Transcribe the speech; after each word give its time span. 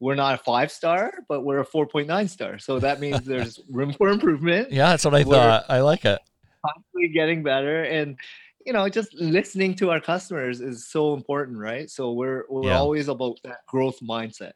we're 0.00 0.14
not 0.14 0.34
a 0.34 0.38
five 0.38 0.72
star, 0.72 1.12
but 1.28 1.42
we're 1.42 1.60
a 1.60 1.66
4.9 1.66 2.28
star. 2.28 2.58
So 2.58 2.78
that 2.80 3.00
means 3.00 3.20
there's 3.20 3.60
room 3.70 3.92
for 3.92 4.08
improvement. 4.08 4.72
Yeah, 4.72 4.88
that's 4.90 5.04
what 5.04 5.14
I 5.14 5.22
We're- 5.24 5.30
thought. 5.38 5.64
I 5.68 5.80
like 5.80 6.04
it. 6.04 6.18
Constantly 6.64 7.08
getting 7.08 7.42
better 7.42 7.84
and 7.84 8.18
you 8.66 8.74
know 8.74 8.86
just 8.90 9.14
listening 9.14 9.74
to 9.76 9.90
our 9.90 9.98
customers 10.00 10.60
is 10.60 10.86
so 10.86 11.14
important 11.14 11.56
right 11.56 11.88
so 11.88 12.12
we're 12.12 12.44
we're 12.50 12.66
Yeah. 12.68 12.76
always 12.76 13.08
about 13.08 13.38
that 13.44 13.64
growth 13.66 13.98
mindset 14.02 14.52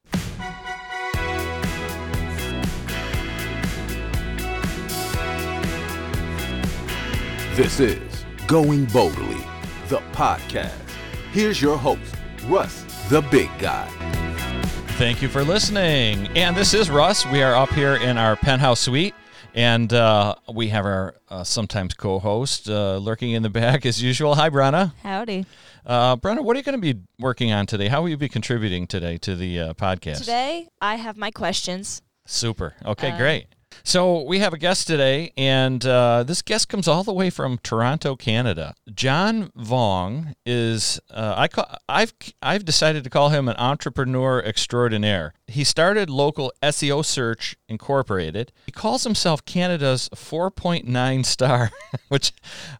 This 7.54 7.78
is 7.78 8.24
Going 8.48 8.84
Boldly, 8.86 9.40
the 9.88 9.98
podcast. 10.12 10.72
Here's 11.30 11.62
your 11.62 11.76
host, 11.78 12.14
Russ, 12.46 12.82
the 13.08 13.20
big 13.22 13.48
guy. 13.58 13.88
Thank 14.96 15.22
you 15.22 15.28
for 15.28 15.42
listening. 15.42 16.28
And 16.36 16.56
this 16.56 16.72
is 16.72 16.88
Russ. 16.88 17.26
We 17.26 17.42
are 17.42 17.54
up 17.54 17.70
here 17.70 17.96
in 17.96 18.16
our 18.16 18.36
penthouse 18.36 18.80
suite. 18.80 19.14
And 19.52 19.92
uh, 19.92 20.34
we 20.52 20.68
have 20.68 20.84
our 20.84 21.14
uh, 21.28 21.44
sometimes 21.44 21.94
co 21.94 22.18
host 22.18 22.68
uh, 22.68 22.96
lurking 22.98 23.32
in 23.32 23.42
the 23.42 23.50
back 23.50 23.84
as 23.86 24.02
usual. 24.02 24.34
Hi, 24.36 24.50
Brenna. 24.50 24.92
Howdy. 25.02 25.46
Uh, 25.84 26.16
Brenna, 26.16 26.42
what 26.44 26.56
are 26.56 26.58
you 26.58 26.64
going 26.64 26.80
to 26.80 26.94
be 26.94 27.00
working 27.18 27.52
on 27.52 27.66
today? 27.66 27.88
How 27.88 28.02
will 28.02 28.08
you 28.08 28.16
be 28.16 28.28
contributing 28.28 28.86
today 28.86 29.18
to 29.18 29.34
the 29.36 29.60
uh, 29.60 29.74
podcast? 29.74 30.18
Today, 30.18 30.68
I 30.80 30.94
have 30.96 31.16
my 31.16 31.30
questions. 31.30 32.00
Super. 32.26 32.74
Okay, 32.84 33.10
Uh, 33.10 33.16
great. 33.18 33.46
So 33.82 34.22
we 34.22 34.38
have 34.38 34.52
a 34.52 34.58
guest 34.58 34.86
today, 34.86 35.32
and 35.36 35.84
uh, 35.84 36.22
this 36.22 36.42
guest 36.42 36.68
comes 36.68 36.86
all 36.88 37.02
the 37.02 37.12
way 37.12 37.30
from 37.30 37.58
Toronto, 37.58 38.16
Canada. 38.16 38.74
John 38.94 39.50
Vuong 39.58 40.34
is 40.46 41.00
uh, 41.10 41.34
I 41.36 41.48
call, 41.48 41.66
I've 41.88 42.12
I've 42.42 42.64
decided 42.64 43.04
to 43.04 43.10
call 43.10 43.30
him 43.30 43.48
an 43.48 43.56
entrepreneur 43.58 44.42
extraordinaire. 44.42 45.34
He 45.46 45.64
started 45.64 46.08
local 46.08 46.52
SEO 46.62 47.04
Search 47.04 47.56
Incorporated. 47.68 48.52
He 48.66 48.72
calls 48.72 49.04
himself 49.04 49.44
Canada's 49.44 50.08
4.9 50.14 51.24
star, 51.26 51.70
which 52.08 52.32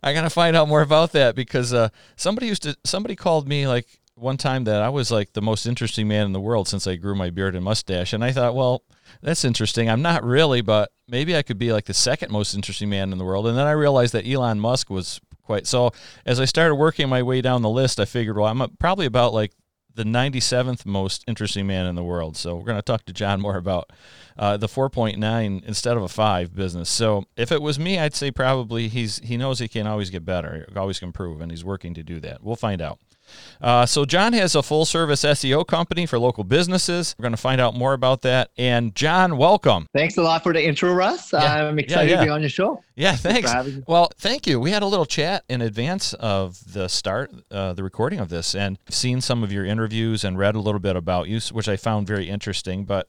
I 0.02 0.12
gotta 0.12 0.30
find 0.30 0.56
out 0.56 0.68
more 0.68 0.82
about 0.82 1.12
that 1.12 1.34
because 1.34 1.72
uh, 1.72 1.88
somebody 2.16 2.46
used 2.46 2.62
to 2.62 2.76
somebody 2.84 3.16
called 3.16 3.48
me 3.48 3.66
like 3.66 4.00
one 4.14 4.36
time 4.36 4.64
that 4.64 4.80
I 4.80 4.88
was 4.88 5.10
like 5.10 5.32
the 5.32 5.42
most 5.42 5.66
interesting 5.66 6.06
man 6.08 6.26
in 6.26 6.32
the 6.32 6.40
world 6.40 6.68
since 6.68 6.86
I 6.86 6.96
grew 6.96 7.14
my 7.14 7.30
beard 7.30 7.54
and 7.54 7.64
mustache. 7.64 8.12
And 8.12 8.24
I 8.24 8.32
thought, 8.32 8.54
well, 8.54 8.82
that's 9.22 9.44
interesting. 9.44 9.90
I'm 9.90 10.02
not 10.02 10.24
really, 10.24 10.60
but 10.60 10.92
maybe 11.08 11.36
I 11.36 11.42
could 11.42 11.58
be 11.58 11.72
like 11.72 11.86
the 11.86 11.94
second 11.94 12.30
most 12.30 12.54
interesting 12.54 12.88
man 12.88 13.12
in 13.12 13.18
the 13.18 13.24
world. 13.24 13.46
And 13.46 13.58
then 13.58 13.66
I 13.66 13.72
realized 13.72 14.14
that 14.14 14.26
Elon 14.26 14.60
Musk 14.60 14.88
was 14.90 15.20
quite 15.42 15.66
so. 15.66 15.90
As 16.24 16.40
I 16.40 16.44
started 16.44 16.76
working 16.76 17.08
my 17.08 17.22
way 17.22 17.40
down 17.40 17.62
the 17.62 17.68
list, 17.68 17.98
I 17.98 18.04
figured, 18.04 18.36
well, 18.36 18.46
I'm 18.46 18.76
probably 18.78 19.06
about 19.06 19.34
like 19.34 19.52
the 19.94 20.04
97th 20.04 20.84
most 20.84 21.24
interesting 21.26 21.66
man 21.66 21.86
in 21.86 21.94
the 21.94 22.02
world. 22.02 22.36
So 22.36 22.56
we're 22.56 22.64
going 22.64 22.78
to 22.78 22.82
talk 22.82 23.04
to 23.06 23.12
John 23.12 23.40
more 23.40 23.56
about 23.56 23.90
uh, 24.36 24.56
the 24.56 24.66
4.9 24.66 25.64
instead 25.64 25.96
of 25.96 26.02
a 26.02 26.08
five 26.08 26.54
business. 26.54 26.88
So 26.90 27.24
if 27.36 27.52
it 27.52 27.62
was 27.62 27.78
me, 27.78 27.98
I'd 27.98 28.14
say 28.14 28.30
probably 28.30 28.88
he's 28.88 29.18
he 29.20 29.36
knows 29.36 29.58
he 29.58 29.68
can 29.68 29.86
always 29.86 30.10
get 30.10 30.24
better, 30.24 30.66
always 30.76 31.00
improve, 31.02 31.40
and 31.40 31.50
he's 31.50 31.64
working 31.64 31.94
to 31.94 32.02
do 32.02 32.20
that. 32.20 32.42
We'll 32.42 32.56
find 32.56 32.82
out. 32.82 32.98
Uh, 33.60 33.86
so 33.86 34.04
John 34.04 34.32
has 34.34 34.54
a 34.54 34.62
full 34.62 34.84
service 34.84 35.22
SEO 35.24 35.66
company 35.66 36.06
for 36.06 36.18
local 36.18 36.44
businesses. 36.44 37.14
We're 37.18 37.22
going 37.24 37.32
to 37.32 37.36
find 37.38 37.60
out 37.60 37.74
more 37.74 37.92
about 37.94 38.22
that. 38.22 38.50
And 38.58 38.94
John, 38.94 39.36
welcome. 39.36 39.86
thanks 39.94 40.16
a 40.16 40.22
lot 40.22 40.42
for 40.42 40.52
the 40.52 40.62
intro 40.64 40.92
russ 40.92 41.32
Yeah. 41.32 41.66
i'm 41.68 41.78
excited 41.78 42.10
yeah. 42.10 42.18
to 42.20 42.24
be 42.24 42.30
on 42.30 42.40
your 42.40 42.50
show 42.50 42.82
Yeah, 42.96 43.16
thanks. 43.16 43.52
me. 43.64 43.82
Well, 43.86 44.10
thank 44.18 44.46
you. 44.46 44.60
We 44.60 44.70
had 44.70 44.82
a 44.82 44.86
little 44.86 45.06
chat 45.06 45.44
in 45.48 45.62
advance 45.62 46.12
of 46.14 46.72
the 46.72 46.88
start, 46.88 47.32
uh, 47.50 47.72
the 47.72 47.82
recording 47.82 48.20
of 48.20 48.28
this, 48.28 48.54
and 48.54 48.78
seen 48.88 49.20
some 49.20 49.42
of 49.42 49.52
your 49.52 49.64
interviews 49.64 50.24
and 50.24 50.38
read 50.38 50.54
a 50.54 50.60
little 50.60 50.80
bit 50.80 50.96
about 50.96 51.28
you, 51.28 51.40
which 51.52 51.68
I 51.68 51.76
found 51.76 52.06
very 52.06 52.28
interesting. 52.28 52.84
But 52.84 53.08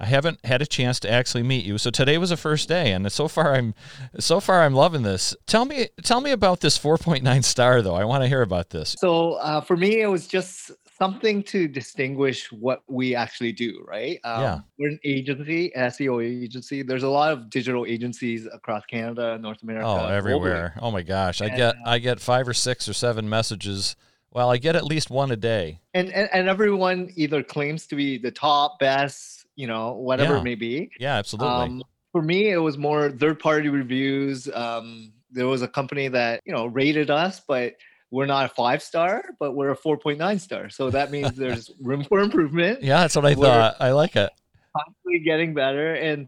I 0.00 0.06
haven't 0.06 0.44
had 0.44 0.60
a 0.60 0.66
chance 0.66 0.98
to 1.00 1.10
actually 1.10 1.42
meet 1.44 1.64
you. 1.64 1.78
So 1.78 1.90
today 1.90 2.18
was 2.18 2.30
the 2.30 2.36
first 2.36 2.68
day, 2.68 2.92
and 2.92 3.10
so 3.12 3.28
far 3.28 3.54
I'm, 3.54 3.74
so 4.18 4.40
far 4.40 4.62
I'm 4.62 4.74
loving 4.74 5.02
this. 5.02 5.34
Tell 5.46 5.64
me, 5.64 5.88
tell 6.02 6.20
me 6.20 6.30
about 6.32 6.60
this 6.60 6.78
4.9 6.78 7.44
star, 7.44 7.80
though. 7.80 7.94
I 7.94 8.04
want 8.04 8.22
to 8.24 8.28
hear 8.28 8.42
about 8.42 8.70
this. 8.70 8.96
so 8.98 9.34
uh, 9.34 9.60
for 9.60 9.76
me 9.76 10.00
it 10.00 10.06
was 10.08 10.26
just 10.26 10.72
something 10.98 11.42
to 11.42 11.66
distinguish 11.66 12.50
what 12.52 12.82
we 12.86 13.16
actually 13.16 13.50
do 13.50 13.84
right 13.88 14.20
um, 14.22 14.40
Yeah. 14.42 14.58
we're 14.78 14.90
an 14.90 15.00
agency 15.04 15.72
seo 15.76 16.24
agency 16.24 16.82
there's 16.82 17.02
a 17.02 17.08
lot 17.08 17.32
of 17.32 17.50
digital 17.50 17.84
agencies 17.84 18.46
across 18.52 18.84
canada 18.86 19.36
north 19.38 19.60
america 19.64 19.86
Oh, 19.88 19.96
globally. 19.96 20.10
everywhere. 20.12 20.74
Oh 20.80 20.92
my 20.92 21.02
gosh, 21.02 21.42
I 21.42 21.46
And, 21.46 21.56
get 21.56 21.74
I 21.84 21.98
get 21.98 22.20
five 22.20 22.46
or 22.46 22.54
six 22.54 22.88
or 22.88 22.92
seven 22.92 23.28
messages. 23.28 23.96
Well, 24.34 24.50
I 24.50 24.56
get 24.58 24.74
at 24.76 24.84
least 24.84 25.10
one 25.10 25.30
a 25.30 25.36
day. 25.36 25.80
and, 25.94 26.10
and 26.10 26.28
and 26.32 26.48
everyone 26.48 27.10
either 27.16 27.42
claims 27.42 27.86
to 27.86 27.94
be 27.96 28.18
the 28.18 28.30
top 28.32 28.78
best 28.80 29.46
you 29.56 29.66
know 29.68 29.92
whatever 29.92 30.34
Yeah. 30.34 30.40
it 30.40 30.44
may 30.44 30.54
be 30.56 30.90
Yeah, 30.98 31.14
absolutely. 31.14 31.48
um, 31.48 31.82
for 32.12 32.20
me 32.22 32.50
it 32.50 32.56
was 32.58 32.76
more 32.76 33.10
third 33.12 33.38
party 33.38 33.68
reviews 33.68 34.48
um, 34.52 35.12
there 35.30 35.46
was 35.46 35.62
a 35.62 35.68
company 35.68 36.08
that 36.08 36.40
you 36.44 36.52
know 36.52 36.66
rated 36.66 37.08
us 37.10 37.40
but 37.46 37.74
we're 38.10 38.26
not 38.26 38.46
a 38.46 38.48
five 38.48 38.82
star 38.82 39.24
but 39.38 39.52
we're 39.52 39.70
a 39.70 39.76
4.9 39.76 40.40
star 40.40 40.68
so 40.70 40.90
that 40.90 41.12
means 41.12 41.32
there's 41.36 41.70
room 41.80 42.02
for 42.04 42.18
improvement 42.20 42.82
yeah, 42.82 43.00
that's 43.02 43.14
what 43.14 43.24
I 43.26 43.34
we're- 43.34 43.48
thought. 43.48 43.76
I 43.78 43.92
like 43.92 44.16
it. 44.16 44.30
constantly 44.76 45.20
getting 45.20 45.54
better 45.54 45.94
and 45.94 46.26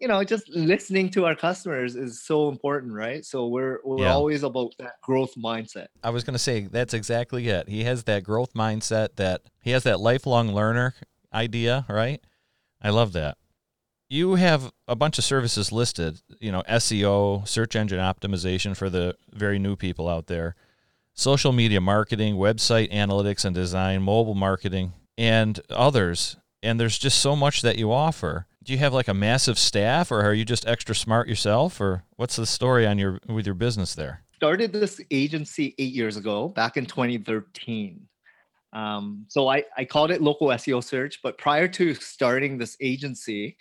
you 0.00 0.08
know 0.08 0.22
just 0.24 0.48
listening 0.50 1.08
to 1.10 1.24
our 1.26 1.34
customers 1.34 1.96
is 1.96 2.22
so 2.24 2.48
important 2.48 2.92
right 2.92 3.24
so 3.24 3.46
we're 3.48 3.78
we're 3.84 4.04
Yeah. 4.04 4.12
always 4.12 4.42
about 4.42 4.72
that 4.78 4.94
growth 5.02 5.34
mindset 5.36 5.86
I 6.02 6.10
was 6.10 6.24
going 6.24 6.34
to 6.34 6.38
say 6.38 6.60
that's 6.70 6.94
exactly 6.94 7.48
it. 7.48 7.68
He 7.68 7.84
has 7.84 8.04
that 8.04 8.22
growth 8.22 8.52
mindset 8.54 9.16
that 9.16 9.42
he 9.60 9.70
has 9.72 9.82
that 9.82 9.98
lifelong 10.00 10.54
learner 10.54 10.94
idea, 11.34 11.84
right? 11.88 12.20
I 12.80 12.90
love 12.90 13.12
that. 13.14 13.36
You 14.08 14.36
have 14.36 14.72
a 14.86 14.96
bunch 14.96 15.18
of 15.18 15.24
services 15.24 15.70
listed, 15.72 16.20
you 16.40 16.50
know, 16.52 16.62
SEO, 16.68 17.46
search 17.46 17.76
engine 17.76 17.98
optimization 17.98 18.76
for 18.76 18.88
the 18.88 19.16
very 19.32 19.58
new 19.58 19.76
people 19.76 20.08
out 20.08 20.28
there, 20.28 20.54
social 21.12 21.52
media 21.52 21.80
marketing, 21.80 22.36
website 22.36 22.90
analytics 22.92 23.44
and 23.44 23.54
design, 23.54 24.02
mobile 24.02 24.34
marketing, 24.34 24.92
and 25.18 25.60
others. 25.68 26.36
And 26.62 26.80
there's 26.80 26.98
just 26.98 27.18
so 27.18 27.36
much 27.36 27.60
that 27.62 27.76
you 27.76 27.92
offer. 27.92 28.46
Do 28.64 28.72
you 28.72 28.78
have 28.80 28.92
like 28.92 29.08
a 29.08 29.14
massive 29.14 29.58
staff 29.58 30.10
or 30.10 30.20
are 30.22 30.34
you 30.34 30.44
just 30.44 30.66
extra 30.66 30.94
smart 30.94 31.28
yourself 31.28 31.80
or 31.80 32.04
what's 32.16 32.36
the 32.36 32.46
story 32.46 32.86
on 32.86 32.98
your 32.98 33.20
with 33.28 33.46
your 33.46 33.54
business 33.54 33.94
there? 33.94 34.24
started 34.38 34.72
this 34.72 35.00
agency 35.10 35.74
eight 35.78 35.92
years 35.92 36.16
ago 36.16 36.48
back 36.48 36.76
in 36.76 36.86
2013 36.86 38.06
um, 38.72 39.24
so 39.26 39.48
I, 39.48 39.64
I 39.76 39.84
called 39.84 40.12
it 40.12 40.22
local 40.22 40.46
seo 40.46 40.82
search 40.82 41.18
but 41.24 41.38
prior 41.38 41.66
to 41.66 41.92
starting 41.94 42.56
this 42.56 42.76
agency 42.80 43.56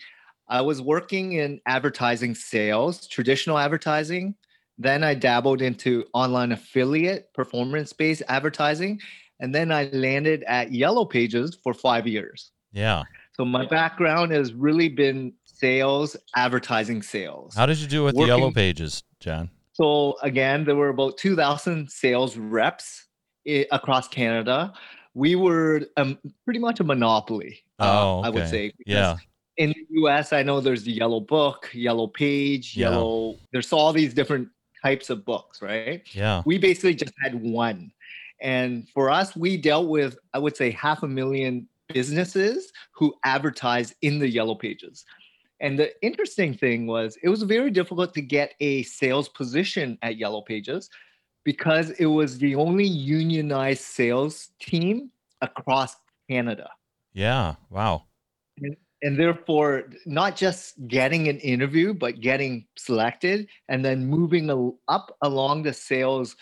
i 0.48 0.62
was 0.62 0.80
working 0.80 1.32
in 1.32 1.60
advertising 1.66 2.36
sales 2.36 3.08
traditional 3.08 3.58
advertising 3.58 4.36
then 4.78 5.04
i 5.04 5.16
dabbled 5.16 5.64
into 5.64 6.06
online 6.14 6.52
affiliate 6.52 7.34
performance 7.34 7.92
based 7.92 8.22
advertising 8.28 9.00
and 9.40 9.56
then 9.56 9.72
i 9.72 9.90
landed 9.94 10.44
at 10.44 10.72
yellow 10.72 11.06
pages 11.06 11.58
for 11.64 11.74
five 11.74 12.06
years 12.06 12.52
Yeah. 12.72 13.02
So 13.38 13.46
my 13.46 13.66
background 13.66 14.32
has 14.32 14.54
really 14.54 14.90
been 14.90 15.32
sales 15.46 16.16
advertising 16.36 17.02
sales 17.02 17.56
How 17.56 17.66
did 17.66 17.78
you 17.80 17.88
do 17.88 18.04
with 18.04 18.16
the 18.16 18.26
yellow 18.26 18.52
pages, 18.52 19.04
John? 19.20 19.50
so 19.74 20.18
again, 20.24 20.66
there 20.66 20.76
were 20.76 20.90
about 20.90 21.18
2,000 21.18 21.90
sales 21.90 22.36
reps 22.38 23.06
i- 23.48 23.66
across 23.72 24.08
Canada. 24.08 24.74
We 25.14 25.36
were 25.36 25.82
um, 25.98 26.18
pretty 26.46 26.60
much 26.60 26.80
a 26.80 26.84
monopoly. 26.84 27.64
uh, 27.80 27.84
Oh, 28.06 28.22
I 28.24 28.30
would 28.30 28.48
say. 28.50 28.72
Yeah. 28.86 29.16
In 29.58 29.70
the 29.70 29.86
U.S., 30.02 30.34
I 30.34 30.44
know 30.44 30.60
there's 30.62 30.84
the 30.84 30.92
Yellow 30.92 31.20
Book, 31.20 31.70
Yellow 31.74 32.06
Page, 32.08 32.76
Yeah. 32.78 32.90
Yellow. 32.92 33.36
There's 33.52 33.74
all 33.74 33.92
these 33.94 34.14
different 34.14 34.48
types 34.84 35.10
of 35.10 35.26
books, 35.26 35.60
right? 35.62 36.04
Yeah. 36.14 36.44
We 36.46 36.60
basically 36.60 36.94
just 36.94 37.14
had 37.24 37.34
one, 37.34 37.92
and 38.42 38.88
for 38.94 39.10
us, 39.10 39.36
we 39.36 39.58
dealt 39.58 39.88
with 39.88 40.20
I 40.36 40.38
would 40.40 40.56
say 40.56 40.70
half 40.70 41.02
a 41.02 41.08
million 41.08 41.68
businesses 41.90 42.72
who 42.92 43.14
advertise 43.26 43.94
in 44.02 44.20
the 44.20 44.30
Yellow 44.30 44.56
Pages. 44.56 45.06
And 45.60 45.80
the 45.80 45.92
interesting 46.06 46.54
thing 46.54 46.86
was, 46.86 47.18
it 47.24 47.30
was 47.30 47.44
very 47.44 47.72
difficult 47.72 48.14
to 48.14 48.22
get 48.22 48.54
a 48.60 48.84
sales 48.84 49.28
position 49.28 49.98
at 50.02 50.18
Yellow 50.18 50.42
Pages 50.42 50.90
because 51.44 51.92
it 51.92 52.06
was 52.06 52.38
the 52.38 52.56
only 52.56 52.86
unionized 52.86 53.82
sales 53.82 54.50
team 54.60 55.10
across 55.42 55.96
Canada. 56.30 56.70
Yeah. 57.14 57.56
Wow. 57.70 58.04
And 59.02 59.18
therefore, 59.18 59.90
not 60.06 60.36
just 60.36 60.76
getting 60.88 61.28
an 61.28 61.38
interview, 61.40 61.94
but 61.94 62.20
getting 62.20 62.66
selected 62.78 63.48
and 63.70 63.86
then 63.86 64.06
moving 64.06 64.74
up 64.88 65.16
along 65.22 65.64
the 65.64 65.74
sales 65.74 66.36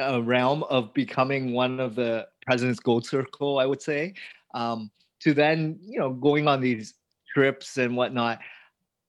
uh, 0.00 0.22
realm 0.22 0.62
of 0.64 0.94
becoming 0.94 1.52
one 1.52 1.80
of 1.80 1.96
the 1.96 2.26
president's 2.46 2.80
gold 2.80 3.04
circle, 3.04 3.58
I 3.58 3.66
would 3.66 3.82
say, 3.82 4.14
um, 4.54 4.90
to 5.20 5.34
then, 5.34 5.78
you 5.82 5.98
know, 5.98 6.10
going 6.10 6.48
on 6.48 6.60
these 6.60 6.94
trips 7.32 7.76
and 7.78 7.96
whatnot. 7.96 8.38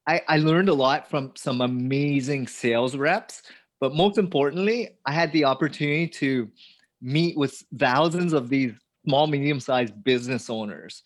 I, 0.07 0.21
I 0.27 0.38
learned 0.38 0.69
a 0.69 0.74
lot 0.74 1.09
from 1.09 1.33
some 1.36 1.62
amazing 1.62 2.47
sales 2.47 2.95
reps, 2.95 3.44
but 3.80 3.94
most 3.94 4.18
importantly, 4.18 4.89
I 5.06 5.12
had 5.13 5.31
the 5.31 5.45
opportunity 5.45 6.07
to 6.07 6.50
meet 7.01 7.38
with 7.38 7.63
thousands 7.77 8.33
of 8.33 8.50
these 8.50 8.74
small, 9.06 9.27
medium 9.27 9.59
sized 9.59 10.03
business 10.03 10.50
owners. 10.50 11.03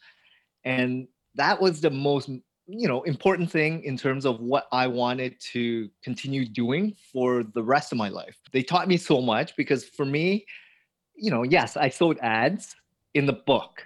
And 0.63 1.07
that 1.35 1.61
was 1.61 1.81
the 1.81 1.89
most 1.89 2.29
you 2.67 2.87
know 2.87 3.03
important 3.03 3.51
thing 3.51 3.83
in 3.83 3.97
terms 3.97 4.25
of 4.25 4.39
what 4.39 4.67
i 4.71 4.87
wanted 4.87 5.37
to 5.39 5.89
continue 6.01 6.45
doing 6.45 6.95
for 7.11 7.43
the 7.43 7.61
rest 7.61 7.91
of 7.91 7.97
my 7.97 8.07
life 8.07 8.37
they 8.53 8.63
taught 8.63 8.87
me 8.87 8.95
so 8.95 9.21
much 9.21 9.53
because 9.57 9.83
for 9.83 10.05
me 10.05 10.45
you 11.13 11.29
know 11.29 11.43
yes 11.43 11.75
i 11.75 11.89
sold 11.89 12.17
ads 12.21 12.75
in 13.15 13.25
the 13.25 13.33
book 13.33 13.83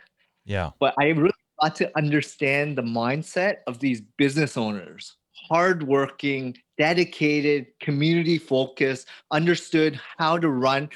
Yeah. 0.47 0.71
but 0.79 0.95
i 0.99 1.09
really 1.09 1.31
got 1.61 1.75
to 1.75 1.91
understand 1.97 2.77
the 2.77 2.81
mindset 2.81 3.57
of 3.67 3.79
these 3.79 4.01
business 4.17 4.57
owners 4.57 5.17
hardworking 5.49 6.57
dedicated 6.77 7.67
community 7.79 8.37
focused 8.37 9.07
understood 9.31 9.99
how 10.17 10.37
to 10.37 10.49
run 10.49 10.89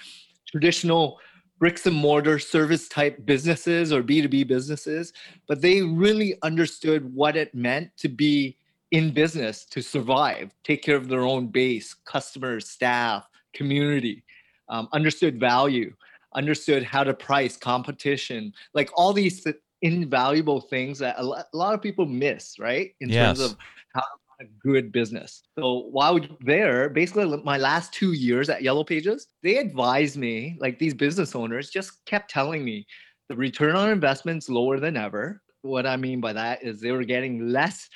traditional 0.47 1.19
bricks 1.61 1.85
and 1.85 1.95
mortar 1.95 2.39
service 2.39 2.89
type 2.89 3.23
businesses 3.23 3.93
or 3.93 4.01
B2B 4.01 4.47
businesses, 4.47 5.13
but 5.47 5.61
they 5.61 5.83
really 5.83 6.35
understood 6.41 7.13
what 7.13 7.35
it 7.37 7.53
meant 7.53 7.95
to 7.97 8.09
be 8.09 8.57
in 8.89 9.13
business 9.13 9.63
to 9.65 9.81
survive, 9.81 10.51
take 10.63 10.81
care 10.81 10.95
of 10.95 11.07
their 11.07 11.21
own 11.21 11.47
base, 11.47 11.93
customers, 11.93 12.67
staff, 12.67 13.29
community, 13.53 14.23
um, 14.69 14.89
understood 14.91 15.39
value, 15.39 15.93
understood 16.35 16.83
how 16.83 17.03
to 17.03 17.13
price, 17.13 17.57
competition, 17.57 18.53
like 18.73 18.89
all 18.95 19.13
these 19.13 19.45
invaluable 19.81 20.61
things 20.61 20.99
that 20.99 21.15
a 21.17 21.23
lot, 21.23 21.73
of 21.73 21.81
people 21.81 22.05
miss, 22.05 22.59
right? 22.59 22.91
In 23.01 23.09
Yes. 23.09 23.37
terms 23.37 23.51
of 23.51 23.57
how 23.93 24.01
to 24.01 24.07
run 24.39 24.47
a 24.47 24.67
good 24.67 24.91
business. 24.91 25.43
So 25.57 25.87
while 25.91 26.19
there, 26.41 26.89
basically 26.89 27.25
my 27.43 27.57
last 27.57 27.93
two 27.93 28.13
years 28.13 28.49
at 28.49 28.61
Yellow 28.61 28.83
Pages, 28.83 29.27
they 29.43 29.57
advised 29.57 30.17
me, 30.17 30.57
like 30.59 30.79
these 30.79 30.93
business 30.93 31.35
owners 31.35 31.69
just 31.69 32.03
kept 32.05 32.29
telling 32.29 32.63
me 32.63 32.85
the 33.29 33.35
return 33.35 33.75
on 33.75 33.89
investment's 33.89 34.49
lower 34.49 34.79
than 34.79 34.97
ever. 34.97 35.41
What 35.61 35.85
I 35.85 35.97
mean 35.97 36.21
by 36.21 36.33
that 36.33 36.63
is 36.63 36.79
they 36.79 36.91
were 36.91 37.03
getting 37.03 37.49
less 37.49 37.89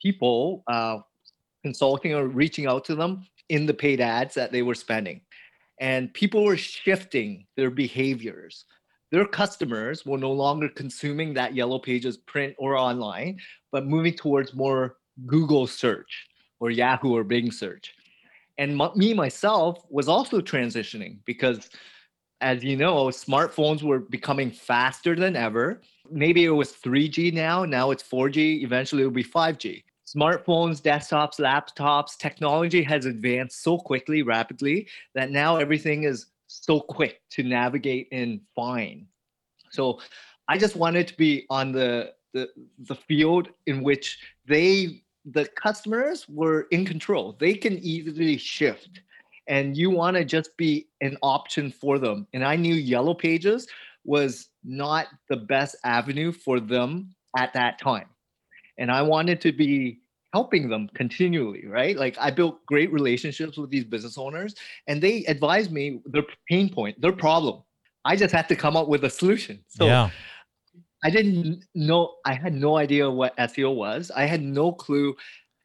people 0.00 0.62
uh, 0.68 0.98
consulting 1.62 2.14
or 2.14 2.28
reaching 2.28 2.66
out 2.66 2.84
to 2.86 2.94
them 2.94 3.26
in 3.48 3.66
the 3.66 3.74
paid 3.74 4.00
ads 4.00 4.34
that 4.34 4.52
they 4.52 4.62
were 4.62 4.74
spending. 4.74 5.20
And 5.80 6.12
people 6.12 6.44
were 6.44 6.56
shifting 6.56 7.46
their 7.56 7.70
behaviors. 7.70 8.64
Their 9.10 9.24
customers 9.24 10.04
were 10.04 10.18
no 10.18 10.32
longer 10.32 10.68
consuming 10.68 11.32
that 11.34 11.54
Yellow 11.54 11.78
Pages 11.78 12.16
print 12.16 12.54
or 12.58 12.76
online, 12.76 13.38
but 13.72 13.86
moving 13.86 14.14
towards 14.14 14.54
more 14.54 14.96
Google 15.26 15.66
search 15.66 16.26
or 16.60 16.70
Yahoo 16.70 17.16
or 17.16 17.24
Bing 17.24 17.50
search. 17.50 17.94
And 18.58 18.80
m- 18.80 18.90
me 18.96 19.14
myself 19.14 19.84
was 19.88 20.08
also 20.08 20.40
transitioning 20.40 21.18
because, 21.24 21.70
as 22.40 22.62
you 22.62 22.76
know, 22.76 23.06
smartphones 23.06 23.82
were 23.82 24.00
becoming 24.00 24.50
faster 24.50 25.14
than 25.14 25.36
ever. 25.36 25.80
Maybe 26.10 26.44
it 26.44 26.50
was 26.50 26.72
3G 26.72 27.32
now, 27.32 27.64
now 27.64 27.92
it's 27.92 28.02
4G, 28.02 28.62
eventually 28.62 29.02
it 29.02 29.06
will 29.06 29.12
be 29.12 29.24
5G. 29.24 29.84
Smartphones, 30.14 30.80
desktops, 30.80 31.38
laptops, 31.38 32.16
technology 32.16 32.82
has 32.82 33.04
advanced 33.04 33.62
so 33.62 33.78
quickly, 33.78 34.22
rapidly, 34.22 34.88
that 35.14 35.30
now 35.30 35.56
everything 35.56 36.04
is 36.04 36.26
so 36.46 36.80
quick 36.80 37.20
to 37.30 37.42
navigate 37.42 38.08
and 38.10 38.40
find. 38.54 39.06
So 39.70 40.00
I 40.48 40.56
just 40.56 40.76
wanted 40.76 41.08
to 41.08 41.16
be 41.16 41.46
on 41.50 41.72
the 41.72 42.14
the, 42.34 42.48
the 42.80 42.94
field 42.94 43.48
in 43.66 43.82
which 43.82 44.18
they 44.46 45.02
the 45.24 45.46
customers 45.46 46.26
were 46.28 46.68
in 46.70 46.84
control. 46.84 47.36
They 47.38 47.54
can 47.54 47.78
easily 47.78 48.38
shift 48.38 49.00
and 49.48 49.76
you 49.76 49.90
want 49.90 50.16
to 50.16 50.24
just 50.24 50.56
be 50.56 50.88
an 51.00 51.16
option 51.22 51.70
for 51.70 51.98
them. 51.98 52.26
And 52.32 52.44
I 52.44 52.54
knew 52.56 52.74
Yellow 52.74 53.14
Pages 53.14 53.66
was 54.04 54.48
not 54.62 55.06
the 55.28 55.36
best 55.36 55.76
avenue 55.84 56.32
for 56.32 56.60
them 56.60 57.14
at 57.36 57.52
that 57.54 57.78
time. 57.78 58.06
And 58.78 58.90
I 58.90 59.02
wanted 59.02 59.40
to 59.42 59.52
be 59.52 60.00
helping 60.32 60.68
them 60.68 60.88
continually, 60.94 61.66
right? 61.66 61.96
Like 61.96 62.16
I 62.18 62.30
built 62.30 62.64
great 62.66 62.92
relationships 62.92 63.56
with 63.56 63.70
these 63.70 63.84
business 63.84 64.18
owners 64.18 64.54
and 64.86 65.02
they 65.02 65.24
advised 65.24 65.72
me 65.72 66.00
their 66.06 66.24
pain 66.48 66.72
point, 66.72 67.00
their 67.00 67.12
problem. 67.12 67.62
I 68.04 68.16
just 68.16 68.32
had 68.34 68.48
to 68.48 68.56
come 68.56 68.76
up 68.76 68.88
with 68.88 69.04
a 69.04 69.10
solution. 69.10 69.64
So 69.68 69.86
yeah. 69.86 70.10
I 71.02 71.10
didn't 71.10 71.64
know, 71.74 72.16
I 72.24 72.34
had 72.34 72.54
no 72.54 72.76
idea 72.76 73.10
what 73.10 73.36
SEO 73.36 73.74
was. 73.74 74.10
I 74.14 74.26
had 74.26 74.42
no 74.42 74.72
clue 74.72 75.16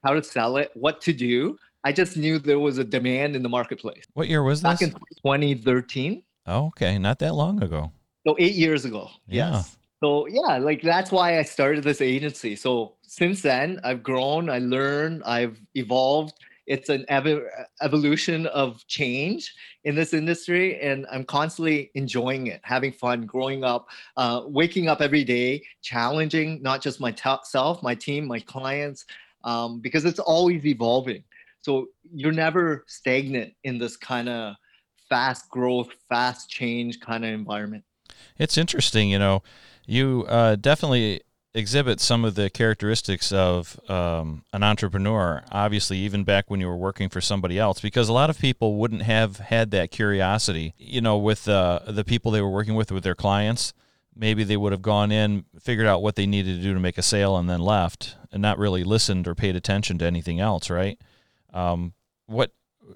how 0.04 0.13
to 0.13 0.24
sell 0.24 0.57
it, 0.57 0.71
what 0.74 1.01
to 1.01 1.13
do. 1.13 1.57
I 1.83 1.92
just 1.92 2.16
knew 2.16 2.39
there 2.39 2.59
was 2.59 2.77
a 2.77 2.83
demand 2.83 3.36
in 3.36 3.44
the 3.44 3.50
marketplace. 3.50 4.06
What 4.13 4.30
year 4.30 4.44
was 4.44 4.62
Back 4.62 4.80
this? 4.80 4.89
in 4.89 4.95
2013, 5.25 6.24
oh, 6.48 6.68
okay. 6.68 6.98
Not 6.98 7.19
that 7.19 7.36
long 7.36 7.62
ago. 7.62 7.92
so 8.25 8.36
eight 8.39 8.56
years 8.56 8.86
ago. 8.86 9.09
Yeah. 9.27 9.56
Yes. 9.56 9.77
So 10.04 10.28
yeah, 10.28 10.58
like 10.58 10.82
that's 10.82 11.14
why 11.14 11.40
I 11.40 11.44
started 11.44 11.86
this 11.86 12.02
agency. 12.02 12.58
So 12.58 12.96
since 13.04 13.42
then, 13.42 13.80
I've 13.86 14.04
grown, 14.04 14.50
I 14.50 14.60
learned, 14.60 15.24
I've 15.24 15.58
evolved. 15.76 16.34
It's 16.68 16.90
an 16.90 17.06
ev- 17.08 17.46
evolution 17.82 18.48
of 18.48 18.86
change 18.88 19.54
in 19.86 19.96
this 19.96 20.14
industry, 20.14 20.78
and 20.82 21.08
I'm 21.10 21.24
constantly 21.24 21.90
enjoying 21.96 22.48
it, 22.48 22.60
having 22.64 22.92
fun, 22.92 23.26
growing 23.26 23.64
up, 23.64 23.88
uh, 24.18 24.42
waking 24.46 24.90
up 24.90 25.00
every 25.00 25.24
day, 25.24 25.64
challenging 25.82 26.62
not 26.62 26.82
just 26.82 27.00
myself, 27.00 27.82
my 27.82 27.96
team, 27.96 28.28
my 28.28 28.42
clients, 28.42 29.06
um, 29.46 29.80
because 29.80 30.04
it's 30.04 30.20
always 30.20 30.66
evolving. 30.66 31.24
So 31.62 31.88
you're 32.14 32.34
never 32.34 32.84
stagnant 32.88 33.54
in 33.64 33.78
this 33.78 33.96
kind 33.96 34.28
of 34.28 34.56
fast 35.08 35.50
growth, 35.50 35.92
fast 36.10 36.50
change 36.50 37.00
kind 37.00 37.24
of 37.24 37.32
environment. 37.32 37.86
It's 38.38 38.58
interesting, 38.58 39.10
you 39.10 39.20
know, 39.20 39.44
you 39.85 40.25
uh, 40.27 40.56
definitely 40.56 41.21
exhibit 41.56 42.00
some 42.00 42.25
of 42.25 42.33
the 42.35 42.50
characteristics 42.50 43.31
of 43.31 43.80
um, 43.89 44.44
an 44.53 44.63
entrepreneur, 44.63 45.44
obviously, 45.51 45.97
even 46.00 46.24
back 46.24 46.50
when 46.50 46.59
you 46.59 46.68
were 46.68 46.75
working 46.75 47.09
for 47.09 47.21
somebody 47.21 47.59
else, 47.59 47.80
because 47.80 48.09
a 48.09 48.13
lot 48.13 48.30
of 48.30 48.39
people 48.39 48.75
wouldn't 48.75 49.03
have 49.03 49.38
had 49.38 49.71
that 49.71 49.91
curiosity, 49.91 50.74
you 50.77 51.00
know, 51.00 51.18
with 51.18 51.47
uh, 51.47 51.80
the 51.88 52.03
people 52.03 52.31
they 52.31 52.41
were 52.41 52.50
working 52.50 52.75
with, 52.75 52.91
with 52.91 53.03
their 53.03 53.15
clients. 53.15 53.74
Maybe 54.15 54.44
they 54.44 54.57
would 54.57 54.71
have 54.71 54.81
gone 54.81 55.12
in, 55.12 55.45
figured 55.59 55.88
out 55.88 56.01
what 56.01 56.15
they 56.15 56.25
needed 56.25 56.57
to 56.57 56.62
do 56.62 56.74
to 56.74 56.80
make 56.80 56.97
a 56.97 57.03
sale, 57.03 57.38
and 57.38 57.50
then 57.50 57.59
left 57.59 58.15
and 58.31 58.41
not 58.41 58.57
really 58.57 58.83
listened 58.83 59.27
or 59.27 59.35
paid 59.35 59.56
attention 59.56 59.97
to 60.00 60.06
anything 60.06 60.39
else, 60.39 60.69
right? 60.69 61.00
Um, 61.53 61.94
what 62.25 62.51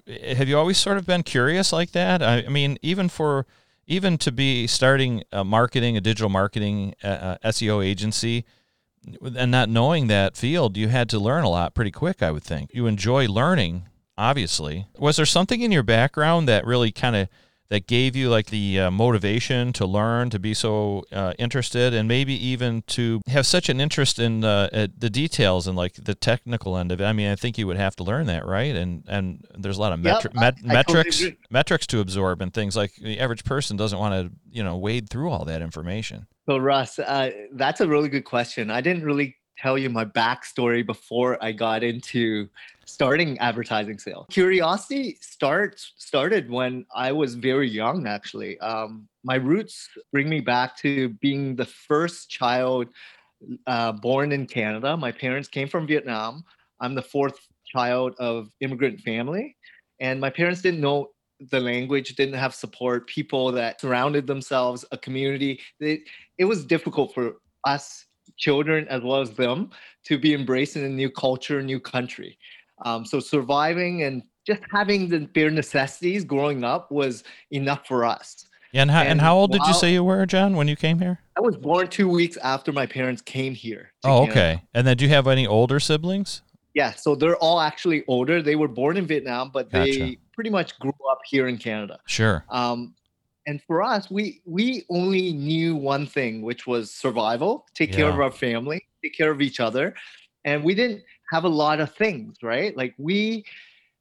have 0.06 0.48
you 0.48 0.58
always 0.58 0.78
sort 0.78 0.98
of 0.98 1.06
been 1.06 1.22
curious 1.22 1.72
like 1.72 1.92
that? 1.92 2.22
I, 2.22 2.44
I 2.44 2.48
mean, 2.48 2.78
even 2.82 3.08
for 3.08 3.46
even 3.88 4.18
to 4.18 4.30
be 4.30 4.66
starting 4.66 5.24
a 5.32 5.42
marketing, 5.42 5.96
a 5.96 6.00
digital 6.00 6.28
marketing 6.28 6.94
uh, 7.02 7.06
uh, 7.06 7.38
SEO 7.46 7.84
agency, 7.84 8.44
and 9.34 9.50
not 9.50 9.70
knowing 9.70 10.06
that 10.08 10.36
field, 10.36 10.76
you 10.76 10.88
had 10.88 11.08
to 11.08 11.18
learn 11.18 11.42
a 11.42 11.48
lot 11.48 11.74
pretty 11.74 11.90
quick. 11.90 12.22
I 12.22 12.30
would 12.30 12.44
think 12.44 12.70
you 12.74 12.86
enjoy 12.86 13.26
learning. 13.26 13.88
Obviously, 14.18 14.86
was 14.98 15.16
there 15.16 15.24
something 15.24 15.60
in 15.62 15.72
your 15.72 15.84
background 15.84 16.48
that 16.48 16.66
really 16.66 16.92
kind 16.92 17.16
of 17.16 17.28
that 17.70 17.86
gave 17.86 18.16
you 18.16 18.30
like 18.30 18.46
the 18.46 18.80
uh, 18.80 18.90
motivation 18.90 19.72
to 19.74 19.86
learn, 19.86 20.30
to 20.30 20.38
be 20.38 20.54
so 20.54 21.04
uh, 21.12 21.34
interested, 21.38 21.92
and 21.92 22.08
maybe 22.08 22.32
even 22.32 22.82
to 22.88 23.20
have 23.26 23.46
such 23.46 23.68
an 23.68 23.80
interest 23.80 24.18
in 24.18 24.42
uh, 24.44 24.68
uh, 24.72 24.86
the 24.96 25.10
details 25.10 25.66
and 25.66 25.76
like 25.76 25.94
the 25.94 26.14
technical 26.14 26.76
end 26.76 26.92
of 26.92 27.00
it. 27.00 27.04
I 27.04 27.12
mean, 27.12 27.30
I 27.30 27.36
think 27.36 27.58
you 27.58 27.66
would 27.66 27.76
have 27.76 27.94
to 27.96 28.04
learn 28.04 28.26
that, 28.26 28.46
right? 28.46 28.74
And 28.74 29.04
and 29.08 29.44
there's 29.56 29.76
a 29.76 29.80
lot 29.80 29.92
of 29.92 30.00
metri- 30.00 30.32
I- 30.36 30.40
met- 30.40 30.58
I 30.68 30.82
totally 30.82 30.98
metrics 30.98 31.20
agree. 31.20 31.36
metrics 31.50 31.86
to 31.88 32.00
absorb 32.00 32.40
and 32.42 32.52
things 32.52 32.76
like 32.76 32.94
the 32.96 33.20
average 33.20 33.44
person 33.44 33.76
doesn't 33.76 33.98
want 33.98 34.14
to 34.14 34.32
you 34.50 34.62
know 34.64 34.76
wade 34.76 35.10
through 35.10 35.30
all 35.30 35.44
that 35.44 35.62
information. 35.62 36.26
So 36.48 36.56
Russ, 36.56 36.98
uh, 36.98 37.30
that's 37.52 37.82
a 37.82 37.86
really 37.88 38.08
good 38.08 38.24
question. 38.24 38.70
I 38.70 38.80
didn't 38.80 39.04
really 39.04 39.36
tell 39.60 39.76
you 39.76 39.90
my 39.90 40.04
backstory 40.04 40.86
before 40.86 41.42
I 41.42 41.52
got 41.52 41.82
into 41.82 42.48
starting 42.86 43.38
advertising 43.38 43.98
sales. 43.98 44.26
Curiosity 44.30 45.18
starts 45.20 45.92
started 45.96 46.50
when 46.50 46.86
I 46.94 47.12
was 47.12 47.34
very 47.34 47.68
young. 47.68 48.06
Actually, 48.06 48.58
um, 48.60 49.08
my 49.24 49.34
roots 49.34 49.88
bring 50.12 50.28
me 50.28 50.40
back 50.40 50.76
to 50.78 51.10
being 51.20 51.56
the 51.56 51.64
first 51.64 52.30
child 52.30 52.88
uh, 53.66 53.92
born 53.92 54.32
in 54.32 54.46
Canada. 54.46 54.96
My 54.96 55.12
parents 55.12 55.48
came 55.48 55.68
from 55.68 55.86
Vietnam. 55.86 56.44
I'm 56.80 56.94
the 56.94 57.02
fourth 57.02 57.38
child 57.66 58.14
of 58.18 58.50
immigrant 58.60 59.00
family, 59.00 59.56
and 60.00 60.20
my 60.20 60.30
parents 60.30 60.62
didn't 60.62 60.80
know 60.80 61.08
the 61.50 61.60
language, 61.60 62.16
didn't 62.16 62.34
have 62.34 62.54
support, 62.54 63.06
people 63.06 63.52
that 63.52 63.80
surrounded 63.80 64.26
themselves, 64.26 64.84
a 64.90 64.98
community. 64.98 65.60
They, 65.78 66.00
it 66.36 66.46
was 66.46 66.64
difficult 66.64 67.14
for 67.14 67.36
us 67.64 68.06
children 68.38 68.86
as 68.88 69.02
well 69.02 69.20
as 69.20 69.30
them 69.32 69.70
to 70.04 70.18
be 70.18 70.34
embraced 70.34 70.76
in 70.76 70.84
a 70.84 70.88
new 70.88 71.10
culture, 71.10 71.62
new 71.62 71.80
country. 71.80 72.38
Um, 72.84 73.04
so 73.04 73.20
surviving 73.20 74.04
and 74.04 74.22
just 74.46 74.62
having 74.72 75.08
the 75.08 75.20
bare 75.20 75.50
necessities 75.50 76.24
growing 76.24 76.64
up 76.64 76.90
was 76.90 77.24
enough 77.50 77.86
for 77.86 78.04
us. 78.04 78.46
Yeah, 78.72 78.82
and 78.82 78.90
how, 78.90 79.00
and 79.00 79.10
And 79.10 79.20
how 79.20 79.36
old 79.36 79.52
did 79.52 79.62
you 79.66 79.74
say 79.74 79.92
you 79.92 80.04
were, 80.04 80.24
John, 80.26 80.54
when 80.54 80.68
you 80.68 80.76
came 80.76 80.98
here? 80.98 81.20
I 81.36 81.40
was 81.40 81.56
born 81.56 81.88
two 81.88 82.08
weeks 82.08 82.36
after 82.38 82.72
my 82.72 82.86
parents 82.86 83.22
came 83.22 83.54
here. 83.54 83.92
Oh, 84.04 84.26
Canada. 84.26 84.30
okay. 84.30 84.62
And 84.74 84.86
then 84.86 84.96
do 84.96 85.04
you 85.04 85.10
have 85.10 85.26
any 85.26 85.46
older 85.46 85.80
siblings? 85.80 86.42
Yeah, 86.74 86.92
so 86.92 87.14
they're 87.14 87.36
all 87.36 87.60
actually 87.60 88.04
older. 88.06 88.42
They 88.42 88.56
were 88.56 88.68
born 88.68 88.96
in 88.96 89.06
Vietnam, 89.06 89.50
but 89.52 89.70
they 89.70 90.18
pretty 90.32 90.50
much 90.50 90.78
grew 90.78 90.92
up 91.10 91.18
here 91.26 91.48
in 91.48 91.56
Canada. 91.56 91.98
Sure. 92.06 92.44
Um, 92.50 92.94
and 93.48 93.62
for 93.62 93.82
us, 93.82 94.10
we 94.10 94.42
we 94.44 94.84
only 94.90 95.32
knew 95.32 95.74
one 95.74 96.06
thing, 96.06 96.42
which 96.42 96.66
was 96.66 96.90
survival, 96.90 97.64
take 97.72 97.92
care 97.94 98.10
of 98.10 98.20
our 98.20 98.30
family, 98.30 98.86
take 99.02 99.16
care 99.16 99.30
of 99.30 99.40
each 99.40 99.58
other, 99.58 99.94
and 100.44 100.62
we 100.62 100.74
didn't 100.74 101.02
have 101.32 101.44
a 101.44 101.48
lot 101.48 101.80
of 101.80 101.94
things, 101.94 102.36
right? 102.42 102.76
Like 102.76 102.94
we 102.98 103.46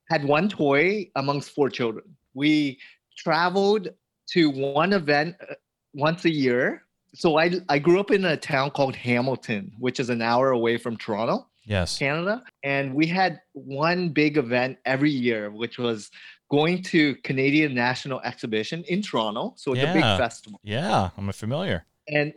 had 0.10 0.25
one 0.25 0.50
toy 0.50 1.10
amongst 1.16 1.51
four 1.51 1.70
children. 1.70 2.04
We 2.34 2.77
traveled 3.16 3.88
to 4.32 4.50
one 4.50 4.92
event 4.92 5.38
uh, 5.50 5.54
once 5.94 6.25
a 6.25 6.30
year. 6.30 6.84
So 7.16 7.39
I 7.39 7.54
I 7.70 7.80
grew 7.80 8.01
up 8.01 8.12
in 8.12 8.25
a 8.25 8.36
town 8.36 8.72
called 8.72 8.98
Hamilton, 8.98 9.72
which 9.80 10.01
is 10.01 10.10
an 10.10 10.22
hour 10.22 10.51
away 10.51 10.77
from 10.77 10.98
Toronto. 10.98 11.48
Yes. 11.68 12.00
Canada, 12.00 12.44
and 12.64 12.96
we 12.96 13.06
had 13.08 13.42
one 13.54 14.10
big 14.10 14.38
event 14.38 14.78
every 14.86 15.12
year, 15.12 15.52
which 15.52 15.78
was 15.78 16.10
going 16.50 16.82
to 16.84 17.16
Canadian 17.24 17.74
National 17.76 18.22
Exhibition 18.22 18.84
in 18.88 19.02
Toronto. 19.02 19.54
So 19.58 19.74
it's 19.74 19.84
a 19.84 19.94
big 19.94 20.02
festival, 20.02 20.60
Yeah, 20.64 21.10
I'm 21.18 21.30
familiar. 21.34 21.86
and 22.08 22.34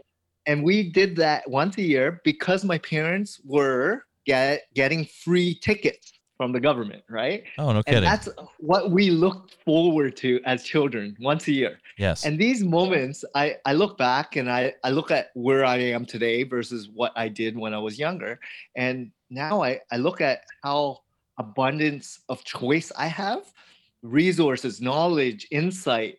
and 0.47 0.65
we 0.65 0.91
did 0.91 1.17
that 1.17 1.49
once 1.49 1.77
a 1.79 1.83
year 1.83 2.21
because 2.25 2.65
my 2.65 2.79
parents 2.79 3.41
were 3.45 4.05
get, 4.27 4.63
getting 4.75 5.05
free 5.25 5.55
tickets 5.55 6.13
from 6.39 6.51
the 6.53 6.59
government, 6.61 7.03
right? 7.11 7.45
Oh, 7.59 7.71
no 7.71 7.77
And 7.79 7.85
kidding. 7.87 8.03
that's 8.05 8.29
what 8.59 8.91
we 8.91 9.11
looked 9.11 9.57
forward 9.67 10.17
to 10.17 10.41
as 10.47 10.65
children 10.65 11.15
once 11.21 11.47
a 11.49 11.53
year. 11.53 11.79
Yes. 11.99 12.25
And 12.25 12.39
these 12.39 12.65
moments, 12.65 13.23
I, 13.35 13.57
I 13.67 13.75
look 13.75 13.99
back 13.99 14.37
and 14.37 14.51
I, 14.51 14.73
I 14.83 14.91
look 14.91 15.11
at 15.11 15.27
where 15.35 15.65
I 15.67 15.77
am 15.77 16.07
today 16.07 16.45
versus 16.45 16.89
what 16.93 17.13
I 17.15 17.29
did 17.29 17.59
when 17.59 17.75
I 17.75 17.79
was 17.79 17.99
younger. 17.99 18.41
And 18.75 19.11
now 19.31 19.63
I, 19.63 19.81
I 19.91 19.97
look 19.97 20.21
at 20.21 20.43
how 20.63 20.99
abundance 21.39 22.21
of 22.29 22.45
choice 22.45 22.93
I 22.99 23.07
have, 23.07 23.53
resources, 24.03 24.81
knowledge, 24.81 25.47
insight. 25.51 26.19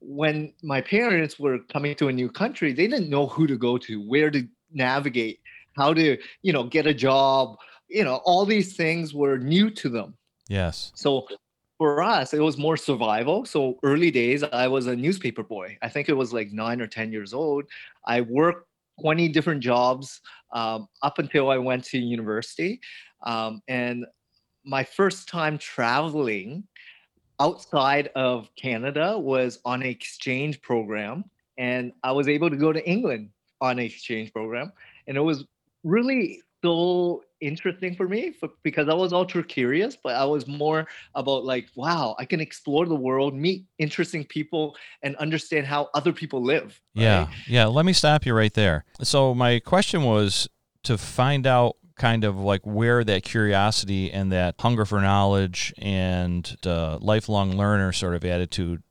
When 0.00 0.52
my 0.62 0.80
parents 0.80 1.38
were 1.38 1.58
coming 1.72 1.94
to 1.96 2.08
a 2.08 2.12
new 2.12 2.30
country, 2.30 2.72
they 2.72 2.86
didn't 2.86 3.10
know 3.10 3.26
who 3.26 3.46
to 3.46 3.56
go 3.56 3.76
to, 3.78 4.00
where 4.08 4.30
to 4.30 4.46
navigate, 4.72 5.40
how 5.76 5.94
to, 5.94 6.16
you 6.42 6.52
know, 6.52 6.64
get 6.64 6.86
a 6.86 6.94
job. 6.94 7.56
You 7.88 8.04
know, 8.04 8.16
all 8.24 8.46
these 8.46 8.76
things 8.76 9.12
were 9.12 9.38
new 9.38 9.70
to 9.70 9.88
them. 9.88 10.14
yes. 10.48 10.92
So 10.94 11.26
for 11.78 12.02
us, 12.02 12.32
it 12.32 12.40
was 12.40 12.56
more 12.56 12.76
survival. 12.76 13.44
So 13.44 13.78
early 13.82 14.10
days, 14.10 14.42
I 14.44 14.68
was 14.68 14.86
a 14.86 14.94
newspaper 14.94 15.42
boy. 15.42 15.76
I 15.82 15.88
think 15.88 16.08
it 16.08 16.14
was 16.14 16.32
like 16.32 16.52
nine 16.52 16.80
or 16.80 16.86
10 16.86 17.12
years 17.12 17.34
old. 17.34 17.64
I 18.06 18.20
worked 18.20 18.68
20 19.00 19.28
different 19.28 19.62
jobs 19.62 20.20
um, 20.52 20.88
up 21.02 21.18
until 21.18 21.50
I 21.50 21.58
went 21.58 21.84
to 21.86 21.98
university. 21.98 22.80
Um, 23.24 23.62
and 23.68 24.04
my 24.64 24.84
first 24.84 25.28
time 25.28 25.58
traveling 25.58 26.64
outside 27.40 28.10
of 28.14 28.48
Canada 28.56 29.18
was 29.18 29.58
on 29.64 29.82
an 29.82 29.88
exchange 29.88 30.62
program. 30.62 31.24
And 31.58 31.92
I 32.02 32.12
was 32.12 32.28
able 32.28 32.50
to 32.50 32.56
go 32.56 32.72
to 32.72 32.88
England 32.88 33.30
on 33.60 33.78
an 33.78 33.84
exchange 33.84 34.32
program. 34.32 34.72
And 35.06 35.16
it 35.16 35.20
was 35.20 35.44
really 35.82 36.40
so 36.64 37.22
interesting 37.44 37.94
for 37.94 38.08
me 38.08 38.32
for, 38.32 38.50
because 38.62 38.88
I 38.88 38.94
was 38.94 39.12
ultra 39.12 39.42
curious, 39.44 39.96
but 39.96 40.16
I 40.16 40.24
was 40.24 40.46
more 40.46 40.86
about 41.14 41.44
like, 41.44 41.68
wow, 41.74 42.16
I 42.18 42.24
can 42.24 42.40
explore 42.40 42.86
the 42.86 42.94
world, 42.94 43.34
meet 43.34 43.64
interesting 43.78 44.24
people, 44.24 44.76
and 45.02 45.14
understand 45.16 45.66
how 45.66 45.90
other 45.94 46.12
people 46.12 46.42
live. 46.42 46.80
Yeah. 46.94 47.28
Yeah. 47.46 47.66
Let 47.66 47.84
me 47.84 47.92
stop 47.92 48.26
you 48.26 48.34
right 48.34 48.54
there. 48.54 48.84
So, 49.02 49.34
my 49.34 49.60
question 49.60 50.02
was 50.02 50.48
to 50.84 50.98
find 50.98 51.46
out 51.46 51.76
kind 51.96 52.24
of 52.24 52.36
like 52.36 52.62
where 52.64 53.04
that 53.04 53.22
curiosity 53.22 54.10
and 54.10 54.32
that 54.32 54.56
hunger 54.58 54.84
for 54.84 55.00
knowledge 55.00 55.72
and 55.78 56.56
uh, 56.66 56.98
lifelong 57.00 57.56
learner 57.56 57.92
sort 57.92 58.14
of 58.14 58.24
attitude 58.24 58.82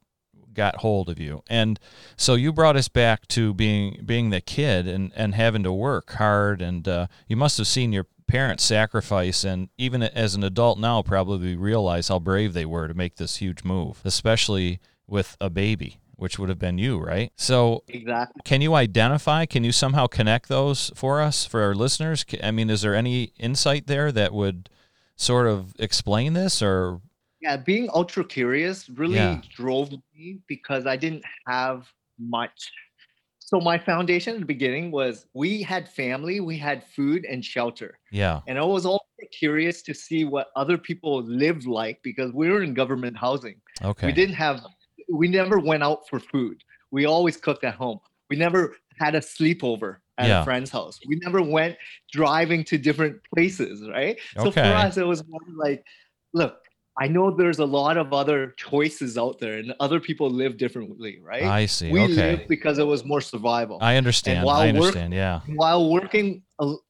got 0.54 0.78
hold 0.78 1.10
of 1.10 1.20
you. 1.20 1.44
And 1.48 1.80
so 2.16 2.36
you 2.36 2.54
brought 2.54 2.76
us 2.76 2.88
back 2.88 3.28
to 3.30 3.54
being 3.54 4.02
being 4.06 4.30
the 4.30 4.42
kid 4.42 4.88
and, 4.88 5.12
and 5.16 5.36
having 5.36 5.64
to 5.64 5.74
work 5.74 6.12
hard 6.14 6.62
and 6.62 6.88
uh, 6.88 7.08
you 7.28 7.36
must 7.36 7.58
have 7.58 7.68
seen 7.68 7.92
your 7.92 8.08
parents 8.28 8.64
sacrifice 8.64 9.44
and 9.44 9.70
even 9.78 10.02
as 10.04 10.36
an 10.36 10.44
adult 10.44 10.80
now 10.80 11.02
probably 11.02 11.56
realize 11.56 12.08
how 12.08 12.20
brave 12.20 12.54
they 12.54 12.66
were 12.66 12.88
to 12.88 12.94
make 12.94 13.16
this 13.16 13.38
huge 13.38 13.64
move, 13.64 14.02
especially 14.04 14.80
with 15.08 15.36
a 15.42 15.50
baby, 15.50 15.98
which 16.16 16.40
would 16.40 16.50
have 16.50 16.60
been 16.60 16.78
you, 16.78 17.00
right? 17.00 17.32
So 17.36 17.84
Exactly. 17.88 18.42
can 18.46 18.62
you 18.62 18.74
identify? 18.76 19.46
Can 19.46 19.64
you 19.64 19.72
somehow 19.72 20.08
connect 20.08 20.50
those 20.50 20.92
for 20.96 21.22
us, 21.22 21.46
for 21.46 21.62
our 21.62 21.76
listeners? 21.76 22.26
I 22.42 22.52
mean, 22.52 22.70
is 22.70 22.82
there 22.82 22.96
any 22.96 23.32
insight 23.38 23.88
there 23.88 24.12
that 24.12 24.34
would 24.34 24.70
sort 25.16 25.48
of 25.48 25.74
explain 25.80 26.34
this 26.34 26.62
or? 26.62 27.02
Yeah, 27.42 27.58
being 27.58 27.90
ultra 27.94 28.24
curious 28.24 28.90
really 28.90 29.16
Yeah. 29.16 29.42
drove 29.54 29.92
me 30.16 30.40
because 30.48 30.86
I 30.86 30.96
didn't 30.96 31.24
have 31.46 31.88
much. 32.18 32.72
So 33.54 33.62
my 33.62 33.78
foundation 33.78 34.34
at 34.34 34.40
the 34.40 34.48
beginning 34.48 34.90
was 34.90 35.28
we 35.36 35.62
had 35.62 35.88
family, 35.88 36.40
we 36.40 36.58
had 36.58 36.84
food 36.84 37.24
and 37.24 37.46
shelter. 37.46 38.00
Yeah. 38.12 38.42
And 38.48 38.58
I 38.58 38.64
was 38.64 38.84
also 38.84 39.06
curious 39.32 39.84
to 39.84 39.94
see 39.94 40.26
what 40.26 40.48
other 40.56 40.76
people 40.76 41.22
lived 41.22 41.68
like 41.68 42.02
because 42.02 42.32
we 42.34 42.50
were 42.50 42.64
in 42.64 42.74
government 42.74 43.16
housing. 43.16 43.62
Okay. 43.84 44.08
We 44.08 44.12
didn't 44.12 44.34
have, 44.34 44.66
we 45.08 45.28
never 45.28 45.60
went 45.60 45.84
out 45.84 46.10
for 46.10 46.20
food. 46.20 46.64
We 46.90 47.06
always 47.06 47.38
cooked 47.38 47.64
at 47.64 47.76
home. 47.76 48.00
We 48.28 48.38
never 48.38 48.76
had 48.98 49.14
a 49.14 49.20
sleepover 49.20 49.98
at 50.18 50.30
Yeah. 50.30 50.42
a 50.42 50.44
friend's 50.44 50.72
house. 50.72 51.00
We 51.08 51.18
never 51.18 51.44
went 51.44 51.78
driving 52.12 52.64
to 52.64 52.80
different 52.80 53.22
places, 53.36 53.88
right? 53.88 54.18
Okay. 54.36 54.46
So 54.46 54.52
for 54.52 54.62
us, 54.62 54.98
it 54.98 55.06
was 55.06 55.24
more 55.28 55.42
like, 55.56 55.86
look, 56.34 56.58
I 57.00 57.08
know 57.08 57.32
there's 57.32 57.60
a 57.60 57.66
lot 57.66 57.98
of 57.98 58.14
other 58.14 58.54
choices 58.56 59.18
out 59.18 59.40
there 59.40 59.58
and 59.58 59.74
other 59.80 60.00
people 60.00 60.30
live 60.30 60.58
differently, 60.58 61.20
right? 61.24 61.44
I 61.44 61.66
see. 61.66 61.92
we 61.92 62.02
okay. 62.02 62.14
lived 62.14 62.48
because 62.48 62.78
it 62.78 62.86
was 62.86 63.04
more 63.04 63.22
survival 63.22 63.80
I 63.82 63.96
understand. 63.96 64.46
while 64.46 64.62
I 64.62 64.68
work- 64.68 64.76
understand. 64.76 65.14
yeah. 65.14 65.42
while 65.56 65.90
working 65.90 66.44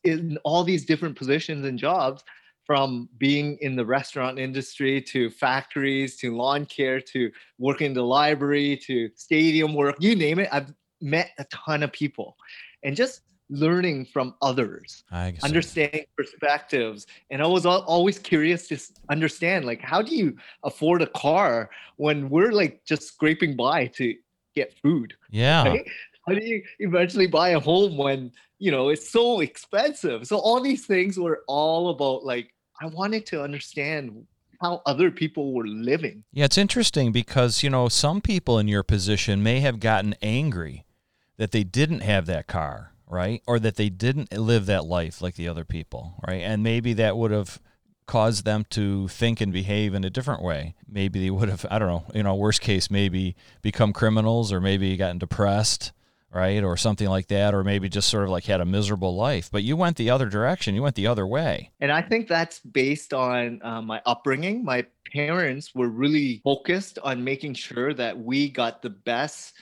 in 0.04 0.38
all 0.44 0.64
these 0.64 0.86
different 0.86 1.18
positions 1.18 1.66
and 1.66 1.80
jobs 1.80 2.24
from 2.66 3.10
being 3.18 3.58
in 3.62 3.76
the 3.76 3.86
restaurant 3.86 4.40
industry 4.40 5.02
to 5.02 5.30
factories 5.30 6.16
to 6.18 6.36
lawn 6.36 6.66
care 6.66 7.00
to 7.00 7.32
working 7.58 7.88
in 7.88 7.94
the 7.94 8.04
library 8.04 8.78
to 8.86 9.10
stadium 9.16 9.74
work 9.74 9.96
you 10.00 10.16
name 10.16 10.40
it 10.40 10.48
i've 10.52 10.74
met 11.02 11.32
a 11.40 11.46
ton 11.46 11.84
of 11.84 11.92
people 11.92 12.38
and 12.84 12.96
just 12.96 13.22
learning 13.50 14.06
from 14.06 14.34
others 14.42 15.04
understanding 15.44 16.06
perspectives 16.16 17.06
and 17.30 17.42
i 17.42 17.46
was 17.46 17.66
always 17.66 18.18
curious 18.18 18.68
to 18.68 18.78
understand 19.10 19.66
like 19.66 19.82
how 19.82 20.02
do 20.02 20.16
you 20.16 20.36
afford 20.64 21.02
a 21.02 21.08
car 21.08 21.70
when 21.98 22.30
we're 22.30 22.52
like 22.52 22.84
just 22.86 23.04
scraping 23.04 23.56
by 23.56 23.86
to 23.88 24.16
get 24.56 24.74
food 24.82 25.14
Yeah. 25.30 25.68
right? 25.68 25.88
How 26.28 26.34
do 26.36 26.46
you 26.46 26.64
eventually 26.80 27.28
buy 27.28 27.50
a 27.50 27.60
home 27.60 27.98
when 27.98 28.32
you 28.60 28.72
know 28.72 28.88
it's 28.90 29.10
so 29.10 29.42
expensive? 29.42 30.26
So 30.26 30.38
all 30.38 30.62
these 30.62 30.86
things 30.86 31.20
were 31.20 31.44
all 31.50 31.90
about 31.90 32.24
like 32.24 32.54
I 32.80 32.86
wanted 32.86 33.26
to 33.28 33.44
understand 33.44 34.26
how 34.62 34.82
other 34.86 35.12
people 35.12 35.52
were 35.54 35.68
living. 35.68 36.24
Yeah, 36.32 36.46
it's 36.46 36.58
interesting 36.58 37.12
because, 37.12 37.62
you 37.64 37.70
know, 37.70 37.90
some 37.90 38.22
people 38.22 38.58
in 38.58 38.70
your 38.70 38.84
position 38.84 39.44
may 39.44 39.60
have 39.60 39.82
gotten 39.82 40.16
angry 40.22 40.86
that 41.36 41.52
they 41.52 41.66
didn't 41.66 42.00
have 42.02 42.26
that 42.28 42.48
car, 42.48 42.93
right? 43.08 43.42
Or 43.48 43.60
that 43.60 43.76
they 43.76 43.90
didn't 43.90 44.32
live 44.32 44.66
that 44.68 44.86
life 44.86 45.22
like 45.22 45.36
the 45.36 45.48
other 45.48 45.64
people, 45.64 46.16
right? 46.28 46.42
And 46.42 46.64
maybe 46.64 46.94
that 46.94 47.18
would 47.18 47.32
have 47.32 47.60
caused 48.06 48.44
them 48.46 48.66
to 48.70 49.08
think 49.08 49.40
and 49.40 49.54
behave 49.54 49.94
in 49.94 50.04
a 50.04 50.10
different 50.10 50.42
way. 50.42 50.76
Maybe 50.88 51.22
they 51.22 51.30
would 51.30 51.50
have, 51.50 51.66
I 51.72 51.80
don't 51.80 51.88
know, 51.88 52.04
you 52.14 52.24
know, 52.24 52.36
worst 52.36 52.62
case, 52.62 52.92
maybe 52.92 53.36
become 53.62 53.94
criminals 53.94 54.52
or 54.52 54.60
maybe 54.60 54.98
gotten 54.98 55.20
depressed, 55.20 55.92
right? 56.34 56.64
Or 56.64 56.76
something 56.76 57.08
like 57.08 57.28
that. 57.28 57.54
Or 57.54 57.64
maybe 57.64 57.88
just 57.90 58.10
sort 58.10 58.26
of 58.26 58.30
like 58.30 58.46
had 58.46 58.62
a 58.62 58.66
miserable 58.66 59.16
life. 59.16 59.50
But 59.52 59.64
you 59.64 59.78
went 59.78 59.98
the 59.98 60.10
other 60.10 60.28
direction, 60.28 60.76
you 60.76 60.84
went 60.84 60.96
the 60.96 61.08
other 61.08 61.26
way. 61.26 61.72
And 61.80 61.92
I 61.92 62.02
think 62.02 62.28
that's 62.28 62.60
based 62.60 63.14
on 63.14 63.62
uh, 63.64 63.82
my 63.82 64.02
upbringing. 64.06 64.66
My 64.66 64.86
parents 65.14 65.74
were 65.76 65.90
really 65.90 66.42
focused 66.44 67.00
on 67.04 67.24
making 67.24 67.54
sure 67.54 67.94
that 67.94 68.20
we 68.20 68.50
got 68.50 68.82
the 68.82 68.90
best 68.90 69.54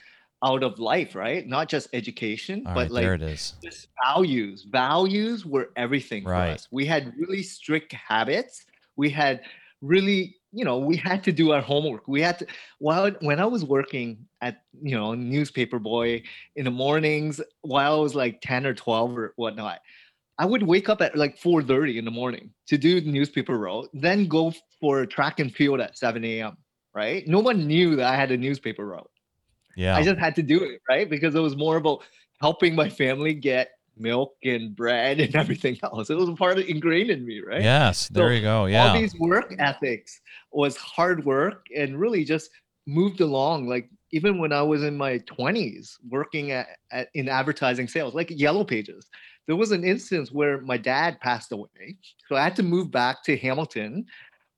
out 0.44 0.64
of 0.64 0.80
life, 0.80 1.16
right? 1.16 1.46
Not 1.48 1.70
just 1.70 1.88
education, 1.94 2.64
All 2.66 2.74
but 2.74 2.82
right, 2.82 2.92
like 2.92 3.04
there 3.04 3.14
it 3.16 3.22
is. 3.22 3.54
just 3.64 3.88
values. 4.04 4.66
Values 4.70 5.46
were 5.46 5.70
everything 5.76 6.24
for 6.24 6.32
Right. 6.32 6.52
us. 6.52 6.68
We 6.72 6.86
had 6.86 7.14
really 7.18 7.44
strict 7.44 7.92
habits. 7.94 8.66
We 8.96 9.10
had 9.10 9.42
really, 9.82 10.36
you 10.52 10.66
know, 10.66 10.78
we 10.80 10.96
had 10.98 11.24
to 11.26 11.32
do 11.32 11.52
our 11.52 11.62
homework. 11.62 12.08
We 12.08 12.22
had 12.22 12.40
to. 12.40 12.48
While 12.80 13.12
when 13.22 13.40
I 13.40 13.46
was 13.46 13.64
working 13.66 14.26
at, 14.42 14.64
you 14.82 14.98
know, 14.98 15.14
newspaper 15.14 15.80
boy 15.80 16.24
in 16.56 16.66
the 16.66 16.72
mornings, 16.72 17.40
while 17.62 17.94
I 17.94 18.00
was 18.00 18.16
like 18.16 18.42
ten 18.42 18.66
or 18.66 18.74
twelve 18.74 19.18
or 19.18 19.34
whatnot, 19.36 19.80
I 20.40 20.46
would 20.46 20.64
wake 20.64 20.90
up 20.90 21.02
at 21.02 21.16
like 21.16 21.38
four 21.38 21.62
thirty 21.62 22.00
in 22.00 22.06
the 22.06 22.12
morning 22.12 22.52
to 22.68 22.78
do 22.78 23.00
the 23.00 23.12
newspaper 23.12 23.58
row, 23.60 23.88
then 23.94 24.28
go 24.28 24.54
for 24.80 25.06
track 25.06 25.40
and 25.40 25.54
field 25.54 25.80
at 25.82 25.98
seven 25.98 26.24
a.m. 26.26 26.58
Right? 26.96 27.28
No 27.28 27.40
one 27.40 27.68
knew 27.68 27.96
that 27.98 28.08
I 28.12 28.16
had 28.16 28.32
a 28.32 28.38
newspaper 28.38 28.86
route. 28.88 29.10
Yeah. 29.76 29.96
I 29.96 30.04
just 30.04 30.20
had 30.20 30.36
to 30.36 30.44
do 30.44 30.64
it, 30.64 30.82
right? 30.90 31.10
Because 31.10 31.36
it 31.36 31.40
was 31.40 31.56
more 31.56 31.78
about 31.78 32.04
helping 32.40 32.76
my 32.76 32.90
family 32.90 33.34
get 33.34 33.72
milk 33.98 34.36
and 34.44 34.76
bread 34.76 35.20
and 35.20 35.36
everything 35.44 35.78
else. 35.84 36.10
It 36.10 36.18
was 36.18 36.30
a 36.30 36.34
part 36.34 36.58
of 36.58 36.68
ingrained 36.68 37.10
in 37.10 37.26
me, 37.26 37.42
right? 37.42 37.62
Yes, 37.62 38.08
there 38.10 38.28
So 38.28 38.34
you 38.34 38.42
go. 38.42 38.66
Yeah. 38.66 38.88
All 38.88 39.00
these 39.00 39.16
work 39.20 39.54
ethics 39.60 40.22
was 40.52 40.76
hard 40.78 41.26
work 41.26 41.66
and 41.76 42.00
really 42.00 42.24
just 42.24 42.50
moved 42.88 43.22
along. 43.22 43.68
Like 43.68 43.90
even 44.12 44.40
when 44.40 44.52
I 44.52 44.62
was 44.62 44.84
in 44.84 44.98
my 44.98 45.20
20s 45.20 45.98
working 46.10 46.52
at, 46.52 46.68
at 46.92 47.10
in 47.14 47.30
advertising 47.30 47.88
sales, 47.88 48.14
like 48.14 48.30
Yellow 48.30 48.64
Pages. 48.64 49.08
There 49.48 49.56
was 49.56 49.72
an 49.72 49.84
instance 49.84 50.32
where 50.32 50.62
my 50.62 50.78
dad 50.78 51.20
passed 51.20 51.52
away. 51.52 51.98
So 52.30 52.36
I 52.36 52.44
had 52.44 52.56
to 52.58 52.64
move 52.64 52.92
back 52.92 53.24
to 53.24 53.36
Hamilton 53.36 54.06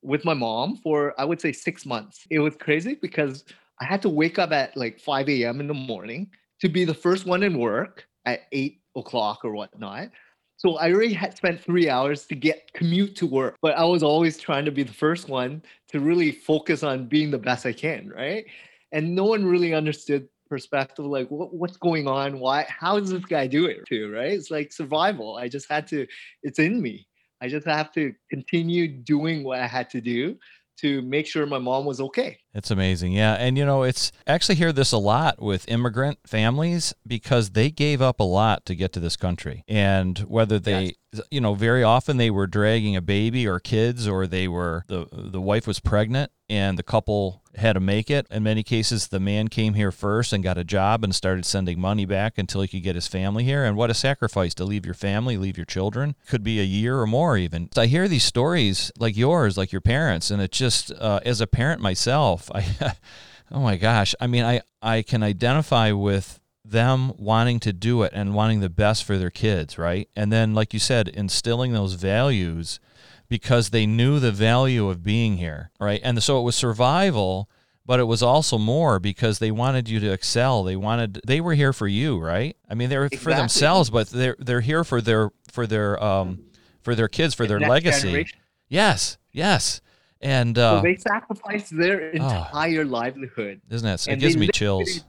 with 0.01 0.25
my 0.25 0.33
mom 0.33 0.77
for 0.83 1.19
I 1.19 1.25
would 1.25 1.39
say 1.39 1.51
six 1.51 1.85
months. 1.85 2.27
It 2.29 2.39
was 2.39 2.55
crazy 2.57 2.95
because 3.01 3.45
I 3.81 3.85
had 3.85 4.01
to 4.03 4.09
wake 4.09 4.39
up 4.39 4.51
at 4.51 4.75
like 4.77 4.99
5 4.99 5.29
a.m. 5.29 5.59
in 5.59 5.67
the 5.67 5.73
morning 5.73 6.29
to 6.61 6.69
be 6.69 6.85
the 6.85 6.93
first 6.93 7.25
one 7.25 7.43
in 7.43 7.57
work 7.57 8.05
at 8.25 8.41
eight 8.51 8.81
o'clock 8.95 9.43
or 9.43 9.53
whatnot. 9.53 10.09
So 10.57 10.77
I 10.77 10.91
already 10.93 11.13
had 11.13 11.35
spent 11.35 11.61
three 11.61 11.89
hours 11.89 12.25
to 12.27 12.35
get 12.35 12.71
commute 12.73 13.15
to 13.17 13.25
work, 13.25 13.57
but 13.61 13.75
I 13.75 13.83
was 13.83 14.03
always 14.03 14.37
trying 14.37 14.65
to 14.65 14.71
be 14.71 14.83
the 14.83 14.93
first 14.93 15.27
one 15.27 15.61
to 15.89 15.99
really 15.99 16.31
focus 16.31 16.83
on 16.83 17.07
being 17.07 17.31
the 17.31 17.37
best 17.37 17.65
I 17.65 17.73
can, 17.73 18.09
right? 18.15 18.45
And 18.91 19.15
no 19.15 19.25
one 19.25 19.45
really 19.45 19.73
understood 19.73 20.29
perspective 20.53 21.05
like 21.05 21.27
what, 21.31 21.51
what's 21.51 21.77
going 21.77 22.07
on 22.07 22.39
why 22.39 22.63
how 22.69 22.99
does 22.99 23.09
this 23.09 23.25
guy 23.25 23.47
do 23.47 23.65
it 23.65 23.79
too 23.87 24.13
right 24.13 24.33
it's 24.33 24.51
like 24.51 24.71
survival 24.71 25.35
i 25.37 25.47
just 25.47 25.67
had 25.67 25.87
to 25.87 26.05
it's 26.43 26.59
in 26.59 26.79
me 26.79 27.07
i 27.41 27.47
just 27.47 27.65
have 27.65 27.91
to 27.91 28.13
continue 28.29 28.87
doing 28.87 29.43
what 29.43 29.59
i 29.59 29.65
had 29.65 29.89
to 29.89 29.99
do 29.99 30.37
to 30.77 31.01
make 31.03 31.27
sure 31.27 31.45
my 31.45 31.59
mom 31.59 31.85
was 31.85 32.01
okay. 32.01 32.39
It's 32.53 32.71
amazing. 32.71 33.13
Yeah. 33.13 33.33
And, 33.33 33.57
you 33.57 33.65
know, 33.65 33.83
it's 33.83 34.11
actually 34.27 34.55
hear 34.55 34.71
this 34.71 34.91
a 34.91 34.97
lot 34.97 35.41
with 35.41 35.67
immigrant 35.67 36.19
families 36.25 36.93
because 37.05 37.51
they 37.51 37.69
gave 37.69 38.01
up 38.01 38.19
a 38.19 38.23
lot 38.23 38.65
to 38.65 38.75
get 38.75 38.91
to 38.93 38.99
this 38.99 39.15
country. 39.15 39.63
And 39.67 40.19
whether 40.19 40.59
they, 40.59 40.95
yes. 41.13 41.21
you 41.31 41.41
know, 41.41 41.53
very 41.53 41.83
often 41.83 42.17
they 42.17 42.31
were 42.31 42.47
dragging 42.47 42.95
a 42.95 43.01
baby 43.01 43.47
or 43.47 43.59
kids 43.59 44.07
or 44.07 44.27
they 44.27 44.47
were, 44.47 44.83
the, 44.87 45.07
the 45.11 45.41
wife 45.41 45.67
was 45.67 45.79
pregnant 45.79 46.31
and 46.49 46.77
the 46.77 46.83
couple 46.83 47.42
had 47.55 47.73
to 47.73 47.79
make 47.79 48.09
it. 48.09 48.27
In 48.29 48.43
many 48.43 48.63
cases, 48.63 49.07
the 49.07 49.19
man 49.19 49.47
came 49.47 49.73
here 49.75 49.91
first 49.91 50.33
and 50.33 50.43
got 50.43 50.57
a 50.57 50.63
job 50.63 51.03
and 51.03 51.13
started 51.13 51.45
sending 51.45 51.79
money 51.79 52.05
back 52.05 52.37
until 52.37 52.61
he 52.61 52.67
could 52.67 52.83
get 52.83 52.95
his 52.95 53.07
family 53.07 53.43
here. 53.43 53.63
And 53.63 53.77
what 53.77 53.89
a 53.89 53.93
sacrifice 53.93 54.53
to 54.55 54.65
leave 54.65 54.85
your 54.85 54.95
family, 54.95 55.37
leave 55.37 55.57
your 55.57 55.65
children. 55.65 56.15
Could 56.27 56.43
be 56.43 56.59
a 56.59 56.63
year 56.63 56.99
or 56.99 57.07
more, 57.07 57.37
even. 57.37 57.69
I 57.77 57.85
hear 57.85 58.07
these 58.07 58.23
stories 58.23 58.91
like 58.97 59.15
yours, 59.15 59.57
like 59.57 59.71
your 59.71 59.81
parents, 59.81 60.31
and 60.31 60.41
it 60.41 60.51
just, 60.51 60.91
uh, 60.91 61.19
as 61.25 61.41
a 61.41 61.47
parent 61.47 61.81
myself, 61.81 62.49
I, 62.53 62.65
oh 63.51 63.61
my 63.61 63.77
gosh, 63.77 64.15
I 64.19 64.27
mean, 64.27 64.43
I, 64.43 64.61
I 64.81 65.01
can 65.01 65.23
identify 65.23 65.91
with 65.91 66.39
them 66.65 67.13
wanting 67.17 67.59
to 67.59 67.73
do 67.73 68.03
it 68.03 68.11
and 68.15 68.33
wanting 68.33 68.61
the 68.61 68.69
best 68.69 69.03
for 69.03 69.17
their 69.17 69.29
kids, 69.29 69.77
right? 69.77 70.09
And 70.15 70.31
then, 70.31 70.53
like 70.53 70.73
you 70.73 70.79
said, 70.79 71.09
instilling 71.09 71.73
those 71.73 71.93
values 71.93 72.79
because 73.27 73.69
they 73.69 73.85
knew 73.85 74.19
the 74.19 74.31
value 74.31 74.89
of 74.89 75.03
being 75.03 75.37
here, 75.37 75.71
right? 75.79 76.01
And 76.03 76.21
so 76.21 76.39
it 76.39 76.43
was 76.43 76.55
survival, 76.55 77.49
but 77.85 77.99
it 77.99 78.03
was 78.03 78.23
also 78.23 78.57
more 78.57 78.99
because 78.99 79.39
they 79.39 79.51
wanted 79.51 79.89
you 79.89 79.99
to 79.99 80.11
excel. 80.11 80.63
They 80.63 80.75
wanted 80.75 81.21
they 81.25 81.41
were 81.41 81.53
here 81.53 81.73
for 81.73 81.87
you, 81.87 82.19
right? 82.19 82.55
I 82.69 82.75
mean, 82.75 82.89
they're 82.89 83.05
exactly. 83.05 83.33
for 83.33 83.37
themselves, 83.37 83.89
but 83.89 84.09
they're 84.09 84.35
they're 84.39 84.61
here 84.61 84.83
for 84.83 85.01
their 85.01 85.31
for 85.51 85.67
their 85.67 86.01
um 86.03 86.45
for 86.81 86.95
their 86.95 87.07
kids, 87.07 87.33
for 87.33 87.47
their 87.47 87.59
legacy. 87.59 88.07
Generation. 88.07 88.39
Yes, 88.69 89.17
yes. 89.31 89.81
And 90.21 90.57
uh, 90.57 90.77
so 90.77 90.83
they 90.83 90.95
sacrificed 90.95 91.77
their 91.77 92.05
oh. 92.05 92.11
entire 92.11 92.81
oh, 92.81 92.85
livelihood. 92.85 93.61
Isn't 93.69 93.85
that? 93.85 94.07
It 94.07 94.19
gives 94.19 94.37
me 94.37 94.47
chills. 94.47 95.03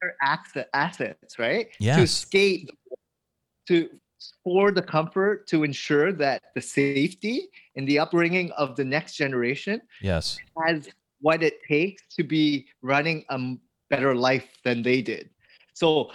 Their 0.00 0.14
assets, 0.72 1.38
right? 1.38 1.68
Yes. 1.78 1.96
To 1.96 2.02
escape, 2.02 2.70
to 3.68 3.88
for 4.44 4.70
the 4.70 4.82
comfort 4.82 5.46
to 5.48 5.64
ensure 5.64 6.12
that 6.12 6.42
the 6.54 6.60
safety 6.60 7.48
and 7.76 7.86
the 7.86 7.98
upbringing 7.98 8.50
of 8.52 8.76
the 8.76 8.84
next 8.84 9.16
generation 9.16 9.80
yes. 10.00 10.38
has 10.64 10.88
what 11.20 11.42
it 11.42 11.62
takes 11.66 12.02
to 12.16 12.22
be 12.22 12.66
running 12.82 13.24
a 13.30 13.54
better 13.90 14.14
life 14.14 14.48
than 14.64 14.82
they 14.82 15.02
did. 15.02 15.30
So 15.74 16.10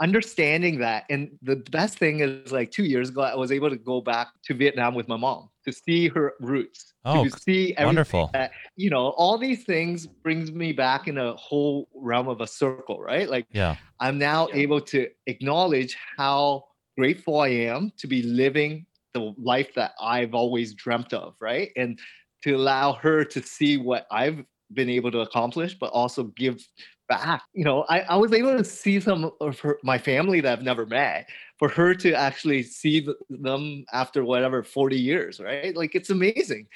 understanding 0.00 0.78
that 0.80 1.04
and 1.08 1.30
the 1.42 1.56
best 1.70 1.98
thing 1.98 2.18
is 2.18 2.50
like 2.50 2.68
two 2.72 2.82
years 2.82 3.10
ago 3.10 3.20
i 3.20 3.34
was 3.36 3.52
able 3.52 3.70
to 3.70 3.76
go 3.76 4.00
back 4.00 4.26
to 4.42 4.52
vietnam 4.52 4.92
with 4.92 5.06
my 5.06 5.16
mom 5.16 5.48
to 5.64 5.72
see 5.72 6.08
her 6.08 6.34
roots 6.40 6.94
oh 7.04 7.22
to 7.22 7.30
see 7.30 7.74
wonderful. 7.78 8.28
that, 8.32 8.50
you 8.74 8.90
know 8.90 9.10
all 9.10 9.38
these 9.38 9.62
things 9.62 10.04
brings 10.04 10.50
me 10.50 10.72
back 10.72 11.06
in 11.06 11.16
a 11.16 11.32
whole 11.34 11.88
realm 11.94 12.26
of 12.26 12.40
a 12.40 12.46
circle 12.46 13.00
right? 13.04 13.28
Like 13.28 13.46
yeah. 13.52 13.76
I'm 14.00 14.18
now 14.18 14.48
yeah. 14.48 14.56
able 14.56 14.80
to 14.80 15.08
acknowledge 15.26 15.96
how 16.16 16.64
grateful 16.96 17.40
I 17.40 17.48
am 17.48 17.92
to 17.98 18.06
be 18.06 18.22
living 18.22 18.86
the 19.12 19.34
life 19.38 19.74
that 19.74 19.92
I've 20.00 20.34
always 20.34 20.74
dreamt 20.74 21.12
of, 21.12 21.34
right? 21.40 21.70
And 21.76 21.98
to 22.42 22.54
allow 22.54 22.92
her 22.94 23.24
to 23.24 23.42
see 23.42 23.76
what 23.76 24.06
I've 24.10 24.44
been 24.72 24.90
able 24.90 25.10
to 25.12 25.20
accomplish, 25.20 25.74
but 25.74 25.90
also 25.92 26.24
give 26.24 26.66
back. 27.08 27.42
You 27.52 27.64
know, 27.64 27.84
I, 27.88 28.00
I 28.00 28.16
was 28.16 28.32
able 28.32 28.56
to 28.56 28.64
see 28.64 29.00
some 29.00 29.30
of 29.40 29.60
her, 29.60 29.78
my 29.82 29.98
family 29.98 30.40
that 30.40 30.52
I've 30.52 30.64
never 30.64 30.86
met, 30.86 31.28
for 31.58 31.68
her 31.68 31.94
to 31.94 32.12
actually 32.12 32.62
see 32.62 33.06
them 33.30 33.84
after 33.92 34.24
whatever 34.24 34.62
40 34.62 34.96
years, 34.98 35.40
right? 35.40 35.76
Like 35.76 35.94
it's 35.94 36.10
amazing 36.10 36.66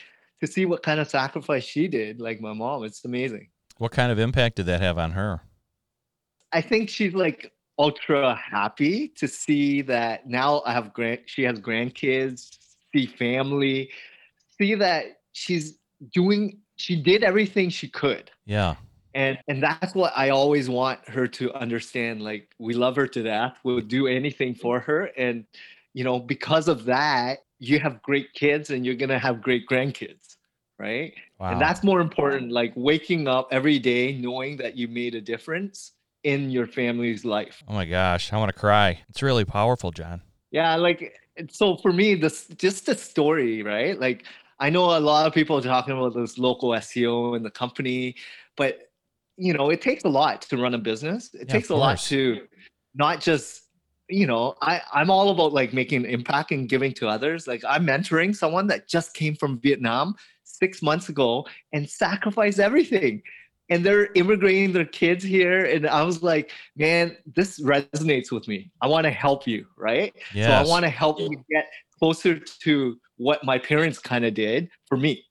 to 0.41 0.47
see 0.47 0.67
what 0.67 0.83
kind 0.83 1.01
of 1.01 1.09
sacrifice 1.09 1.65
she 1.65 1.89
did, 1.89 2.21
like 2.21 2.41
my 2.41 2.53
mom. 2.53 2.85
It's 2.85 3.05
amazing. 3.05 3.49
What 3.79 3.93
kind 3.93 4.13
of 4.13 4.19
impact 4.19 4.57
did 4.57 4.67
that 4.67 4.81
have 4.81 4.99
on 4.99 5.13
her? 5.13 5.43
I 6.53 6.61
think 6.61 6.89
she's 6.89 7.15
like 7.15 7.53
ultra 7.79 8.35
happy 8.35 9.09
to 9.09 9.29
see 9.29 9.83
that 9.83 10.27
now 10.27 10.63
I 10.67 10.73
have 10.73 10.93
grand 10.93 11.21
she 11.27 11.43
has 11.45 11.61
grandkids, 11.61 12.59
see 12.93 13.07
family, 13.07 13.91
see 14.59 14.75
that 14.75 15.21
she's 15.33 15.79
doing 16.13 16.59
she 16.77 17.01
did 17.01 17.23
everything 17.23 17.71
she 17.71 17.89
could. 17.89 18.31
Yeah. 18.47 18.77
And 19.15 19.39
and 19.49 19.63
that's 19.63 19.95
what 19.95 20.13
I 20.17 20.31
always 20.31 20.69
want 20.69 21.09
her 21.09 21.27
to 21.29 21.53
understand. 21.55 22.23
Like 22.23 22.55
we 22.59 22.75
love 22.75 22.97
her 22.97 23.07
to 23.07 23.23
death. 23.23 23.59
We'll 23.65 23.81
do 23.81 24.07
anything 24.07 24.55
for 24.55 24.81
her. 24.81 25.07
And 25.17 25.45
you 25.95 26.05
know, 26.05 26.19
because 26.19 26.69
of 26.69 26.85
that, 26.85 27.39
you 27.59 27.81
have 27.81 28.03
great 28.03 28.33
kids 28.35 28.71
and 28.71 28.85
you're 28.85 28.95
gonna 28.95 29.19
have 29.19 29.43
great 29.43 29.67
grandkids. 29.69 30.37
Right. 30.79 31.15
Wow. 31.41 31.53
And 31.53 31.61
that's 31.61 31.83
more 31.83 32.01
important, 32.01 32.53
like 32.53 32.73
waking 32.77 33.27
up 33.27 33.49
every 33.51 33.81
day 33.81 34.17
knowing 34.17 34.57
that 34.59 34.77
you 34.77 34.87
made 34.87 35.17
a 35.17 35.21
difference 35.21 35.93
in 36.25 36.51
your 36.51 36.67
family's 36.67 37.25
life. 37.25 37.63
Oh 37.69 37.75
my 37.75 37.85
gosh, 37.85 38.33
I 38.33 38.39
want 38.39 38.53
to 38.53 38.59
cry. 38.59 39.01
It's 39.09 39.23
really 39.23 39.45
powerful, 39.45 39.91
John. 39.91 40.23
Yeah, 40.51 40.77
like 40.77 41.15
so 41.51 41.77
for 41.77 41.93
me, 41.93 42.15
this 42.15 42.47
just 42.57 42.87
the 42.87 42.95
story, 42.95 43.63
right? 43.63 43.99
Like 43.99 44.25
I 44.59 44.71
know 44.71 44.97
a 44.97 45.01
lot 45.01 45.27
of 45.27 45.33
people 45.33 45.59
are 45.59 45.63
talking 45.63 45.97
about 45.97 46.15
this 46.15 46.39
local 46.39 46.71
SEO 46.71 47.37
in 47.37 47.43
the 47.43 47.51
company, 47.51 48.17
but 48.57 48.91
you 49.37 49.53
know, 49.53 49.71
it 49.71 49.81
takes 49.81 50.05
a 50.05 50.09
lot 50.09 50.43
to 50.43 50.57
run 50.57 50.75
a 50.75 50.79
business. 50.79 51.33
It 51.35 51.47
yeah, 51.49 51.53
takes 51.53 51.71
a 51.71 51.77
lot 51.77 51.99
to 51.99 52.47
not 52.95 53.21
just 53.21 53.63
you 54.11 54.27
know, 54.27 54.55
I, 54.63 54.81
I'm 54.93 55.11
all 55.11 55.29
about 55.29 55.53
like 55.53 55.75
making 55.75 56.05
an 56.05 56.11
impact 56.11 56.51
and 56.51 56.67
giving 56.67 56.93
to 56.95 57.09
others. 57.09 57.47
Like 57.47 57.63
I'm 57.69 57.87
mentoring 57.87 58.35
someone 58.35 58.67
that 58.69 58.89
just 58.89 59.13
came 59.15 59.35
from 59.35 59.61
Vietnam 59.61 60.15
six 60.45 60.81
months 60.83 61.11
ago 61.11 61.47
and 61.73 61.89
sacrificed 61.89 62.59
everything 62.59 63.23
and 63.71 63.85
they're 63.85 64.11
immigrating 64.15 64.73
their 64.73 64.85
kids 64.85 65.23
here 65.23 65.67
and 65.67 65.87
i 65.87 66.03
was 66.03 66.23
like 66.23 66.53
man 66.77 67.17
this 67.35 67.61
resonates 67.61 68.33
with 68.33 68.49
me. 68.49 68.71
I 68.81 68.87
want 68.87 69.05
to 69.05 69.11
help 69.11 69.47
you 69.47 69.67
right? 69.77 70.15
Yes. 70.33 70.47
so 70.47 70.53
i 70.53 70.73
want 70.73 70.85
to 70.85 70.91
help 70.91 71.21
you 71.21 71.31
get 71.51 71.71
closer 71.99 72.39
to 72.39 72.97
what 73.17 73.45
my 73.45 73.59
parents 73.59 73.99
kind 73.99 74.25
of 74.25 74.35
did 74.35 74.71
for 74.87 74.97
me. 74.97 75.25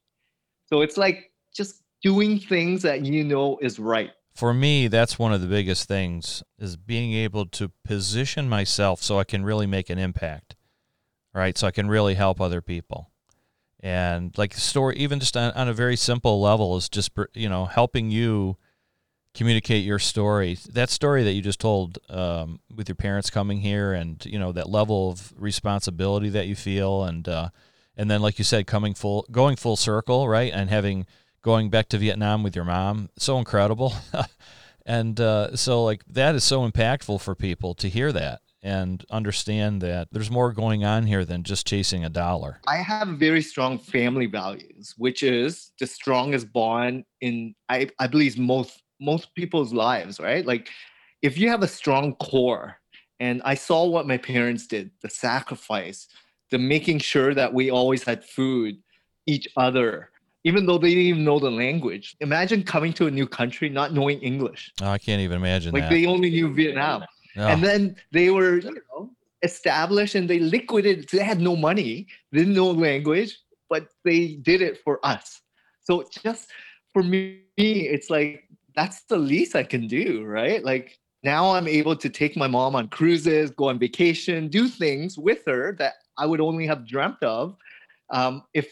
So 0.68 0.82
it's 0.82 0.98
like 0.98 1.32
just 1.56 1.82
doing 2.04 2.40
things 2.40 2.82
that 2.84 3.06
you 3.06 3.24
know 3.24 3.58
is 3.62 3.80
right. 3.80 4.12
For 4.36 4.54
me 4.54 4.88
that's 4.88 5.18
one 5.18 5.34
of 5.34 5.42
the 5.42 5.48
biggest 5.48 5.88
things 5.88 6.44
is 6.60 6.78
being 6.78 7.14
able 7.14 7.46
to 7.48 7.72
position 7.84 8.48
myself 8.48 9.02
so 9.02 9.18
i 9.18 9.24
can 9.24 9.44
really 9.44 9.66
make 9.66 9.90
an 9.90 9.98
impact 9.98 10.56
right? 11.34 11.58
So 11.58 11.68
i 11.68 11.72
can 11.72 11.88
really 11.88 12.16
help 12.16 12.40
other 12.40 12.62
people 12.62 13.12
and 13.80 14.36
like 14.38 14.54
the 14.54 14.62
story 14.62 14.96
even 14.98 15.20
just 15.20 15.38
on, 15.38 15.52
on, 15.52 15.68
a 15.68 15.74
very 15.74 15.96
simple 15.96 16.42
level 16.42 16.78
is 16.78 16.90
just 16.90 17.12
you 17.34 17.48
know 17.50 17.66
helping 17.66 18.10
you 18.10 18.58
communicate 19.34 19.86
your 19.86 20.00
story. 20.00 20.58
That 20.70 20.90
story 20.90 21.24
that 21.24 21.34
you 21.34 21.42
just 21.42 21.60
told 21.60 22.00
um, 22.10 22.60
with 22.76 22.90
your 22.90 22.96
parents 22.96 23.30
coming 23.30 23.62
here 23.62 23.94
and 23.94 24.24
you 24.26 24.40
know 24.40 24.52
that 24.52 24.70
level 24.70 25.12
of 25.12 25.34
responsibility 25.38 26.30
that 26.30 26.48
you 26.48 26.56
feel 26.56 27.04
and 27.04 27.28
uh, 27.28 27.50
and 27.96 28.10
then 28.10 28.22
like 28.22 28.40
you 28.40 28.46
said 28.46 28.66
coming 28.68 28.94
full 28.94 29.26
going 29.32 29.56
full 29.56 29.76
circle 29.76 30.28
right? 30.28 30.52
And 30.54 30.70
having 30.70 31.06
going 31.44 31.70
back 31.70 31.88
to 31.90 31.98
vietnam 31.98 32.44
with 32.44 32.56
your 32.56 32.66
mom. 32.66 33.10
So 33.18 33.38
incredible. 33.38 33.94
And 34.88 35.20
uh, 35.20 35.58
so 35.58 35.84
like 35.84 36.04
that 36.06 36.34
is 36.34 36.46
so 36.46 36.68
impactful 36.68 37.20
for 37.20 37.36
people 37.36 37.76
to 37.76 37.90
hear 37.90 38.14
that 38.14 38.40
and 38.64 39.04
understand 39.10 39.82
that 39.82 40.08
there's 40.12 40.32
more 40.32 40.52
going 40.52 40.84
on 40.84 41.06
here 41.06 41.26
than 41.26 41.44
just 41.44 41.68
chasing 41.68 42.04
a 42.06 42.10
dollar. 42.10 42.60
I 42.68 42.78
have 42.78 43.08
very 43.10 43.42
strong 43.42 43.78
family 43.78 44.26
values, 44.26 44.94
which 44.98 45.24
is 45.24 45.72
the 45.80 45.88
strongest 45.88 46.52
bond 46.52 47.04
in 47.22 47.56
I, 47.70 47.90
I 48.00 48.08
believe 48.08 48.38
most 48.38 48.82
most 49.00 49.34
people's 49.36 49.74
lives, 49.74 50.20
right? 50.20 50.46
Like 50.46 50.70
if 51.22 51.38
you 51.38 51.50
have 51.50 51.64
a 51.64 51.68
strong 51.68 52.16
core, 52.16 52.80
and 53.20 53.42
I 53.46 53.56
saw 53.56 53.86
what 53.86 54.08
my 54.08 54.18
parents 54.18 54.68
did, 54.68 54.92
the 55.02 55.10
sacrifice, 55.10 56.08
the 56.52 56.58
making 56.58 57.00
sure 57.00 57.34
that 57.34 57.54
we 57.54 57.72
always 57.72 58.04
had 58.04 58.24
food, 58.24 58.78
each 59.26 59.48
other, 59.58 60.12
even 60.44 60.66
though 60.66 60.78
they 60.78 60.90
didn't 60.90 61.04
even 61.04 61.24
know 61.24 61.40
the 61.40 61.50
language. 61.52 62.16
Imagine 62.22 62.64
coming 62.64 62.94
to 62.94 63.08
a 63.08 63.12
new 63.12 63.28
country 63.28 63.70
not 63.70 63.94
knowing 63.94 64.20
English. 64.22 64.72
Oh, 64.82 64.90
I 64.90 64.98
can't 64.98 65.22
even 65.22 65.38
imagine 65.38 65.74
Like 65.74 65.84
that. 65.84 65.90
they 65.90 66.06
only 66.06 66.30
knew 66.30 66.54
Vietnam. 66.54 67.04
Oh, 67.38 67.48
And 67.48 67.64
then 67.64 67.96
they 68.12 68.30
were, 68.30 68.58
you 68.58 68.82
know, 68.94 69.12
established 69.44 70.16
and 70.16 70.30
they 70.30 70.40
liquidated. 70.40 71.10
They 71.10 71.24
had 71.24 71.40
no 71.40 71.56
money, 71.56 72.08
didn't 72.32 72.54
know 72.54 72.72
language, 72.72 73.38
but 73.70 73.88
they 74.04 74.36
did 74.36 74.62
it 74.62 74.80
for 74.84 75.00
us. 75.06 75.42
So 75.84 76.06
just 76.24 76.50
for 76.94 77.04
me, 77.04 77.44
it's 77.58 78.10
like 78.10 78.44
that's 78.76 79.04
the 79.04 79.18
least 79.18 79.56
I 79.56 79.64
can 79.64 79.88
do, 79.88 80.24
right? 80.24 80.64
Like 80.64 80.98
now 81.24 81.52
I'm 81.52 81.68
able 81.68 81.96
to 81.96 82.10
take 82.10 82.38
my 82.38 82.48
mom 82.48 82.76
on 82.76 82.88
cruises, 82.90 83.52
go 83.52 83.70
on 83.70 83.80
vacation, 83.80 84.48
do 84.48 84.68
things 84.68 85.18
with 85.18 85.44
her 85.46 85.76
that 85.80 85.94
I 86.18 86.26
would 86.26 86.42
only 86.42 86.68
have 86.68 86.88
dreamt 86.88 87.22
of 87.24 87.56
um, 88.10 88.44
if 88.54 88.68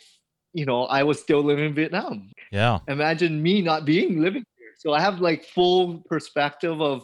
you 0.54 0.66
know 0.66 0.86
I 0.86 1.04
was 1.04 1.20
still 1.20 1.44
living 1.44 1.66
in 1.66 1.74
Vietnam. 1.76 2.32
yeah. 2.52 2.80
Imagine 2.88 3.42
me 3.42 3.62
not 3.62 3.86
being 3.86 4.22
living 4.22 4.46
here. 4.58 4.74
So 4.78 4.94
I 4.94 5.02
have 5.02 5.20
like 5.20 5.44
full 5.44 6.04
perspective 6.10 6.82
of 6.82 7.04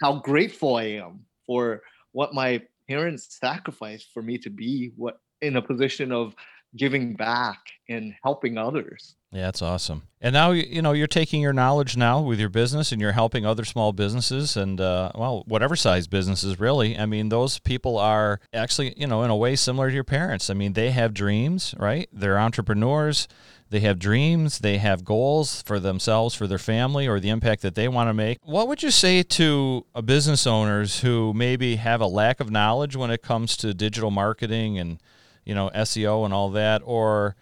how 0.00 0.20
grateful 0.20 0.76
I 0.76 0.84
am 0.84 1.24
for 1.46 1.82
what 2.12 2.34
my 2.34 2.62
parents 2.88 3.38
sacrificed 3.40 4.08
for 4.12 4.22
me 4.22 4.38
to 4.38 4.50
be 4.50 4.92
what 4.96 5.18
in 5.42 5.56
a 5.56 5.62
position 5.62 6.12
of 6.12 6.34
giving 6.76 7.14
back 7.14 7.58
and 7.88 8.14
helping 8.22 8.58
others. 8.58 9.16
Yeah, 9.32 9.46
that's 9.46 9.62
awesome. 9.62 10.04
And 10.20 10.32
now 10.32 10.52
you 10.52 10.80
know 10.80 10.92
you're 10.92 11.06
taking 11.06 11.42
your 11.42 11.52
knowledge 11.52 11.96
now 11.96 12.20
with 12.22 12.40
your 12.40 12.48
business, 12.48 12.92
and 12.92 13.00
you're 13.00 13.12
helping 13.12 13.44
other 13.44 13.64
small 13.64 13.92
businesses, 13.92 14.56
and 14.56 14.80
uh, 14.80 15.12
well, 15.14 15.44
whatever 15.46 15.76
size 15.76 16.06
businesses, 16.06 16.58
really. 16.58 16.96
I 16.96 17.06
mean, 17.06 17.28
those 17.28 17.58
people 17.58 17.98
are 17.98 18.40
actually 18.54 18.94
you 18.96 19.06
know 19.06 19.22
in 19.24 19.30
a 19.30 19.36
way 19.36 19.56
similar 19.56 19.88
to 19.88 19.94
your 19.94 20.04
parents. 20.04 20.48
I 20.48 20.54
mean, 20.54 20.72
they 20.72 20.90
have 20.90 21.12
dreams, 21.12 21.74
right? 21.76 22.08
They're 22.12 22.38
entrepreneurs. 22.38 23.28
They 23.68 23.80
have 23.80 23.98
dreams. 23.98 24.60
They 24.60 24.78
have 24.78 25.04
goals 25.04 25.62
for 25.62 25.80
themselves, 25.80 26.34
for 26.34 26.46
their 26.46 26.58
family, 26.58 27.08
or 27.08 27.18
the 27.18 27.30
impact 27.30 27.62
that 27.62 27.74
they 27.74 27.88
want 27.88 28.08
to 28.08 28.14
make. 28.14 28.38
What 28.42 28.68
would 28.68 28.82
you 28.82 28.92
say 28.92 29.22
to 29.22 29.86
uh, 29.94 30.02
business 30.02 30.46
owners 30.46 31.00
who 31.00 31.32
maybe 31.34 31.76
have 31.76 32.00
a 32.00 32.06
lack 32.06 32.38
of 32.38 32.50
knowledge 32.50 32.94
when 32.94 33.10
it 33.10 33.22
comes 33.22 33.56
to 33.58 33.74
digital 33.74 34.10
marketing 34.10 34.78
and 34.78 35.00
you 35.44 35.54
know 35.54 35.70
SEO 35.74 36.24
and 36.24 36.32
all 36.32 36.50
that, 36.50 36.82
or 36.84 37.34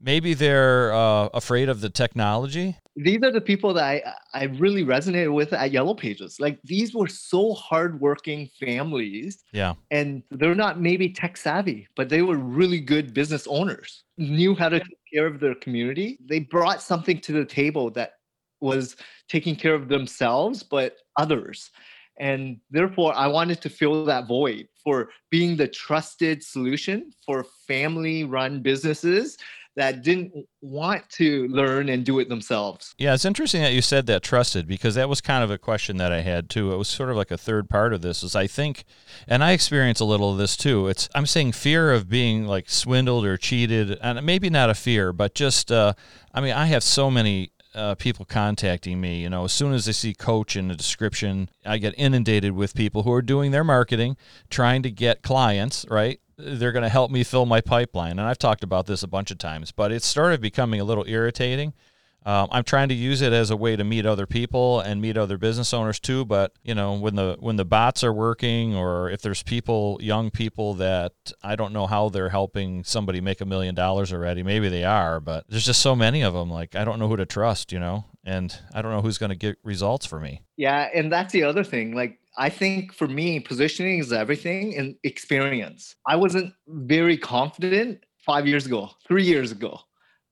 maybe 0.00 0.34
they're 0.34 0.92
uh, 0.92 1.28
afraid 1.34 1.68
of 1.68 1.80
the 1.80 1.90
technology. 1.90 2.76
These 2.94 3.22
are 3.22 3.30
the 3.30 3.40
people 3.40 3.72
that 3.74 3.84
I, 3.84 4.02
I 4.34 4.44
really 4.44 4.84
resonated 4.84 5.32
with 5.32 5.52
at 5.54 5.70
Yellow 5.72 5.94
Pages. 5.94 6.38
Like 6.38 6.60
these 6.62 6.94
were 6.94 7.08
so 7.08 7.54
hardworking 7.54 8.50
families 8.60 9.42
Yeah, 9.52 9.74
and 9.90 10.22
they're 10.30 10.54
not 10.54 10.80
maybe 10.80 11.08
tech 11.08 11.36
savvy, 11.36 11.88
but 11.96 12.08
they 12.08 12.22
were 12.22 12.36
really 12.36 12.80
good 12.80 13.14
business 13.14 13.46
owners, 13.46 14.04
knew 14.18 14.54
how 14.54 14.68
to 14.68 14.80
care 15.12 15.26
of 15.26 15.40
their 15.40 15.54
community. 15.54 16.18
They 16.24 16.40
brought 16.40 16.82
something 16.82 17.20
to 17.20 17.32
the 17.32 17.44
table 17.44 17.90
that 17.92 18.14
was 18.60 18.96
taking 19.28 19.56
care 19.56 19.74
of 19.74 19.88
themselves, 19.88 20.62
but 20.62 20.96
others. 21.16 21.70
And 22.18 22.58
therefore, 22.70 23.14
I 23.16 23.26
wanted 23.26 23.60
to 23.62 23.70
fill 23.70 24.04
that 24.04 24.28
void 24.28 24.68
for 24.82 25.08
being 25.30 25.56
the 25.56 25.68
trusted 25.68 26.42
solution 26.42 27.12
for 27.24 27.44
family 27.66 28.24
run 28.24 28.62
businesses 28.62 29.36
that 29.76 30.02
didn't 30.02 30.32
want 30.60 31.08
to 31.08 31.48
learn 31.48 31.88
and 31.88 32.04
do 32.04 32.18
it 32.18 32.28
themselves. 32.28 32.94
yeah. 32.98 33.14
It's 33.14 33.24
interesting 33.24 33.62
that 33.62 33.72
you 33.72 33.82
said 33.82 34.06
that 34.06 34.22
trusted 34.22 34.66
because 34.66 34.94
that 34.96 35.08
was 35.08 35.20
kind 35.20 35.42
of 35.42 35.50
a 35.50 35.58
question 35.58 35.96
that 35.96 36.12
I 36.12 36.20
had 36.20 36.50
too. 36.50 36.72
It 36.72 36.76
was 36.76 36.88
sort 36.88 37.10
of 37.10 37.16
like 37.16 37.30
a 37.30 37.38
third 37.38 37.68
part 37.68 37.92
of 37.92 38.02
this. 38.02 38.22
Is 38.22 38.36
I 38.36 38.46
think, 38.46 38.84
and 39.26 39.42
I 39.42 39.52
experience 39.52 40.00
a 40.00 40.04
little 40.04 40.32
of 40.32 40.38
this 40.38 40.56
too. 40.56 40.88
It's 40.88 41.08
I'm 41.14 41.26
saying 41.26 41.52
fear 41.52 41.92
of 41.92 42.08
being 42.08 42.46
like 42.46 42.68
swindled 42.68 43.24
or 43.24 43.36
cheated, 43.36 43.98
and 44.02 44.24
maybe 44.24 44.50
not 44.50 44.70
a 44.70 44.74
fear, 44.74 45.12
but 45.12 45.34
just 45.34 45.72
uh, 45.72 45.94
I 46.34 46.40
mean, 46.40 46.52
I 46.52 46.66
have 46.66 46.82
so 46.82 47.10
many 47.10 47.51
uh, 47.74 47.94
people 47.94 48.24
contacting 48.24 49.00
me. 49.00 49.22
You 49.22 49.30
know, 49.30 49.44
as 49.44 49.52
soon 49.52 49.72
as 49.72 49.84
they 49.84 49.92
see 49.92 50.14
coach 50.14 50.56
in 50.56 50.68
the 50.68 50.74
description, 50.74 51.48
I 51.64 51.78
get 51.78 51.94
inundated 51.96 52.52
with 52.52 52.74
people 52.74 53.02
who 53.02 53.12
are 53.12 53.22
doing 53.22 53.50
their 53.50 53.64
marketing, 53.64 54.16
trying 54.50 54.82
to 54.82 54.90
get 54.90 55.22
clients, 55.22 55.86
right? 55.88 56.20
They're 56.36 56.72
going 56.72 56.82
to 56.82 56.88
help 56.88 57.10
me 57.10 57.24
fill 57.24 57.46
my 57.46 57.60
pipeline. 57.60 58.18
And 58.18 58.22
I've 58.22 58.38
talked 58.38 58.64
about 58.64 58.86
this 58.86 59.02
a 59.02 59.08
bunch 59.08 59.30
of 59.30 59.38
times, 59.38 59.72
but 59.72 59.92
it 59.92 60.02
started 60.02 60.40
becoming 60.40 60.80
a 60.80 60.84
little 60.84 61.04
irritating. 61.06 61.72
Um, 62.24 62.48
I'm 62.52 62.64
trying 62.64 62.88
to 62.88 62.94
use 62.94 63.20
it 63.20 63.32
as 63.32 63.50
a 63.50 63.56
way 63.56 63.76
to 63.76 63.84
meet 63.84 64.06
other 64.06 64.26
people 64.26 64.80
and 64.80 65.00
meet 65.00 65.16
other 65.16 65.38
business 65.38 65.74
owners 65.74 65.98
too. 65.98 66.24
But 66.24 66.52
you 66.62 66.74
know, 66.74 66.94
when 66.94 67.16
the 67.16 67.36
when 67.40 67.56
the 67.56 67.64
bots 67.64 68.04
are 68.04 68.12
working, 68.12 68.74
or 68.74 69.10
if 69.10 69.22
there's 69.22 69.42
people, 69.42 69.98
young 70.00 70.30
people 70.30 70.74
that 70.74 71.12
I 71.42 71.56
don't 71.56 71.72
know 71.72 71.86
how 71.86 72.08
they're 72.08 72.28
helping 72.28 72.84
somebody 72.84 73.20
make 73.20 73.40
a 73.40 73.46
million 73.46 73.74
dollars 73.74 74.12
already. 74.12 74.42
Maybe 74.42 74.68
they 74.68 74.84
are, 74.84 75.20
but 75.20 75.44
there's 75.48 75.66
just 75.66 75.82
so 75.82 75.96
many 75.96 76.22
of 76.22 76.34
them. 76.34 76.50
Like 76.50 76.76
I 76.76 76.84
don't 76.84 76.98
know 76.98 77.08
who 77.08 77.16
to 77.16 77.26
trust, 77.26 77.72
you 77.72 77.80
know, 77.80 78.04
and 78.24 78.56
I 78.74 78.82
don't 78.82 78.92
know 78.92 79.02
who's 79.02 79.18
going 79.18 79.30
to 79.30 79.36
get 79.36 79.58
results 79.64 80.06
for 80.06 80.20
me. 80.20 80.42
Yeah, 80.56 80.88
and 80.94 81.12
that's 81.12 81.32
the 81.32 81.42
other 81.42 81.64
thing. 81.64 81.94
Like 81.94 82.18
I 82.36 82.48
think 82.48 82.92
for 82.92 83.08
me, 83.08 83.40
positioning 83.40 83.98
is 83.98 84.12
everything 84.12 84.76
and 84.76 84.96
experience. 85.02 85.96
I 86.06 86.16
wasn't 86.16 86.54
very 86.68 87.16
confident 87.16 88.04
five 88.24 88.46
years 88.46 88.66
ago, 88.66 88.90
three 89.06 89.24
years 89.24 89.52
ago, 89.52 89.80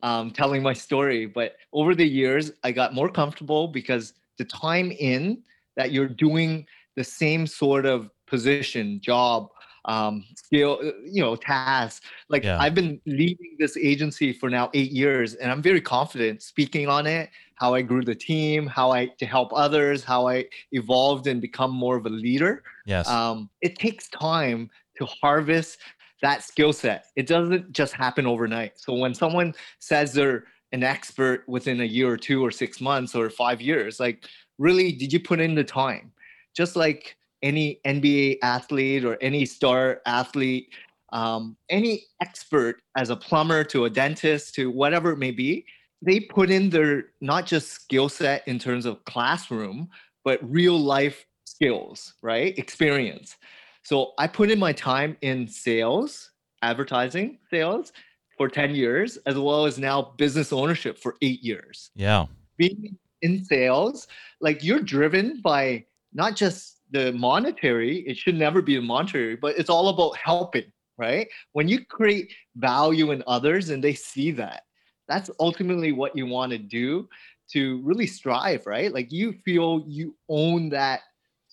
um, 0.02 0.30
telling 0.30 0.62
my 0.62 0.72
story. 0.72 1.26
But 1.26 1.56
over 1.72 1.94
the 1.94 2.06
years, 2.06 2.52
I 2.64 2.72
got 2.72 2.94
more 2.94 3.08
comfortable 3.08 3.68
because 3.68 4.14
the 4.38 4.44
time 4.44 4.90
in 4.92 5.42
that 5.76 5.92
you're 5.92 6.08
doing 6.08 6.66
the 6.96 7.04
same 7.04 7.46
sort 7.46 7.86
of 7.86 8.10
position, 8.26 9.00
job, 9.00 9.48
um, 9.86 10.24
skill, 10.36 10.78
uh, 10.82 10.92
you 11.04 11.22
know, 11.22 11.36
task. 11.36 12.02
Like 12.28 12.44
Yeah. 12.44 12.60
I've 12.60 12.74
been 12.74 13.00
leading 13.06 13.56
this 13.58 13.76
agency 13.76 14.32
for 14.32 14.50
now 14.50 14.70
eight 14.74 14.90
years, 14.90 15.34
and 15.34 15.50
I'm 15.50 15.62
very 15.62 15.80
confident 15.80 16.42
speaking 16.42 16.88
on 16.88 17.06
it. 17.06 17.30
How 17.54 17.74
I 17.74 17.82
grew 17.82 18.02
the 18.02 18.14
team, 18.14 18.66
how 18.66 18.90
I 18.90 19.06
to 19.18 19.26
help 19.26 19.52
others, 19.54 20.04
how 20.04 20.28
I 20.28 20.46
evolved 20.72 21.26
and 21.26 21.40
become 21.40 21.70
more 21.70 21.96
of 21.96 22.06
a 22.06 22.10
leader. 22.10 22.62
Yes. 22.86 23.08
Um, 23.08 23.50
it 23.60 23.76
takes 23.76 24.08
time 24.08 24.70
to 24.98 25.06
harvest 25.06 25.78
that 26.22 26.42
skill 26.42 26.72
set. 26.72 27.06
It 27.16 27.26
doesn't 27.26 27.72
just 27.72 27.92
happen 27.92 28.26
overnight. 28.26 28.78
So 28.78 28.94
when 28.94 29.14
someone 29.14 29.54
says 29.78 30.12
they're 30.12 30.44
an 30.72 30.82
expert 30.82 31.44
within 31.48 31.80
a 31.80 31.84
year 31.84 32.08
or 32.10 32.16
two 32.16 32.44
or 32.44 32.50
six 32.50 32.80
months 32.80 33.14
or 33.14 33.28
five 33.30 33.60
years, 33.60 33.98
like 33.98 34.24
really, 34.58 34.92
did 34.92 35.12
you 35.12 35.20
put 35.20 35.40
in 35.40 35.54
the 35.54 35.64
time? 35.64 36.12
Just 36.54 36.76
like 36.76 37.16
any 37.42 37.80
NBA 37.86 38.38
athlete 38.42 39.04
or 39.04 39.16
any 39.20 39.46
star 39.46 40.00
athlete, 40.06 40.68
um, 41.12 41.56
any 41.68 42.04
expert 42.20 42.82
as 42.96 43.10
a 43.10 43.16
plumber 43.16 43.64
to 43.64 43.86
a 43.86 43.90
dentist 43.90 44.54
to 44.54 44.70
whatever 44.70 45.12
it 45.12 45.18
may 45.18 45.30
be, 45.30 45.64
they 46.02 46.20
put 46.20 46.50
in 46.50 46.70
their 46.70 47.06
not 47.20 47.46
just 47.46 47.68
skill 47.68 48.08
set 48.08 48.46
in 48.46 48.58
terms 48.58 48.86
of 48.86 49.04
classroom, 49.04 49.88
but 50.24 50.38
real 50.42 50.78
life 50.78 51.26
skills, 51.44 52.14
right? 52.22 52.56
Experience. 52.58 53.36
So 53.82 54.12
I 54.18 54.26
put 54.26 54.50
in 54.50 54.58
my 54.58 54.72
time 54.72 55.16
in 55.22 55.48
sales, 55.48 56.30
advertising 56.62 57.38
sales 57.50 57.92
for 58.36 58.48
10 58.48 58.74
years, 58.74 59.16
as 59.26 59.36
well 59.36 59.66
as 59.66 59.78
now 59.78 60.14
business 60.16 60.52
ownership 60.52 60.98
for 60.98 61.16
eight 61.22 61.42
years. 61.42 61.90
yeah. 61.94 62.26
Being 62.56 62.98
in 63.22 63.44
sales, 63.44 64.06
like 64.40 64.62
you're 64.62 64.80
driven 64.80 65.40
by 65.42 65.84
not 66.12 66.36
just 66.36 66.78
the 66.90 67.12
monetary, 67.12 67.98
it 68.00 68.16
should 68.16 68.34
never 68.34 68.60
be 68.62 68.78
monetary, 68.80 69.36
but 69.36 69.58
it's 69.58 69.70
all 69.70 69.88
about 69.88 70.16
helping, 70.16 70.70
right? 70.98 71.28
When 71.52 71.68
you 71.68 71.84
create 71.86 72.32
value 72.56 73.12
in 73.12 73.22
others 73.26 73.70
and 73.70 73.82
they 73.82 73.94
see 73.94 74.30
that, 74.32 74.64
that's 75.08 75.30
ultimately 75.38 75.92
what 75.92 76.16
you 76.16 76.26
want 76.26 76.52
to 76.52 76.58
do 76.58 77.08
to 77.52 77.80
really 77.82 78.06
strive, 78.06 78.66
right? 78.66 78.92
Like 78.92 79.12
you 79.12 79.32
feel 79.44 79.84
you 79.86 80.16
own 80.28 80.68
that 80.70 81.00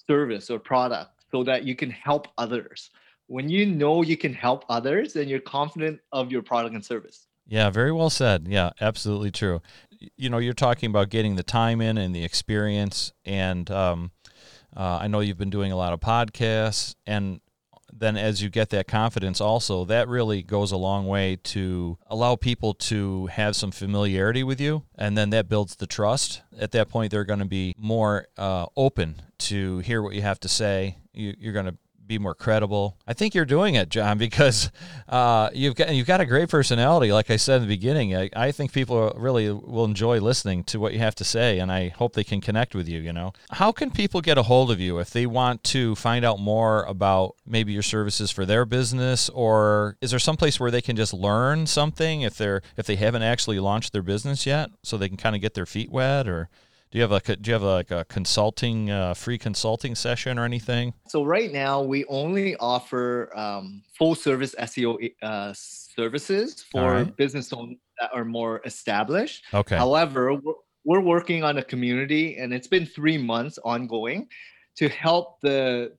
service 0.08 0.50
or 0.50 0.60
product 0.60 1.17
so 1.32 1.44
that 1.44 1.64
you 1.64 1.76
can 1.76 1.90
help 1.90 2.28
others. 2.38 2.90
When 3.28 3.50
you 3.50 3.66
know 3.66 4.04
you 4.04 4.18
can 4.18 4.34
help 4.34 4.64
others, 4.70 5.14
then 5.14 5.28
you're 5.28 5.40
confident 5.40 6.00
of 6.12 6.32
your 6.32 6.42
product 6.42 6.76
and 6.76 6.86
service. 6.86 7.28
Yeah, 7.46 7.70
very 7.70 7.92
well 7.92 8.10
said. 8.10 8.48
Yeah, 8.48 8.72
absolutely 8.82 9.32
true. 9.32 9.62
You 10.16 10.30
know, 10.30 10.38
you're 10.38 10.54
talking 10.54 10.90
about 10.90 11.10
getting 11.10 11.36
the 11.36 11.44
time 11.44 11.82
in 11.82 11.98
and 11.98 12.16
the 12.16 12.24
experience, 12.24 13.14
and 13.26 13.70
um, 13.72 14.12
uh, 14.76 15.00
I 15.02 15.08
know 15.08 15.22
you've 15.22 15.38
been 15.38 15.50
doing 15.50 15.72
a 15.72 15.78
lot 15.78 15.94
of 15.94 16.00
podcasts, 16.00 16.96
and 17.06 17.40
then 17.92 18.18
as 18.18 18.44
you 18.44 18.50
get 18.50 18.70
that 18.70 18.88
confidence, 18.88 19.42
also 19.42 19.86
that 19.86 20.08
really 20.08 20.44
goes 20.44 20.72
a 20.72 20.78
long 20.78 21.08
way 21.08 21.38
to 21.38 21.98
allow 22.08 22.36
people 22.36 22.74
to 22.74 23.28
have 23.28 23.56
some 23.56 23.72
familiarity 23.72 24.44
with 24.44 24.60
you, 24.60 24.84
and 24.96 25.18
then 25.18 25.30
that 25.32 25.50
builds 25.50 25.78
the 25.78 25.88
trust. 25.88 26.42
At 26.60 26.72
that 26.72 26.90
point, 26.90 27.12
they're 27.12 27.24
going 27.24 27.40
to 27.40 27.46
be 27.46 27.74
more 27.78 28.28
uh, 28.38 28.68
open 28.76 29.22
to 29.40 29.80
hear 29.80 30.02
what 30.02 30.14
you 30.14 30.22
have 30.22 30.40
to 30.42 30.50
say. 30.50 30.98
You, 31.18 31.36
you're 31.40 31.54
going 31.54 31.66
to 31.66 31.76
be 32.08 32.18
more 32.18 32.34
credible. 32.34 32.98
I 33.06 33.14
think 33.14 33.36
you're 33.36 33.46
doing 33.46 33.76
it, 33.76 33.90
John, 33.90 34.18
because 34.28 34.72
uh, 35.10 35.50
you've 35.54 35.76
got 35.76 35.94
you've 35.94 36.08
got 36.08 36.22
a 36.22 36.26
great 36.26 36.50
personality. 36.50 37.12
Like 37.12 37.30
I 37.30 37.36
said 37.36 37.58
in 37.58 37.62
the 37.64 37.68
beginning, 37.68 38.16
I, 38.16 38.30
I 38.36 38.52
think 38.52 38.72
people 38.72 39.14
really 39.16 39.52
will 39.52 39.86
enjoy 39.86 40.20
listening 40.20 40.64
to 40.66 40.80
what 40.80 40.94
you 40.94 41.00
have 41.00 41.16
to 41.16 41.24
say, 41.24 41.60
and 41.60 41.72
I 41.72 41.90
hope 41.90 42.14
they 42.14 42.24
can 42.24 42.42
connect 42.42 42.74
with 42.74 42.88
you. 42.88 43.00
You 43.00 43.14
know, 43.14 43.34
how 43.52 43.72
can 43.72 43.92
people 43.92 44.22
get 44.22 44.38
a 44.38 44.44
hold 44.44 44.72
of 44.72 44.80
you 44.80 45.00
if 45.00 45.10
they 45.10 45.26
want 45.26 45.64
to 45.66 45.96
find 45.96 46.24
out 46.24 46.40
more 46.40 46.84
about 46.84 47.36
maybe 47.46 47.74
your 47.74 47.84
services 47.84 48.32
for 48.32 48.46
their 48.46 48.66
business, 48.66 49.30
or 49.30 49.98
is 50.02 50.12
there 50.12 50.20
some 50.20 50.38
place 50.38 50.60
where 50.60 50.72
they 50.72 50.82
can 50.82 50.96
just 50.96 51.14
learn 51.14 51.68
something 51.68 52.22
if 52.22 52.38
they're 52.38 52.62
if 52.78 52.86
they 52.86 52.96
haven't 52.96 53.24
actually 53.24 53.60
launched 53.60 53.92
their 53.94 54.02
business 54.04 54.46
yet, 54.46 54.70
so 54.84 54.98
they 54.98 55.10
can 55.10 55.18
kind 55.18 55.36
of 55.36 55.42
get 55.42 55.54
their 55.54 55.66
feet 55.66 55.92
wet, 55.92 56.28
or 56.28 56.50
do 56.92 56.98
you 56.98 57.02
have 57.02 57.12
like 57.12 57.30
a, 57.30 57.36
do 57.36 57.50
you 57.50 57.54
have 57.54 57.64
like 57.64 57.92
a 57.92 58.06
consulting 58.06 58.90
uh, 58.90 59.14
free 59.14 59.38
consulting 59.38 59.96
session 59.96 60.40
or 60.40 60.46
anything? 60.46 60.94
So 61.08 61.24
right 61.24 61.52
now 61.52 61.82
we 61.82 62.06
only 62.06 62.56
offer 62.58 63.36
um, 63.38 63.84
full 63.98 64.16
service 64.16 64.56
SEO 64.60 65.12
uh, 65.22 65.54
services 65.54 66.64
for 66.72 66.92
right. 66.92 67.18
business 67.18 67.52
owners 67.52 67.78
that 68.00 68.12
are 68.14 68.26
more 68.26 68.62
established. 68.66 69.46
Okay. 69.54 69.76
However, 69.76 70.34
we're, 70.34 70.54
we're 70.86 71.02
working 71.02 71.44
on 71.44 71.58
a 71.58 71.64
community, 71.64 72.38
and 72.38 72.54
it's 72.54 72.68
been 72.68 72.86
three 72.86 73.18
months 73.18 73.60
ongoing 73.66 74.28
to 74.78 74.88
help 74.88 75.42
the 75.42 75.92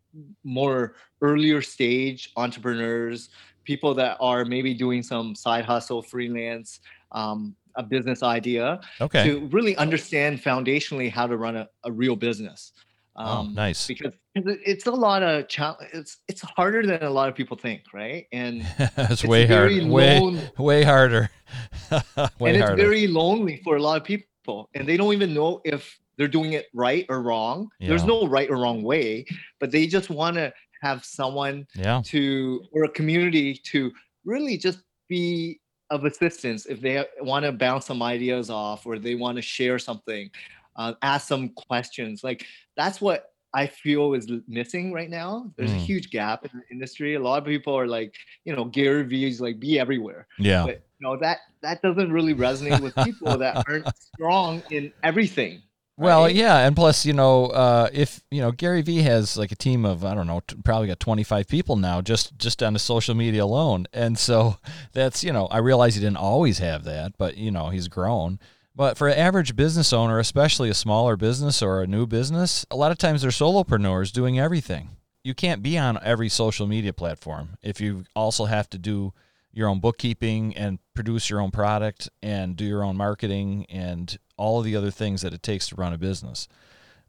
more 0.44 0.94
earlier 1.20 1.60
stage 1.60 2.30
entrepreneurs, 2.36 3.28
people 3.64 3.92
that 3.94 4.16
are 4.20 4.44
maybe 4.44 4.72
doing 4.72 5.02
some 5.02 5.34
side 5.34 5.64
hustle, 5.64 6.00
freelance, 6.00 6.80
um, 7.12 7.54
a 7.78 7.82
business 7.82 8.22
idea 8.22 8.80
Okay. 9.00 9.24
to 9.24 9.46
really 9.46 9.74
understand 9.76 10.42
foundationally 10.42 11.10
how 11.10 11.26
to 11.26 11.36
run 11.36 11.56
a, 11.56 11.68
a 11.84 11.92
real 11.92 12.16
business. 12.16 12.72
oh, 13.16 13.38
um, 13.38 13.54
nice. 13.54 13.86
Because 13.86 14.12
it's 14.34 14.86
a 14.86 14.90
lot 14.92 15.22
of 15.22 15.48
challenge. 15.48 15.88
It's 15.92 16.18
it's 16.28 16.42
harder 16.42 16.86
than 16.86 17.02
a 17.02 17.10
lot 17.10 17.28
of 17.28 17.34
people 17.34 17.56
think, 17.56 17.82
right? 17.92 18.26
And 18.32 18.66
it's, 18.96 19.24
way 19.24 19.46
harder. 19.46 19.86
Way 19.86 20.50
way 20.58 20.82
harder. 20.84 21.30
way 21.90 22.50
and 22.50 22.56
it's 22.56 22.66
harder. 22.66 22.76
very 22.76 23.06
lonely 23.06 23.60
for 23.64 23.76
a 23.76 23.82
lot 23.82 23.96
of 24.00 24.04
people, 24.04 24.68
and 24.74 24.86
they 24.86 24.96
don't 24.96 25.12
even 25.14 25.34
know 25.34 25.60
if 25.64 25.98
they're 26.16 26.28
doing 26.28 26.52
it 26.52 26.66
right 26.74 27.06
or 27.08 27.22
wrong. 27.22 27.68
There's 27.80 28.04
no 28.04 28.26
right 28.26 28.50
or 28.50 28.56
wrong 28.58 28.82
way, 28.82 29.24
but 29.60 29.70
they 29.70 29.86
just 29.86 30.10
want 30.10 30.36
to 30.36 30.52
have 30.82 31.04
someone 31.04 31.66
yeah. 31.74 32.02
to 32.06 32.62
or 32.72 32.84
a 32.84 32.88
community 32.90 33.54
to 33.72 33.90
really 34.24 34.56
just 34.56 34.80
be 35.08 35.60
of 35.90 36.04
assistance 36.04 36.66
if 36.66 36.80
they 36.80 37.04
want 37.20 37.44
to 37.44 37.52
bounce 37.52 37.86
some 37.86 38.02
ideas 38.02 38.50
off 38.50 38.86
or 38.86 38.98
they 38.98 39.14
want 39.14 39.36
to 39.36 39.42
share 39.42 39.78
something 39.78 40.30
uh, 40.76 40.92
ask 41.02 41.26
some 41.26 41.48
questions 41.50 42.22
like 42.22 42.44
that's 42.76 43.00
what 43.00 43.32
i 43.54 43.66
feel 43.66 44.12
is 44.14 44.30
missing 44.46 44.92
right 44.92 45.10
now 45.10 45.50
there's 45.56 45.72
a 45.72 45.74
Mm. 45.76 45.86
huge 45.86 46.10
gap 46.10 46.44
in 46.44 46.50
the 46.54 46.62
industry 46.70 47.14
a 47.14 47.20
lot 47.20 47.38
of 47.38 47.44
people 47.46 47.74
are 47.74 47.86
like 47.86 48.14
you 48.44 48.54
know 48.54 48.64
gary 48.66 49.02
vee's 49.04 49.40
like 49.40 49.58
be 49.58 49.78
everywhere 49.78 50.26
Yeah. 50.38 50.64
but 50.66 50.74
you 50.98 51.06
know 51.08 51.16
that 51.18 51.38
that 51.62 51.80
doesn't 51.82 52.12
really 52.12 52.34
resonate 52.34 52.80
with 52.82 52.94
people 52.96 53.38
that 53.38 53.62
aren't 53.66 53.86
strong 53.96 54.62
in 54.70 54.92
everything 55.02 55.62
Well, 55.98 56.30
yeah, 56.30 56.58
and 56.58 56.76
plus, 56.76 57.04
you 57.04 57.12
know, 57.12 57.46
uh, 57.46 57.88
if 57.92 58.22
you 58.30 58.40
know 58.40 58.52
Gary 58.52 58.82
Vee 58.82 59.02
has 59.02 59.36
like 59.36 59.50
a 59.50 59.56
team 59.56 59.84
of 59.84 60.04
I 60.04 60.14
don't 60.14 60.28
know, 60.28 60.40
t- 60.46 60.54
probably 60.64 60.86
got 60.86 61.00
twenty 61.00 61.24
five 61.24 61.48
people 61.48 61.74
now 61.74 62.00
just 62.00 62.38
just 62.38 62.62
on 62.62 62.72
the 62.72 62.78
social 62.78 63.16
media 63.16 63.42
alone, 63.42 63.86
and 63.92 64.16
so 64.16 64.58
that's 64.92 65.24
you 65.24 65.32
know 65.32 65.46
I 65.46 65.58
realize 65.58 65.96
he 65.96 66.00
didn't 66.00 66.18
always 66.18 66.58
have 66.58 66.84
that, 66.84 67.18
but 67.18 67.36
you 67.36 67.50
know 67.50 67.70
he's 67.70 67.88
grown. 67.88 68.38
But 68.76 68.96
for 68.96 69.08
an 69.08 69.18
average 69.18 69.56
business 69.56 69.92
owner, 69.92 70.20
especially 70.20 70.70
a 70.70 70.74
smaller 70.74 71.16
business 71.16 71.62
or 71.62 71.82
a 71.82 71.86
new 71.88 72.06
business, 72.06 72.64
a 72.70 72.76
lot 72.76 72.92
of 72.92 72.98
times 72.98 73.22
they're 73.22 73.32
solopreneurs 73.32 74.12
doing 74.12 74.38
everything. 74.38 74.90
You 75.24 75.34
can't 75.34 75.64
be 75.64 75.76
on 75.76 75.98
every 76.00 76.28
social 76.28 76.68
media 76.68 76.92
platform 76.92 77.56
if 77.60 77.80
you 77.80 78.04
also 78.14 78.44
have 78.44 78.70
to 78.70 78.78
do 78.78 79.12
your 79.52 79.68
own 79.68 79.80
bookkeeping 79.80 80.56
and 80.56 80.78
produce 80.94 81.30
your 81.30 81.40
own 81.40 81.50
product 81.50 82.08
and 82.22 82.56
do 82.56 82.64
your 82.64 82.84
own 82.84 82.96
marketing 82.96 83.66
and 83.68 84.18
all 84.36 84.58
of 84.58 84.64
the 84.64 84.76
other 84.76 84.90
things 84.90 85.22
that 85.22 85.32
it 85.32 85.42
takes 85.42 85.68
to 85.68 85.74
run 85.74 85.92
a 85.92 85.98
business. 85.98 86.48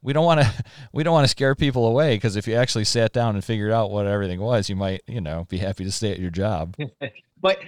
We 0.02 0.14
don't 0.14 0.26
want 0.26 0.42
to 0.42 0.64
we 0.94 1.04
don't 1.04 1.14
want 1.14 1.26
to 1.26 1.30
scare 1.30 1.56
people 1.56 1.86
away 1.88 2.16
because 2.16 2.36
if 2.36 2.48
you 2.48 2.56
actually 2.56 2.86
sat 2.86 3.14
down 3.14 3.36
and 3.36 3.44
figured 3.44 3.72
out 3.72 3.92
what 3.92 4.08
everything 4.08 4.40
was, 4.40 4.70
you 4.70 4.76
might, 4.76 5.02
you 5.08 5.22
know, 5.22 5.46
be 5.50 5.58
happy 5.58 5.84
to 5.84 5.92
stay 5.92 6.12
at 6.12 6.20
your 6.20 6.32
job. 6.32 6.76
but 7.42 7.60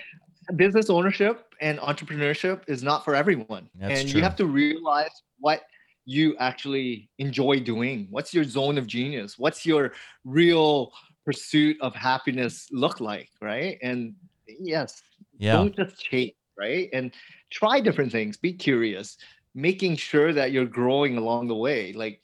business 0.55 0.89
ownership 0.89 1.53
and 1.61 1.79
entrepreneurship 1.79 2.61
is 2.67 2.83
not 2.83 3.05
for 3.05 3.15
everyone 3.15 3.69
That's 3.75 4.01
and 4.01 4.09
true. 4.09 4.19
you 4.19 4.23
have 4.23 4.35
to 4.37 4.45
realize 4.45 5.21
what 5.39 5.61
you 6.05 6.35
actually 6.39 7.09
enjoy 7.19 7.59
doing 7.59 8.07
what's 8.09 8.33
your 8.33 8.43
zone 8.43 8.77
of 8.77 8.87
genius 8.87 9.37
what's 9.37 9.65
your 9.65 9.93
real 10.25 10.91
pursuit 11.23 11.77
of 11.79 11.93
happiness 11.95 12.67
look 12.71 12.99
like 12.99 13.29
right 13.41 13.77
and 13.81 14.15
yes. 14.59 15.01
Yeah. 15.37 15.53
don't 15.53 15.75
just 15.75 15.99
chase 15.99 16.33
right? 16.57 16.89
And 16.93 17.11
try 17.49 17.79
different 17.79 18.11
things. 18.11 18.37
Be 18.37 18.53
curious. 18.53 19.17
Making 19.55 19.95
sure 19.95 20.31
that 20.33 20.51
you're 20.51 20.65
growing 20.65 21.17
along 21.17 21.47
the 21.47 21.55
way. 21.55 21.91
Like 21.93 22.21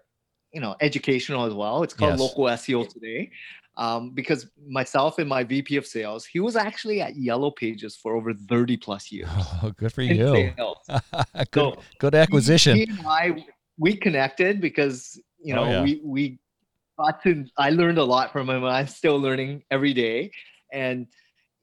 you 0.53 0.61
know, 0.61 0.75
educational 0.81 1.45
as 1.45 1.53
well. 1.53 1.83
It's 1.83 1.93
called 1.93 2.11
Yes. 2.11 2.19
Local 2.19 2.43
SEO 2.45 2.87
Today. 2.89 3.31
Um, 3.77 4.11
because 4.11 4.47
myself 4.67 5.17
and 5.17 5.29
my 5.29 5.45
VP 5.45 5.77
of 5.77 5.87
sales, 5.87 6.25
he 6.25 6.41
was 6.41 6.57
actually 6.57 6.99
at 7.01 7.15
Yellow 7.15 7.51
Pages 7.51 7.95
for 7.95 8.15
over 8.17 8.33
30 8.33 8.77
plus 8.77 9.11
years. 9.11 9.29
Oh, 9.63 9.71
good 9.77 9.93
for 9.93 10.01
you. 10.01 10.53
sales. 10.57 10.77
good, 11.51 11.53
So 11.53 11.77
good 11.99 12.15
acquisition. 12.15 12.75
he, 12.77 12.83
he 12.85 12.91
and 12.91 13.07
I 13.07 13.45
we 13.77 13.95
connected 13.95 14.59
because 14.59 15.17
you 15.41 15.55
Oh, 15.55 15.63
know 15.63 15.71
yeah. 15.71 15.83
we 15.83 16.01
we 16.03 16.39
got 16.99 17.23
to 17.23 17.45
I 17.57 17.69
learned 17.69 17.97
a 17.97 18.03
lot 18.03 18.33
from 18.33 18.49
him. 18.49 18.65
I'm 18.65 18.87
still 18.87 19.17
learning 19.19 19.63
every 19.71 19.93
day, 19.93 20.31
and 20.73 21.07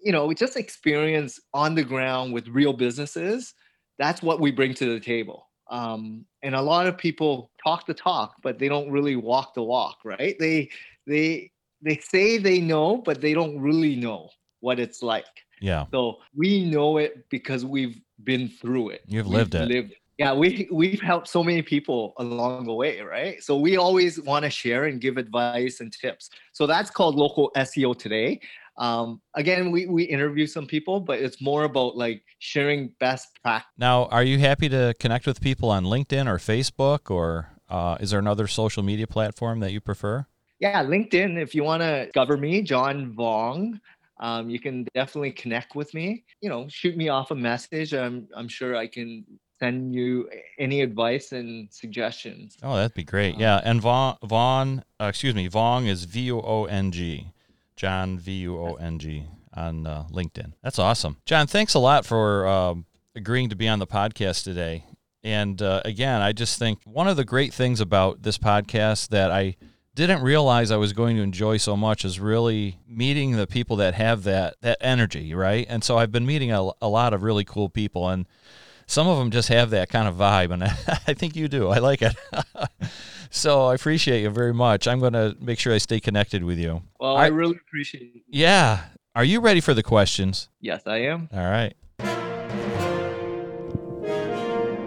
you 0.00 0.10
know 0.12 0.26
we 0.26 0.34
just 0.34 0.56
experience 0.56 1.38
on 1.52 1.74
the 1.74 1.84
ground 1.84 2.32
with 2.32 2.48
real 2.48 2.72
businesses. 2.72 3.52
That's 3.98 4.22
what 4.22 4.40
we 4.40 4.50
bring 4.50 4.72
to 4.74 4.86
the 4.94 5.00
table. 5.00 5.47
Um, 5.70 6.24
and 6.42 6.54
a 6.54 6.62
lot 6.62 6.86
of 6.86 6.96
people 6.96 7.50
talk 7.62 7.86
the 7.86 7.94
talk, 7.94 8.36
but 8.42 8.58
they 8.58 8.68
don't 8.68 8.90
really 8.90 9.16
walk 9.16 9.54
the 9.54 9.62
walk, 9.62 9.98
right? 10.04 10.36
They 10.38 10.70
they 11.06 11.50
they 11.82 11.96
say 11.98 12.38
they 12.38 12.60
know, 12.60 12.98
but 12.98 13.20
they 13.20 13.34
don't 13.34 13.60
really 13.60 13.96
know 13.96 14.30
what 14.60 14.80
it's 14.80 15.02
like. 15.02 15.26
Yeah. 15.60 15.86
So 15.90 16.18
we 16.34 16.68
know 16.68 16.98
it 16.98 17.28
because 17.30 17.64
we've 17.64 18.00
been 18.24 18.48
through 18.48 18.90
it. 18.90 19.02
You've 19.06 19.26
We've 19.26 19.38
lived 19.38 19.54
it. 19.54 19.68
Lived. 19.68 19.94
Yeah, 20.18 20.32
we 20.32 20.68
we've 20.72 21.00
helped 21.00 21.28
so 21.28 21.44
many 21.44 21.62
people 21.62 22.12
along 22.16 22.64
the 22.66 22.72
way, 22.72 23.00
right? 23.00 23.40
So 23.42 23.56
we 23.56 23.76
always 23.76 24.20
want 24.20 24.44
to 24.44 24.50
share 24.50 24.86
and 24.86 25.00
give 25.00 25.16
advice 25.16 25.78
and 25.80 25.92
tips. 25.92 26.30
So 26.52 26.66
that's 26.66 26.90
called 26.90 27.14
local 27.14 27.52
SEO 27.56 27.96
today. 27.96 28.40
Um, 28.78 29.20
again, 29.34 29.70
we 29.70 29.86
we 29.86 30.04
interview 30.04 30.46
some 30.46 30.66
people, 30.66 31.00
but 31.00 31.18
it's 31.18 31.42
more 31.42 31.64
about 31.64 31.96
like 31.96 32.22
sharing 32.38 32.88
best 33.00 33.28
practice. 33.42 33.68
Now, 33.76 34.06
are 34.06 34.22
you 34.22 34.38
happy 34.38 34.68
to 34.68 34.94
connect 35.00 35.26
with 35.26 35.40
people 35.40 35.70
on 35.70 35.84
LinkedIn 35.84 36.26
or 36.26 36.38
Facebook, 36.38 37.10
or 37.10 37.50
uh, 37.68 37.96
is 38.00 38.10
there 38.10 38.20
another 38.20 38.46
social 38.46 38.82
media 38.82 39.06
platform 39.06 39.60
that 39.60 39.72
you 39.72 39.80
prefer? 39.80 40.26
Yeah, 40.60 40.82
LinkedIn. 40.84 41.40
If 41.40 41.54
you 41.54 41.64
want 41.64 41.82
to 41.82 42.06
discover 42.06 42.36
me, 42.36 42.62
John 42.62 43.14
Vuong, 43.14 43.80
um, 44.20 44.50
you 44.50 44.58
can 44.58 44.86
definitely 44.94 45.32
connect 45.32 45.74
with 45.74 45.92
me. 45.94 46.24
You 46.40 46.48
know, 46.48 46.66
shoot 46.68 46.96
me 46.96 47.08
off 47.08 47.30
a 47.30 47.34
message. 47.34 47.94
I'm 47.94 48.28
I'm 48.34 48.48
sure 48.48 48.76
I 48.76 48.86
can 48.86 49.24
send 49.60 49.94
you 49.94 50.28
any 50.58 50.82
advice 50.82 51.32
and 51.32 51.68
suggestions. 51.72 52.56
Oh, 52.62 52.76
that'd 52.76 52.94
be 52.94 53.04
great. 53.04 53.34
Um, 53.34 53.40
Yeah, 53.40 53.60
and 53.64 53.80
Vaughn, 53.80 54.16
Vaughn 54.22 54.84
uh, 55.00 55.06
excuse 55.06 55.34
me, 55.34 55.48
Vuong 55.48 55.86
is 55.86 56.04
V 56.04 56.20
U 56.22 56.40
O 56.40 56.64
N 56.66 56.92
G, 56.92 57.32
John 57.78 58.18
V 58.18 58.32
U 58.32 58.58
O 58.58 58.74
N 58.74 58.98
G 58.98 59.24
on 59.54 59.86
uh, 59.86 60.04
LinkedIn. 60.10 60.52
That's 60.62 60.80
awesome, 60.80 61.16
John. 61.24 61.46
Thanks 61.46 61.74
a 61.74 61.78
lot 61.78 62.04
for 62.04 62.46
um, 62.46 62.86
agreeing 63.14 63.48
to 63.50 63.56
be 63.56 63.68
on 63.68 63.78
the 63.78 63.86
podcast 63.86 64.42
today. 64.42 64.84
And 65.22 65.62
uh, 65.62 65.82
again, 65.84 66.20
I 66.20 66.32
just 66.32 66.58
think 66.58 66.80
one 66.84 67.06
of 67.08 67.16
the 67.16 67.24
great 67.24 67.54
things 67.54 67.80
about 67.80 68.22
this 68.22 68.36
podcast 68.36 69.08
that 69.10 69.30
I 69.30 69.56
didn't 69.94 70.22
realize 70.22 70.70
I 70.70 70.76
was 70.76 70.92
going 70.92 71.16
to 71.16 71.22
enjoy 71.22 71.56
so 71.56 71.76
much 71.76 72.04
is 72.04 72.20
really 72.20 72.78
meeting 72.86 73.32
the 73.32 73.46
people 73.46 73.76
that 73.76 73.94
have 73.94 74.24
that 74.24 74.56
that 74.60 74.78
energy, 74.80 75.32
right? 75.32 75.64
And 75.68 75.84
so 75.84 75.98
I've 75.98 76.12
been 76.12 76.26
meeting 76.26 76.50
a, 76.50 76.70
a 76.82 76.88
lot 76.88 77.14
of 77.14 77.22
really 77.22 77.44
cool 77.44 77.68
people, 77.68 78.08
and 78.08 78.26
some 78.88 79.06
of 79.06 79.18
them 79.18 79.30
just 79.30 79.48
have 79.48 79.70
that 79.70 79.90
kind 79.90 80.08
of 80.08 80.16
vibe, 80.16 80.50
and 80.50 80.64
I 81.06 81.14
think 81.14 81.36
you 81.36 81.46
do. 81.46 81.68
I 81.68 81.78
like 81.78 82.00
it. 82.02 82.16
so 83.30 83.66
I 83.66 83.74
appreciate 83.74 84.22
you 84.22 84.30
very 84.30 84.54
much. 84.54 84.88
I'm 84.88 84.98
going 84.98 85.12
to 85.12 85.36
make 85.40 85.58
sure 85.58 85.74
I 85.74 85.78
stay 85.78 86.00
connected 86.00 86.42
with 86.42 86.58
you. 86.58 86.82
Well, 86.98 87.16
I, 87.16 87.24
I 87.24 87.26
really 87.28 87.56
appreciate 87.56 88.10
it. 88.14 88.22
Yeah. 88.26 88.86
Are 89.14 89.24
you 89.24 89.40
ready 89.40 89.60
for 89.60 89.74
the 89.74 89.82
questions? 89.82 90.48
Yes, 90.60 90.82
I 90.86 91.02
am. 91.02 91.28
All 91.32 91.50
right. 91.50 91.74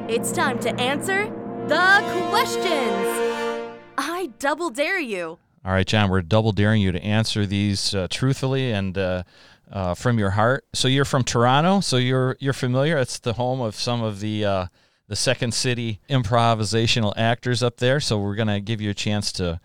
It's 0.10 0.32
time 0.32 0.60
to 0.60 0.74
answer 0.82 1.26
the 1.68 2.28
questions. 2.30 3.78
I 3.98 4.32
double 4.40 4.72
dare 4.72 5.00
you. 5.00 5.38
All 5.64 5.72
right, 5.74 5.86
John, 5.86 6.10
we're 6.10 6.24
double 6.24 6.54
daring 6.54 6.82
you 6.82 6.92
to 6.92 7.04
answer 7.04 7.46
these 7.46 7.94
uh, 7.94 8.08
truthfully 8.10 8.72
and 8.72 8.98
uh, 8.98 9.24
uh, 9.72 9.94
from 9.94 10.20
your 10.20 10.32
heart. 10.32 10.66
So 10.74 10.88
you're 10.88 11.06
from 11.06 11.24
Toronto, 11.24 11.80
so 11.80 11.98
you're 11.98 12.38
you're 12.40 12.54
familiar. 12.54 12.98
It's 12.98 13.20
the 13.20 13.34
home 13.34 13.62
of 13.62 13.76
some 13.76 14.04
of 14.04 14.20
the 14.20 14.46
uh, 14.46 14.66
the 15.08 15.16
Second 15.16 15.54
City 15.54 16.00
improvisational 16.10 17.14
actors 17.16 17.64
up 17.64 17.78
there. 17.78 18.00
So 18.00 18.20
we're 18.20 18.36
gonna 18.36 18.60
give 18.60 18.82
you 18.82 18.90
a 18.90 18.94
chance 18.94 19.32
to 19.34 19.60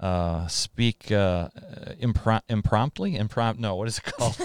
uh, 0.00 0.46
speak 0.46 1.10
uh, 1.10 1.48
improm- 2.00 2.42
impromptly. 2.48 3.16
Impromptu? 3.16 3.60
No, 3.60 3.74
what 3.74 3.88
is 3.88 3.98
it 3.98 4.04
called? 4.04 4.36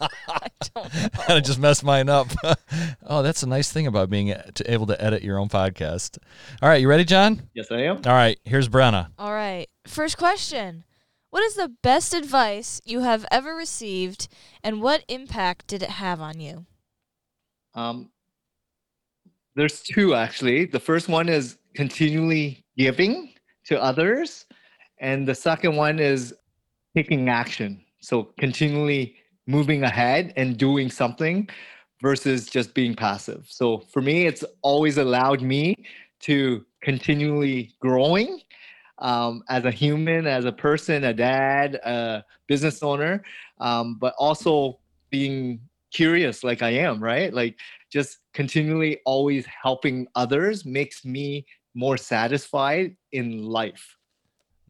I 0.00 0.48
don't 0.74 0.94
know. 0.94 1.34
I 1.34 1.40
just 1.40 1.58
messed 1.58 1.82
mine 1.82 2.08
up. 2.08 2.28
oh, 3.06 3.22
that's 3.22 3.42
a 3.42 3.48
nice 3.48 3.72
thing 3.72 3.86
about 3.86 4.10
being 4.10 4.34
able 4.66 4.86
to 4.86 5.02
edit 5.02 5.22
your 5.22 5.38
own 5.38 5.48
podcast. 5.48 6.18
All 6.60 6.68
right, 6.68 6.80
you 6.80 6.88
ready, 6.88 7.04
John? 7.04 7.48
Yes, 7.54 7.70
I 7.70 7.80
am. 7.82 8.02
All 8.04 8.12
right, 8.12 8.38
here's 8.44 8.68
Brenna. 8.68 9.08
All 9.18 9.32
right, 9.32 9.68
first 9.86 10.18
question. 10.18 10.84
What 11.30 11.44
is 11.44 11.54
the 11.54 11.68
best 11.82 12.12
advice 12.12 12.80
you 12.84 13.00
have 13.00 13.24
ever 13.30 13.54
received, 13.54 14.28
and 14.64 14.82
what 14.82 15.04
impact 15.08 15.68
did 15.68 15.82
it 15.82 15.90
have 15.90 16.20
on 16.20 16.40
you? 16.40 16.66
Um, 17.74 18.10
there's 19.54 19.80
two 19.80 20.14
actually. 20.14 20.66
The 20.66 20.80
first 20.80 21.08
one 21.08 21.28
is 21.28 21.58
continually 21.74 22.64
giving 22.76 23.32
to 23.66 23.80
others 23.80 24.46
and 25.00 25.26
the 25.26 25.34
second 25.34 25.76
one 25.76 25.98
is 25.98 26.34
taking 26.96 27.28
action. 27.28 27.84
So 28.00 28.32
continually 28.38 29.16
moving 29.46 29.84
ahead 29.84 30.32
and 30.36 30.56
doing 30.56 30.90
something 30.90 31.48
versus 32.02 32.46
just 32.46 32.74
being 32.74 32.94
passive. 32.94 33.46
So 33.48 33.78
for 33.78 34.02
me, 34.02 34.26
it's 34.26 34.44
always 34.62 34.98
allowed 34.98 35.42
me 35.42 35.76
to 36.20 36.64
continually 36.82 37.74
growing 37.80 38.40
um, 39.00 39.42
as 39.48 39.64
a 39.64 39.70
human, 39.70 40.26
as 40.26 40.44
a 40.44 40.52
person, 40.52 41.04
a 41.04 41.14
dad, 41.14 41.74
a 41.76 42.24
business 42.46 42.82
owner, 42.82 43.22
um, 43.60 43.96
but 44.00 44.14
also 44.18 44.78
being 45.10 45.60
curious 45.92 46.44
like 46.44 46.62
I 46.62 46.70
am, 46.70 47.02
right? 47.02 47.32
Like 47.32 47.58
just 47.90 48.18
continually 48.34 49.00
always 49.04 49.46
helping 49.46 50.06
others 50.14 50.64
makes 50.64 51.04
me 51.04 51.46
more 51.74 51.96
satisfied 51.96 52.96
in 53.12 53.44
life. 53.44 53.96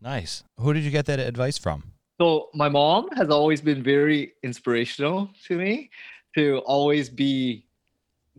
Nice. 0.01 0.45
Who 0.59 0.73
did 0.73 0.83
you 0.83 0.91
get 0.91 1.07
that 1.07 1.19
advice 1.19 1.59
from? 1.59 1.83
So 2.21 2.51
my 2.55 2.69
mom 2.69 3.09
has 3.17 3.31
always 3.31 3.61
been 3.61 3.83
very 3.83 4.35
inspirational 4.43 5.31
to 5.47 5.57
me 5.57 5.91
to 6.37 6.59
always 6.67 7.09
be 7.09 7.67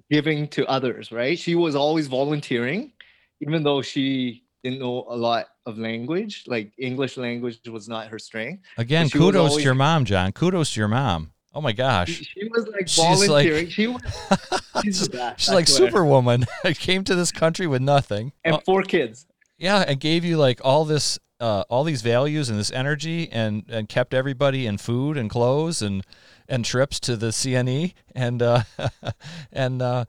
giving 0.10 0.48
to 0.50 0.66
others, 0.68 1.12
right? 1.12 1.38
She 1.38 1.56
was 1.56 1.76
always 1.76 2.08
volunteering, 2.08 2.94
even 3.42 3.64
though 3.64 3.82
she 3.82 4.44
didn't 4.64 4.80
know 4.80 5.06
a 5.10 5.16
lot 5.16 5.48
of 5.66 5.78
language, 5.78 6.44
like 6.48 6.72
English 6.78 7.18
language 7.18 7.60
was 7.68 7.88
not 7.88 8.08
her 8.08 8.20
strength. 8.20 8.64
Again, 8.78 9.10
kudos 9.10 9.36
always, 9.36 9.56
to 9.58 9.62
your 9.64 9.76
mom, 9.76 10.06
John. 10.06 10.32
Kudos 10.32 10.74
to 10.74 10.80
your 10.80 10.88
mom. 10.88 11.32
Oh 11.54 11.62
my 11.62 11.74
gosh. 11.74 12.10
She, 12.10 12.24
she 12.24 12.48
was 12.48 12.68
like 12.68 12.88
she's 12.88 13.04
volunteering. 13.04 13.66
Like, 13.66 13.72
she 13.72 13.88
was 13.88 14.02
she's, 14.84 15.10
she's 15.38 15.50
like 15.50 15.68
superwoman. 15.68 16.46
I 16.64 16.74
came 16.74 17.04
to 17.06 17.16
this 17.16 17.32
country 17.32 17.68
with 17.68 17.82
nothing. 17.82 18.32
And 18.44 18.62
four 18.64 18.84
kids. 18.84 19.28
Yeah, 19.58 19.84
and 19.88 20.00
gave 20.00 20.24
you 20.26 20.38
like 20.38 20.62
all 20.64 20.86
this 20.86 21.20
uh, 21.40 21.64
all 21.70 21.84
these 21.84 22.02
values 22.02 22.50
and 22.50 22.58
this 22.58 22.72
energy 22.72 23.30
and 23.32 23.66
and 23.68 23.90
kept 23.90 24.14
everybody 24.14 24.66
in 24.66 24.78
food 24.78 25.18
and 25.18 25.30
clothes 25.30 25.82
and 25.82 26.06
and 26.48 26.64
trips 26.64 27.00
to 27.02 27.16
the 27.18 27.28
CNE 27.28 27.94
and 28.16 28.42
uh, 28.42 28.64
and 29.52 29.82
uh, 29.82 30.06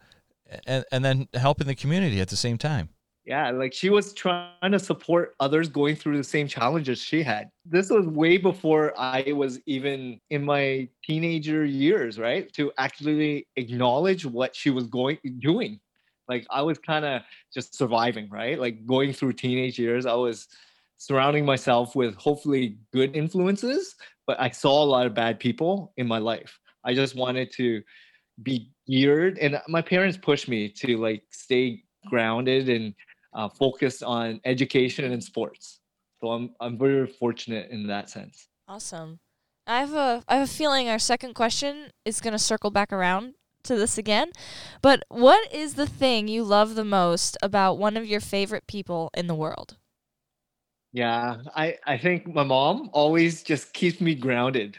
and 0.67 0.85
and 0.93 1.05
then 1.05 1.29
helping 1.35 1.67
the 1.67 1.75
community 1.75 2.21
at 2.21 2.29
the 2.29 2.37
same 2.37 2.59
time. 2.59 2.91
Yeah, 3.25 3.51
like 3.51 3.73
she 3.73 3.89
was 3.89 4.13
trying 4.13 4.73
to 4.73 4.81
support 4.81 5.35
others 5.39 5.69
going 5.69 5.95
through 5.95 6.17
the 6.17 6.25
same 6.25 6.49
challenges 6.49 6.99
she 6.99 7.23
had. 7.23 7.51
This 7.65 7.89
was 7.89 8.07
way 8.07 8.37
before 8.37 8.99
I 8.99 9.33
was 9.33 9.61
even 9.67 10.21
in 10.31 10.45
my 10.45 10.89
teenager 11.05 11.65
years, 11.65 12.19
right? 12.19 12.53
To 12.55 12.73
actually 12.79 13.47
acknowledge 13.55 14.27
what 14.27 14.57
she 14.57 14.71
was 14.71 14.89
going 14.89 15.19
doing. 15.39 15.79
Like 16.29 16.47
I 16.51 16.63
was 16.63 16.79
kind 16.79 17.05
of 17.05 17.23
just 17.55 17.77
surviving, 17.77 18.29
right? 18.29 18.59
Like 18.59 18.85
going 18.87 19.13
through 19.13 19.35
teenage 19.35 19.79
years, 19.79 20.05
I 20.05 20.15
was 20.15 20.49
surrounding 20.97 21.45
myself 21.45 21.95
with 21.95 22.17
hopefully 22.17 22.77
good 22.93 23.15
influences, 23.15 23.95
but 24.27 24.41
I 24.41 24.51
saw 24.51 24.83
a 24.83 24.87
lot 24.87 25.07
of 25.07 25.15
bad 25.15 25.39
people 25.39 25.93
in 25.97 26.09
my 26.09 26.19
life. 26.19 26.59
I 26.85 26.95
just 26.95 27.15
wanted 27.15 27.53
to 27.53 27.83
be 28.43 28.71
geared, 28.89 29.39
and 29.39 29.61
my 29.69 29.83
parents 29.83 30.17
pushed 30.17 30.49
me 30.49 30.69
to 30.71 30.97
like 30.97 31.23
stay 31.31 31.85
grounded 32.07 32.69
and 32.69 32.95
uh, 33.35 33.49
focused 33.49 34.03
on 34.03 34.41
education 34.45 35.13
and 35.13 35.23
sports. 35.23 35.81
So 36.21 36.29
I'm 36.29 36.55
I'm 36.61 36.79
very 36.79 37.07
fortunate 37.07 37.71
in 37.71 37.87
that 37.89 38.11
sense. 38.11 38.49
Awesome. 38.69 39.19
I 39.67 39.81
have 39.81 39.95
a 39.95 40.23
I 40.29 40.37
have 40.37 40.49
a 40.49 40.53
feeling 40.53 40.89
our 40.89 40.99
second 40.99 41.35
question 41.35 41.91
is 42.05 42.21
going 42.21 42.33
to 42.33 42.39
circle 42.39 42.71
back 42.71 42.93
around 42.93 43.35
to 43.65 43.77
this 43.77 43.99
again. 43.99 44.33
But 44.81 45.05
what 45.09 45.53
is 45.53 45.75
the 45.75 45.87
thing 45.87 46.29
you 46.29 46.43
love 46.45 46.75
the 46.75 46.85
most 46.85 47.37
about 47.43 47.79
one 47.79 47.97
of 47.97 48.07
your 48.07 48.21
favorite 48.21 48.67
people 48.67 49.11
in 49.15 49.27
the 49.27 49.35
world? 49.35 49.77
Yeah, 50.93 51.39
I 51.57 51.77
I 51.87 51.97
think 51.97 52.33
my 52.35 52.45
mom 52.45 52.91
always 52.93 53.43
just 53.43 53.73
keeps 53.73 54.01
me 54.01 54.15
grounded. 54.15 54.77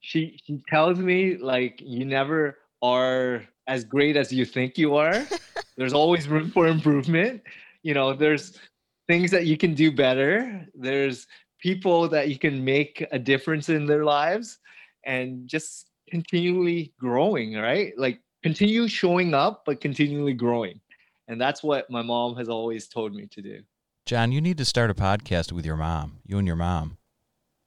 She 0.00 0.38
she 0.44 0.62
tells 0.68 0.98
me 0.98 1.36
like 1.36 1.80
you 1.84 2.04
never 2.04 2.58
are 2.82 3.42
as 3.66 3.84
great 3.84 4.16
as 4.16 4.32
you 4.32 4.44
think 4.44 4.78
you 4.78 4.96
are. 4.96 5.26
there's 5.76 5.92
always 5.92 6.28
room 6.28 6.50
for 6.50 6.66
improvement. 6.68 7.42
You 7.86 7.94
know, 7.94 8.12
there's 8.12 8.58
things 9.06 9.30
that 9.30 9.46
you 9.46 9.56
can 9.56 9.72
do 9.72 9.92
better. 9.92 10.66
There's 10.74 11.28
people 11.60 12.08
that 12.08 12.28
you 12.28 12.36
can 12.36 12.64
make 12.64 13.06
a 13.12 13.18
difference 13.18 13.68
in 13.68 13.86
their 13.86 14.04
lives 14.04 14.58
and 15.04 15.46
just 15.46 15.86
continually 16.10 16.92
growing, 16.98 17.54
right? 17.54 17.92
Like 17.96 18.18
continue 18.42 18.88
showing 18.88 19.34
up 19.34 19.62
but 19.64 19.80
continually 19.80 20.34
growing. 20.34 20.80
And 21.28 21.40
that's 21.40 21.62
what 21.62 21.88
my 21.88 22.02
mom 22.02 22.34
has 22.34 22.48
always 22.48 22.88
told 22.88 23.14
me 23.14 23.28
to 23.30 23.40
do. 23.40 23.62
John, 24.04 24.32
you 24.32 24.40
need 24.40 24.58
to 24.58 24.64
start 24.64 24.90
a 24.90 24.94
podcast 24.94 25.52
with 25.52 25.64
your 25.64 25.76
mom, 25.76 26.18
you 26.26 26.38
and 26.38 26.46
your 26.46 26.56
mom. 26.56 26.96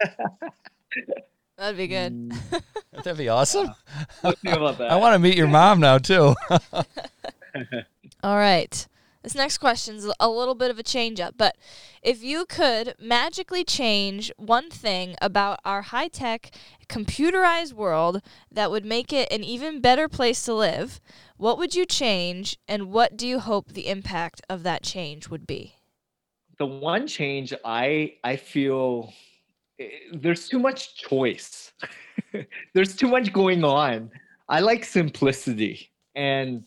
That'd 1.58 1.78
be 1.78 1.88
good. 1.88 2.14
Mm. 2.14 2.62
That'd 2.92 3.18
be 3.18 3.30
awesome. 3.30 3.74
about 4.22 4.38
that? 4.80 4.92
I 4.92 4.98
want 4.98 5.14
to 5.14 5.20
meet 5.20 5.38
your 5.38 5.48
mom 5.48 5.80
now 5.80 5.98
too. 5.98 6.36
All 8.22 8.36
right. 8.36 8.86
This 9.22 9.36
next 9.36 9.58
question 9.58 9.96
is 9.96 10.12
a 10.20 10.30
little 10.30 10.56
bit 10.56 10.72
of 10.72 10.80
a 10.80 10.84
change 10.84 11.20
up, 11.20 11.36
but 11.38 11.58
if 12.02 12.24
you 12.24 12.46
could 12.46 12.96
magically 13.00 13.66
change 13.66 14.32
one 14.38 14.70
thing 14.70 15.16
about 15.22 15.60
our 15.66 15.82
high 15.82 16.08
tech, 16.08 16.52
computerized 16.88 17.74
world 17.74 18.22
that 18.50 18.72
would 18.72 18.86
make 18.86 19.12
it 19.12 19.32
an 19.32 19.44
even 19.44 19.82
better 19.82 20.08
place 20.08 20.42
to 20.44 20.54
live, 20.54 21.02
what 21.36 21.58
would 21.58 21.76
you 21.76 21.86
change 21.86 22.58
and 22.68 22.92
what 22.92 23.18
do 23.18 23.28
you 23.28 23.40
hope 23.40 23.74
the 23.74 23.88
impact 23.88 24.42
of 24.50 24.64
that 24.64 24.84
change 24.84 25.30
would 25.30 25.46
be? 25.46 25.76
the 26.60 26.66
one 26.66 27.08
change 27.08 27.54
I 27.66 28.14
I 28.24 28.36
feel 28.36 29.12
eh, 29.80 29.88
there's 30.14 30.48
too 30.48 30.60
much 30.60 30.96
choice. 30.96 31.72
there's 32.74 32.96
too 32.96 33.08
much 33.08 33.34
going 33.34 33.64
on. 33.64 34.12
I 34.50 34.60
like 34.60 34.84
simplicity 34.84 35.90
and 36.16 36.64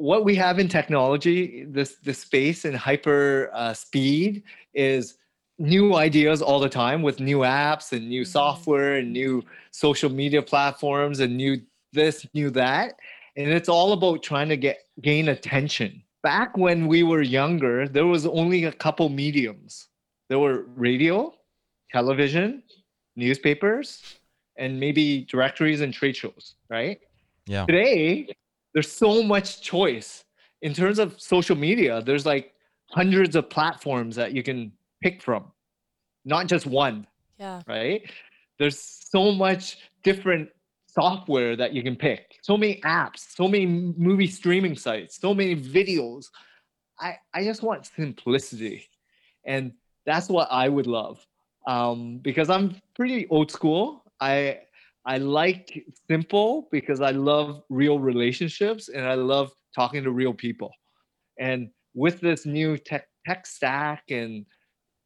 what 0.00 0.24
we 0.24 0.34
have 0.36 0.58
in 0.58 0.68
technology, 0.68 1.64
this 1.68 1.96
the 2.02 2.14
space 2.14 2.64
and 2.64 2.76
hyper 2.76 3.50
uh, 3.52 3.74
speed 3.74 4.42
is 4.74 5.16
new 5.58 5.94
ideas 5.94 6.40
all 6.40 6.58
the 6.58 6.68
time 6.68 7.02
with 7.02 7.20
new 7.20 7.38
apps 7.38 7.92
and 7.92 8.08
new 8.08 8.22
mm-hmm. 8.22 8.30
software 8.30 8.96
and 8.96 9.12
new 9.12 9.42
social 9.70 10.10
media 10.10 10.42
platforms 10.42 11.20
and 11.20 11.36
new 11.36 11.60
this, 11.92 12.26
new 12.34 12.50
that. 12.50 12.94
And 13.36 13.48
it's 13.48 13.68
all 13.68 13.92
about 13.92 14.22
trying 14.22 14.48
to 14.48 14.56
get 14.56 14.78
gain 15.00 15.28
attention 15.28 16.02
back 16.22 16.56
when 16.56 16.86
we 16.86 17.02
were 17.02 17.22
younger, 17.22 17.88
there 17.88 18.06
was 18.06 18.26
only 18.26 18.64
a 18.64 18.72
couple 18.72 19.08
mediums. 19.08 19.88
There 20.28 20.38
were 20.38 20.64
radio, 20.76 21.34
television, 21.90 22.62
newspapers, 23.16 24.02
and 24.56 24.78
maybe 24.78 25.24
directories 25.24 25.80
and 25.80 25.92
trade 25.92 26.16
shows, 26.16 26.54
right? 26.68 27.00
Yeah. 27.46 27.66
Today, 27.66 28.28
there's 28.74 28.90
so 28.90 29.22
much 29.22 29.60
choice. 29.60 30.24
in 30.62 30.74
terms 30.74 30.98
of 30.98 31.18
social 31.20 31.56
media, 31.56 32.02
there's 32.02 32.26
like 32.26 32.52
hundreds 32.90 33.34
of 33.34 33.48
platforms 33.48 34.14
that 34.16 34.32
you 34.32 34.42
can 34.42 34.72
pick 35.02 35.22
from, 35.22 35.50
not 36.24 36.46
just 36.46 36.66
one. 36.66 37.06
Yeah. 37.38 37.62
Right? 37.66 38.02
There's 38.58 38.78
so 39.10 39.32
much 39.32 39.78
different 40.02 40.50
software 40.86 41.56
that 41.56 41.72
you 41.72 41.82
can 41.82 41.96
pick, 41.96 42.38
so 42.42 42.56
many 42.56 42.80
apps, 42.82 43.34
so 43.34 43.48
many 43.48 43.64
movie 43.64 44.26
streaming 44.26 44.76
sites, 44.76 45.18
so 45.18 45.32
many 45.32 45.56
videos. 45.56 46.26
I, 46.98 47.16
I 47.32 47.44
just 47.44 47.62
want 47.62 47.86
simplicity. 47.86 48.86
And 49.44 49.72
that's 50.04 50.28
what 50.28 50.48
I 50.50 50.68
would 50.68 50.86
love. 50.86 51.24
Um, 51.66 52.18
because 52.18 52.50
I'm 52.50 52.76
pretty 52.94 53.26
old 53.28 53.50
school. 53.50 54.04
I 54.20 54.60
I 55.06 55.18
like 55.18 55.84
simple 56.08 56.68
because 56.70 57.00
I 57.00 57.10
love 57.10 57.62
real 57.68 57.98
relationships 57.98 58.88
and 58.88 59.06
I 59.06 59.14
love 59.14 59.50
talking 59.74 60.04
to 60.04 60.10
real 60.10 60.34
people. 60.34 60.70
And 61.38 61.70
with 61.94 62.20
this 62.20 62.46
new 62.46 62.76
tech 62.76 63.06
tech 63.26 63.46
stack 63.46 64.04
and 64.10 64.46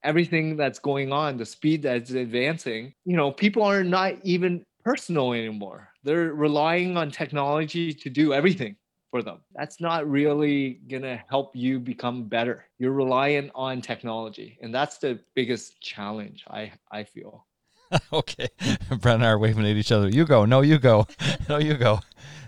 everything 0.05 0.57
that's 0.57 0.79
going 0.79 1.13
on, 1.13 1.37
the 1.37 1.47
speed 1.47 1.83
that's 1.83 2.11
advancing, 2.11 2.93
you 3.05 3.17
know, 3.17 3.33
people 3.33 3.63
are 3.63 3.85
not 3.85 4.15
even 4.23 4.65
personal 4.85 5.33
anymore. 5.33 5.89
They're 6.03 6.35
relying 6.35 6.97
on 6.97 7.11
technology 7.11 7.93
to 7.95 8.11
do 8.11 8.35
everything 8.35 8.77
for 9.11 9.23
them. 9.23 9.41
That's 9.55 9.81
not 9.81 10.09
really 10.09 10.81
going 10.89 11.03
to 11.03 11.23
help 11.31 11.57
you 11.57 11.81
become 11.81 12.25
better. 12.25 12.67
You're 12.79 12.93
reliant 12.93 13.51
on 13.55 13.81
technology, 13.81 14.59
and 14.61 14.75
that's 14.75 14.99
the 14.99 15.21
biggest 15.35 15.81
challenge 15.81 16.45
I 16.49 16.73
I 16.91 17.05
feel. 17.05 17.47
okay. 18.13 18.49
Brent 18.89 19.17
and 19.17 19.25
I 19.25 19.29
are 19.29 19.39
waving 19.39 19.67
at 19.67 19.77
each 19.77 19.93
other. 19.93 20.09
You 20.09 20.25
go. 20.25 20.45
No, 20.45 20.61
you 20.61 20.79
go. 20.79 21.07
no, 21.49 21.59
you 21.59 21.75
go. 21.75 22.01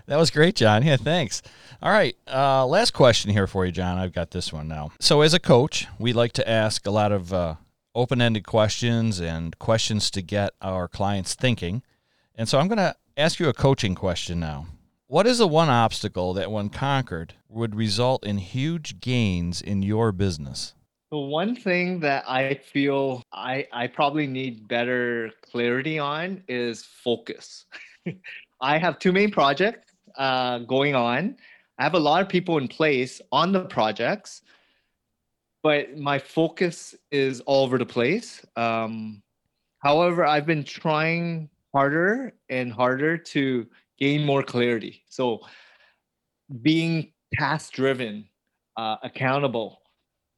That 0.07 0.17
was 0.17 0.31
great, 0.31 0.55
John. 0.55 0.83
Yeah, 0.83 0.97
thanks. 0.97 1.41
All 1.81 1.91
right. 1.91 2.15
Uh, 2.31 2.65
last 2.65 2.91
question 2.91 3.31
here 3.31 3.47
for 3.47 3.65
you, 3.65 3.71
John. 3.71 3.97
I've 3.97 4.13
got 4.13 4.31
this 4.31 4.51
one 4.53 4.67
now. 4.67 4.91
So, 4.99 5.21
as 5.21 5.33
a 5.33 5.39
coach, 5.39 5.87
we 5.99 6.13
like 6.13 6.33
to 6.33 6.49
ask 6.49 6.87
a 6.87 6.91
lot 6.91 7.11
of 7.11 7.33
uh, 7.33 7.55
open 7.93 8.21
ended 8.21 8.45
questions 8.45 9.19
and 9.19 9.57
questions 9.59 10.09
to 10.11 10.21
get 10.21 10.53
our 10.61 10.87
clients 10.87 11.35
thinking. 11.35 11.83
And 12.35 12.47
so, 12.47 12.59
I'm 12.59 12.67
going 12.67 12.77
to 12.77 12.95
ask 13.17 13.39
you 13.39 13.49
a 13.49 13.53
coaching 13.53 13.95
question 13.95 14.39
now. 14.39 14.67
What 15.07 15.27
is 15.27 15.37
the 15.37 15.47
one 15.47 15.69
obstacle 15.69 16.33
that, 16.33 16.51
when 16.51 16.69
conquered, 16.69 17.33
would 17.49 17.75
result 17.75 18.25
in 18.25 18.39
huge 18.39 18.99
gains 18.99 19.61
in 19.61 19.81
your 19.83 20.11
business? 20.11 20.73
The 21.09 21.17
one 21.17 21.55
thing 21.55 22.01
that 22.01 22.25
I 22.27 22.55
feel 22.55 23.23
I, 23.31 23.65
I 23.71 23.87
probably 23.87 24.27
need 24.27 24.67
better 24.67 25.31
clarity 25.49 25.99
on 25.99 26.43
is 26.49 26.83
focus. 26.83 27.65
I 28.61 28.77
have 28.77 28.99
two 28.99 29.13
main 29.13 29.31
projects 29.31 29.93
uh, 30.17 30.59
going 30.59 30.95
on. 30.95 31.37
I 31.79 31.83
have 31.83 31.93
a 31.93 31.99
lot 31.99 32.21
of 32.21 32.27
people 32.27 32.57
in 32.57 32.67
place 32.67 33.21
on 33.31 33.53
the 33.53 33.63
projects, 33.65 34.41
but 35.63 35.97
my 35.97 36.19
focus 36.19 36.93
is 37.09 37.39
all 37.41 37.63
over 37.63 37.77
the 37.77 37.85
place. 37.85 38.45
Um, 38.57 39.21
however, 39.79 40.25
I've 40.25 40.45
been 40.45 40.65
trying 40.65 41.49
harder 41.73 42.33
and 42.49 42.73
harder 42.73 43.17
to 43.17 43.65
gain 43.97 44.25
more 44.25 44.43
clarity. 44.43 45.03
So, 45.07 45.39
being 46.61 47.13
task 47.33 47.73
driven, 47.73 48.27
uh, 48.75 48.97
accountable, 49.03 49.81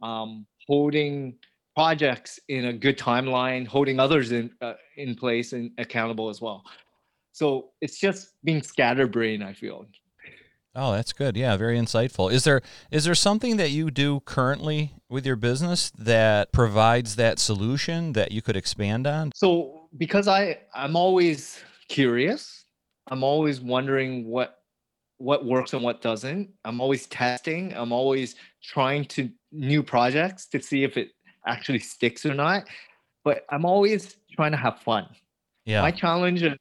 um, 0.01 0.45
holding 0.69 1.35
projects 1.75 2.39
in 2.47 2.65
a 2.65 2.73
good 2.73 2.97
timeline, 2.97 3.65
holding 3.65 3.99
others 3.99 4.31
in 4.31 4.51
uh, 4.61 4.73
in 4.97 5.15
place 5.15 5.53
and 5.53 5.71
accountable 5.77 6.29
as 6.29 6.39
well. 6.39 6.63
So 7.31 7.71
it's 7.81 7.99
just 7.99 8.35
being 8.43 8.61
scatterbrained. 8.61 9.43
I 9.43 9.53
feel. 9.53 9.85
Oh, 10.75 10.91
that's 10.91 11.13
good. 11.13 11.35
Yeah, 11.35 11.57
very 11.57 11.77
insightful. 11.79 12.31
Is 12.31 12.43
there 12.43 12.61
is 12.91 13.03
there 13.05 13.15
something 13.15 13.57
that 13.57 13.71
you 13.71 13.89
do 13.89 14.21
currently 14.21 14.93
with 15.09 15.25
your 15.25 15.35
business 15.35 15.89
that 15.97 16.51
provides 16.51 17.15
that 17.15 17.39
solution 17.39 18.13
that 18.13 18.31
you 18.31 18.41
could 18.41 18.55
expand 18.55 19.07
on? 19.07 19.31
So 19.35 19.89
because 19.97 20.27
I 20.27 20.59
I'm 20.73 20.95
always 20.95 21.59
curious, 21.87 22.65
I'm 23.07 23.23
always 23.23 23.59
wondering 23.59 24.27
what 24.27 24.58
what 25.19 25.45
works 25.45 25.73
and 25.73 25.83
what 25.83 26.01
doesn't. 26.01 26.49
I'm 26.65 26.81
always 26.81 27.05
testing. 27.07 27.73
I'm 27.75 27.91
always 27.91 28.35
trying 28.63 29.05
to 29.05 29.29
new 29.51 29.83
projects 29.83 30.47
to 30.47 30.61
see 30.61 30.83
if 30.83 30.97
it 30.97 31.11
actually 31.45 31.79
sticks 31.79 32.25
or 32.25 32.33
not. 32.33 32.67
But 33.23 33.45
I'm 33.49 33.65
always 33.65 34.17
trying 34.31 34.51
to 34.51 34.57
have 34.57 34.79
fun. 34.79 35.07
Yeah. 35.65 35.81
My 35.81 35.91
challenge 35.91 36.41
is 36.41 36.53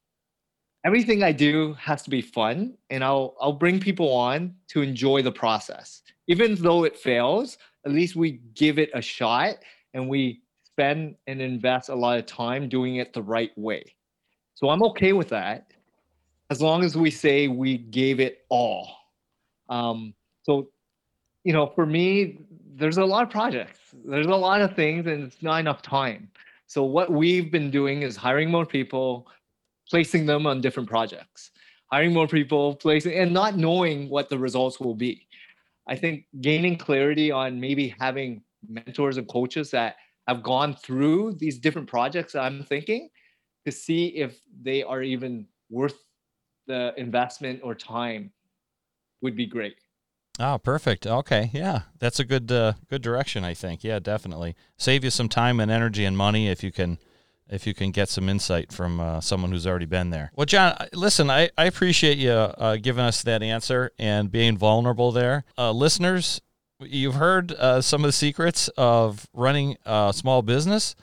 everything 0.85 1.23
I 1.23 1.33
do 1.33 1.75
has 1.75 2.03
to 2.03 2.11
be 2.11 2.21
fun 2.21 2.77
and 2.91 3.03
I'll 3.03 3.37
I'll 3.41 3.53
bring 3.53 3.81
people 3.81 4.13
on 4.13 4.55
to 4.69 4.83
enjoy 4.83 5.23
the 5.23 5.33
process. 5.33 6.03
Even 6.27 6.57
though 6.57 6.85
it 6.85 6.97
fails, 6.97 7.59
at 7.87 7.93
least 7.93 8.17
we 8.17 8.41
give 8.55 8.79
it 8.79 8.91
a 8.93 9.01
shot 9.01 9.57
and 9.95 10.09
we 10.09 10.43
spend 10.65 11.15
and 11.27 11.41
invest 11.41 11.89
a 11.89 11.95
lot 11.95 12.19
of 12.19 12.27
time 12.27 12.69
doing 12.69 12.97
it 12.97 13.13
the 13.13 13.23
right 13.23 13.57
way. 13.57 13.95
So 14.55 14.69
I'm 14.69 14.83
okay 14.83 15.13
with 15.13 15.29
that 15.29 15.73
as 16.51 16.61
long 16.63 16.85
as 16.85 16.97
we 16.97 17.11
say 17.11 17.49
we 17.49 17.79
gave 17.79 18.21
it 18.21 18.45
all. 18.49 18.89
Um, 19.69 20.15
so, 20.43 20.69
you 21.45 21.53
know, 21.53 21.67
for 21.67 21.87
me, 21.87 22.39
there's 22.75 22.99
a 22.99 23.05
lot 23.05 23.23
of 23.23 23.31
projects, 23.31 23.81
there's 24.05 24.27
a 24.27 24.35
lot 24.35 24.61
of 24.61 24.75
things, 24.75 25.07
and 25.07 25.25
it's 25.25 25.43
not 25.43 25.61
enough 25.61 25.83
time. 25.83 26.31
So, 26.67 26.85
what 26.85 27.11
we've 27.11 27.51
been 27.51 27.71
doing 27.71 28.03
is 28.03 28.17
hiring 28.17 28.51
more 28.51 28.67
people, 28.67 29.27
placing 29.89 30.27
them 30.27 30.47
on 30.47 30.61
different 30.61 30.89
projects, 30.89 31.51
hiring 31.91 32.13
more 32.13 32.29
people, 32.29 32.77
placing, 32.77 33.15
and 33.15 33.33
not 33.33 33.57
knowing 33.57 34.09
what 34.09 34.29
the 34.29 34.39
results 34.39 34.79
will 34.79 34.95
be. 34.95 35.27
I 35.87 35.97
think 35.97 36.27
gaining 36.41 36.77
clarity 36.77 37.31
on 37.31 37.59
maybe 37.59 37.95
having 37.99 38.43
mentors 38.69 39.17
and 39.17 39.27
coaches 39.29 39.71
that 39.71 39.97
have 40.27 40.43
gone 40.43 40.75
through 40.75 41.33
these 41.39 41.59
different 41.59 41.89
projects 41.89 42.35
I'm 42.35 42.63
thinking 42.63 43.09
to 43.65 43.73
see 43.73 44.09
if 44.09 44.39
they 44.63 44.83
are 44.83 45.03
even 45.03 45.47
worth 45.71 45.99
the 46.69 46.95
investment 46.97 47.61
or 47.64 47.75
time 47.75 48.31
would 49.21 49.35
be 49.35 49.47
great. 49.47 49.75
Oh, 50.39 50.59
perfect. 50.59 51.05
Okay, 51.05 51.51
yeah, 51.53 51.83
that's 51.99 52.21
a 52.21 52.25
good 52.25 52.53
uh, 52.53 52.75
good 52.89 53.03
direction. 53.03 53.43
I 53.43 53.55
think. 53.55 53.83
Yeah, 53.83 53.99
definitely 53.99 54.55
save 54.77 55.03
you 55.03 55.11
some 55.11 55.29
time 55.29 55.59
and 55.59 55.71
energy 55.71 56.05
and 56.05 56.16
money 56.16 56.49
if 56.49 56.62
you 56.62 56.71
can 56.71 56.99
if 57.51 57.66
you 57.66 57.75
can 57.75 57.91
get 57.91 58.09
some 58.09 58.29
insight 58.29 58.73
from 58.73 59.01
uh, 59.01 59.21
someone 59.21 59.51
who's 59.51 59.66
already 59.66 59.87
been 59.87 60.11
there. 60.11 60.31
Well, 60.37 60.45
John, 60.45 60.77
listen, 60.93 61.31
I, 61.31 61.51
I 61.57 61.64
appreciate 61.64 62.19
you 62.19 62.31
uh, 62.31 62.77
giving 62.77 63.05
us 63.05 63.23
that 63.23 63.43
answer 63.43 63.91
and 63.99 64.31
being 64.31 64.57
vulnerable 64.59 65.12
there. 65.12 65.45
Uh, 65.57 65.73
listeners, 65.73 66.43
you've 66.79 67.14
heard 67.14 67.53
uh, 67.53 67.81
some 67.81 68.05
of 68.05 68.09
the 68.09 68.12
secrets 68.12 68.69
of 68.77 69.27
running 69.33 69.77
a 69.87 70.12
small 70.14 70.43
business, 70.43 70.95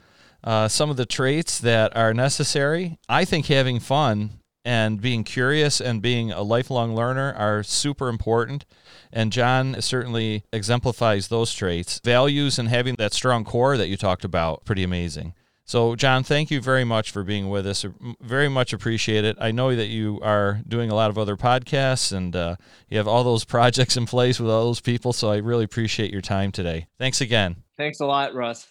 uh, 0.44 0.68
some 0.68 0.88
of 0.88 0.96
the 0.96 1.04
traits 1.04 1.58
that 1.58 1.96
are 1.96 2.14
necessary. 2.14 2.98
I 3.08 3.24
think 3.24 3.46
having 3.46 3.80
fun 3.80 4.30
and 4.66 5.00
being 5.00 5.22
curious 5.22 5.80
and 5.80 6.02
being 6.02 6.32
a 6.32 6.42
lifelong 6.42 6.92
learner 6.96 7.32
are 7.38 7.62
super 7.62 8.08
important. 8.08 8.66
And 9.12 9.30
John 9.30 9.80
certainly 9.80 10.42
exemplifies 10.52 11.28
those 11.28 11.54
traits. 11.54 12.00
Values 12.04 12.58
and 12.58 12.68
having 12.68 12.96
that 12.96 13.12
strong 13.14 13.44
core 13.44 13.76
that 13.76 13.86
you 13.86 13.96
talked 13.96 14.24
about, 14.24 14.64
pretty 14.64 14.82
amazing. 14.82 15.34
So, 15.64 15.94
John, 15.94 16.24
thank 16.24 16.50
you 16.50 16.60
very 16.60 16.84
much 16.84 17.12
for 17.12 17.22
being 17.22 17.48
with 17.48 17.64
us. 17.66 17.84
Very 18.20 18.48
much 18.48 18.72
appreciate 18.72 19.24
it. 19.24 19.36
I 19.40 19.52
know 19.52 19.74
that 19.74 19.86
you 19.86 20.20
are 20.20 20.60
doing 20.66 20.90
a 20.90 20.94
lot 20.96 21.10
of 21.10 21.18
other 21.18 21.36
podcasts 21.36 22.12
and 22.12 22.34
uh, 22.34 22.56
you 22.88 22.98
have 22.98 23.08
all 23.08 23.22
those 23.22 23.44
projects 23.54 23.96
in 23.96 24.06
place 24.06 24.40
with 24.40 24.50
all 24.50 24.64
those 24.64 24.80
people. 24.80 25.12
So, 25.12 25.30
I 25.30 25.36
really 25.36 25.64
appreciate 25.64 26.10
your 26.10 26.22
time 26.22 26.50
today. 26.50 26.88
Thanks 26.98 27.20
again. 27.20 27.62
Thanks 27.76 28.00
a 28.00 28.06
lot, 28.06 28.34
Russ. 28.34 28.66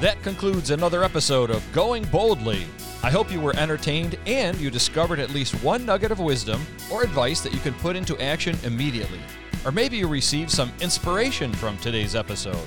That 0.00 0.16
concludes 0.22 0.70
another 0.70 1.02
episode 1.02 1.50
of 1.50 1.62
Going 1.72 2.04
Boldly. 2.04 2.66
I 3.02 3.10
hope 3.10 3.32
you 3.32 3.40
were 3.40 3.56
entertained 3.56 4.18
and 4.26 4.60
you 4.60 4.70
discovered 4.70 5.20
at 5.20 5.30
least 5.30 5.54
one 5.64 5.86
nugget 5.86 6.10
of 6.10 6.20
wisdom 6.20 6.60
or 6.92 7.02
advice 7.02 7.40
that 7.40 7.54
you 7.54 7.58
can 7.60 7.72
put 7.74 7.96
into 7.96 8.20
action 8.22 8.58
immediately. 8.62 9.20
Or 9.64 9.72
maybe 9.72 9.96
you 9.96 10.06
received 10.06 10.50
some 10.50 10.70
inspiration 10.80 11.50
from 11.54 11.78
today's 11.78 12.14
episode. 12.14 12.66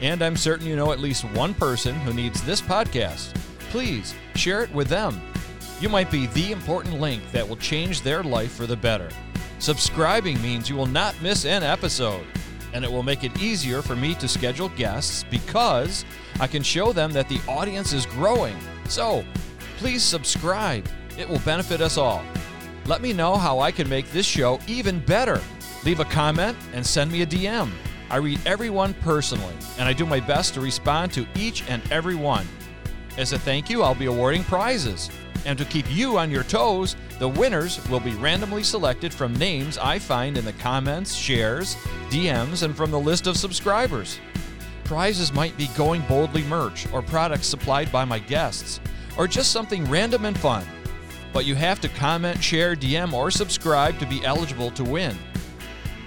And 0.00 0.22
I'm 0.22 0.36
certain 0.36 0.68
you 0.68 0.76
know 0.76 0.92
at 0.92 1.00
least 1.00 1.24
one 1.24 1.52
person 1.52 1.96
who 1.96 2.12
needs 2.12 2.42
this 2.42 2.60
podcast. 2.60 3.34
Please 3.70 4.14
share 4.36 4.62
it 4.62 4.72
with 4.72 4.86
them. 4.86 5.20
You 5.80 5.88
might 5.88 6.12
be 6.12 6.26
the 6.28 6.52
important 6.52 7.00
link 7.00 7.20
that 7.32 7.48
will 7.48 7.56
change 7.56 8.02
their 8.02 8.22
life 8.22 8.52
for 8.52 8.68
the 8.68 8.76
better. 8.76 9.08
Subscribing 9.58 10.40
means 10.40 10.70
you 10.70 10.76
will 10.76 10.86
not 10.86 11.20
miss 11.20 11.44
an 11.44 11.64
episode, 11.64 12.24
and 12.72 12.84
it 12.84 12.90
will 12.90 13.02
make 13.02 13.24
it 13.24 13.42
easier 13.42 13.82
for 13.82 13.96
me 13.96 14.14
to 14.16 14.28
schedule 14.28 14.68
guests 14.70 15.24
because 15.28 16.04
I 16.38 16.46
can 16.46 16.62
show 16.62 16.92
them 16.92 17.10
that 17.12 17.28
the 17.28 17.40
audience 17.48 17.92
is 17.92 18.06
growing. 18.06 18.56
So, 18.88 19.24
please 19.82 20.04
subscribe. 20.04 20.86
It 21.18 21.28
will 21.28 21.40
benefit 21.40 21.80
us 21.80 21.98
all. 21.98 22.22
Let 22.86 23.02
me 23.02 23.12
know 23.12 23.36
how 23.36 23.58
I 23.58 23.72
can 23.72 23.88
make 23.88 24.08
this 24.12 24.24
show 24.24 24.60
even 24.68 25.00
better. 25.00 25.40
Leave 25.84 25.98
a 25.98 26.04
comment 26.04 26.56
and 26.72 26.86
send 26.86 27.10
me 27.10 27.22
a 27.22 27.26
DM. 27.26 27.68
I 28.08 28.18
read 28.18 28.38
everyone 28.46 28.94
personally, 28.94 29.56
and 29.80 29.88
I 29.88 29.92
do 29.92 30.06
my 30.06 30.20
best 30.20 30.54
to 30.54 30.60
respond 30.60 31.12
to 31.14 31.26
each 31.34 31.68
and 31.68 31.82
every 31.90 32.14
one. 32.14 32.46
As 33.18 33.32
a 33.32 33.40
thank 33.40 33.68
you, 33.68 33.82
I'll 33.82 33.96
be 33.96 34.06
awarding 34.06 34.44
prizes. 34.44 35.10
And 35.46 35.58
to 35.58 35.64
keep 35.64 35.86
you 35.90 36.16
on 36.16 36.30
your 36.30 36.44
toes, 36.44 36.94
the 37.18 37.28
winners 37.28 37.84
will 37.88 37.98
be 37.98 38.14
randomly 38.14 38.62
selected 38.62 39.12
from 39.12 39.34
names 39.34 39.78
I 39.78 39.98
find 39.98 40.38
in 40.38 40.44
the 40.44 40.52
comments, 40.52 41.12
shares, 41.12 41.74
DMs, 42.08 42.62
and 42.62 42.76
from 42.76 42.92
the 42.92 43.00
list 43.00 43.26
of 43.26 43.36
subscribers. 43.36 44.20
Prizes 44.84 45.32
might 45.32 45.56
be 45.56 45.66
Going 45.76 46.02
Boldly 46.02 46.44
merch 46.44 46.86
or 46.92 47.02
products 47.02 47.48
supplied 47.48 47.90
by 47.90 48.04
my 48.04 48.20
guests, 48.20 48.78
or 49.16 49.26
just 49.28 49.52
something 49.52 49.84
random 49.90 50.24
and 50.24 50.38
fun. 50.38 50.64
But 51.32 51.44
you 51.44 51.54
have 51.54 51.80
to 51.80 51.88
comment, 51.88 52.42
share, 52.42 52.76
DM, 52.76 53.12
or 53.12 53.30
subscribe 53.30 53.98
to 53.98 54.06
be 54.06 54.24
eligible 54.24 54.70
to 54.72 54.84
win. 54.84 55.16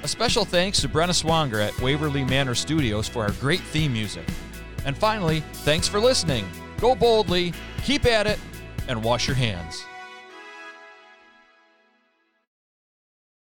A 0.03 0.07
special 0.07 0.45
thanks 0.45 0.81
to 0.81 0.89
Brenna 0.89 1.15
Swanger 1.15 1.59
at 1.59 1.79
Waverly 1.81 2.23
Manor 2.23 2.53
Studios 2.53 3.07
for 3.07 3.23
our 3.23 3.31
great 3.33 3.61
theme 3.61 3.93
music. 3.93 4.25
And 4.85 4.95
finally, 4.95 5.39
thanks 5.63 5.87
for 5.87 5.99
listening. 5.99 6.45
Go 6.79 6.93
boldly, 6.93 7.53
keep 7.83 8.05
at 8.05 8.27
it, 8.27 8.39
and 8.87 9.03
wash 9.03 9.27
your 9.27 9.35
hands. 9.35 9.83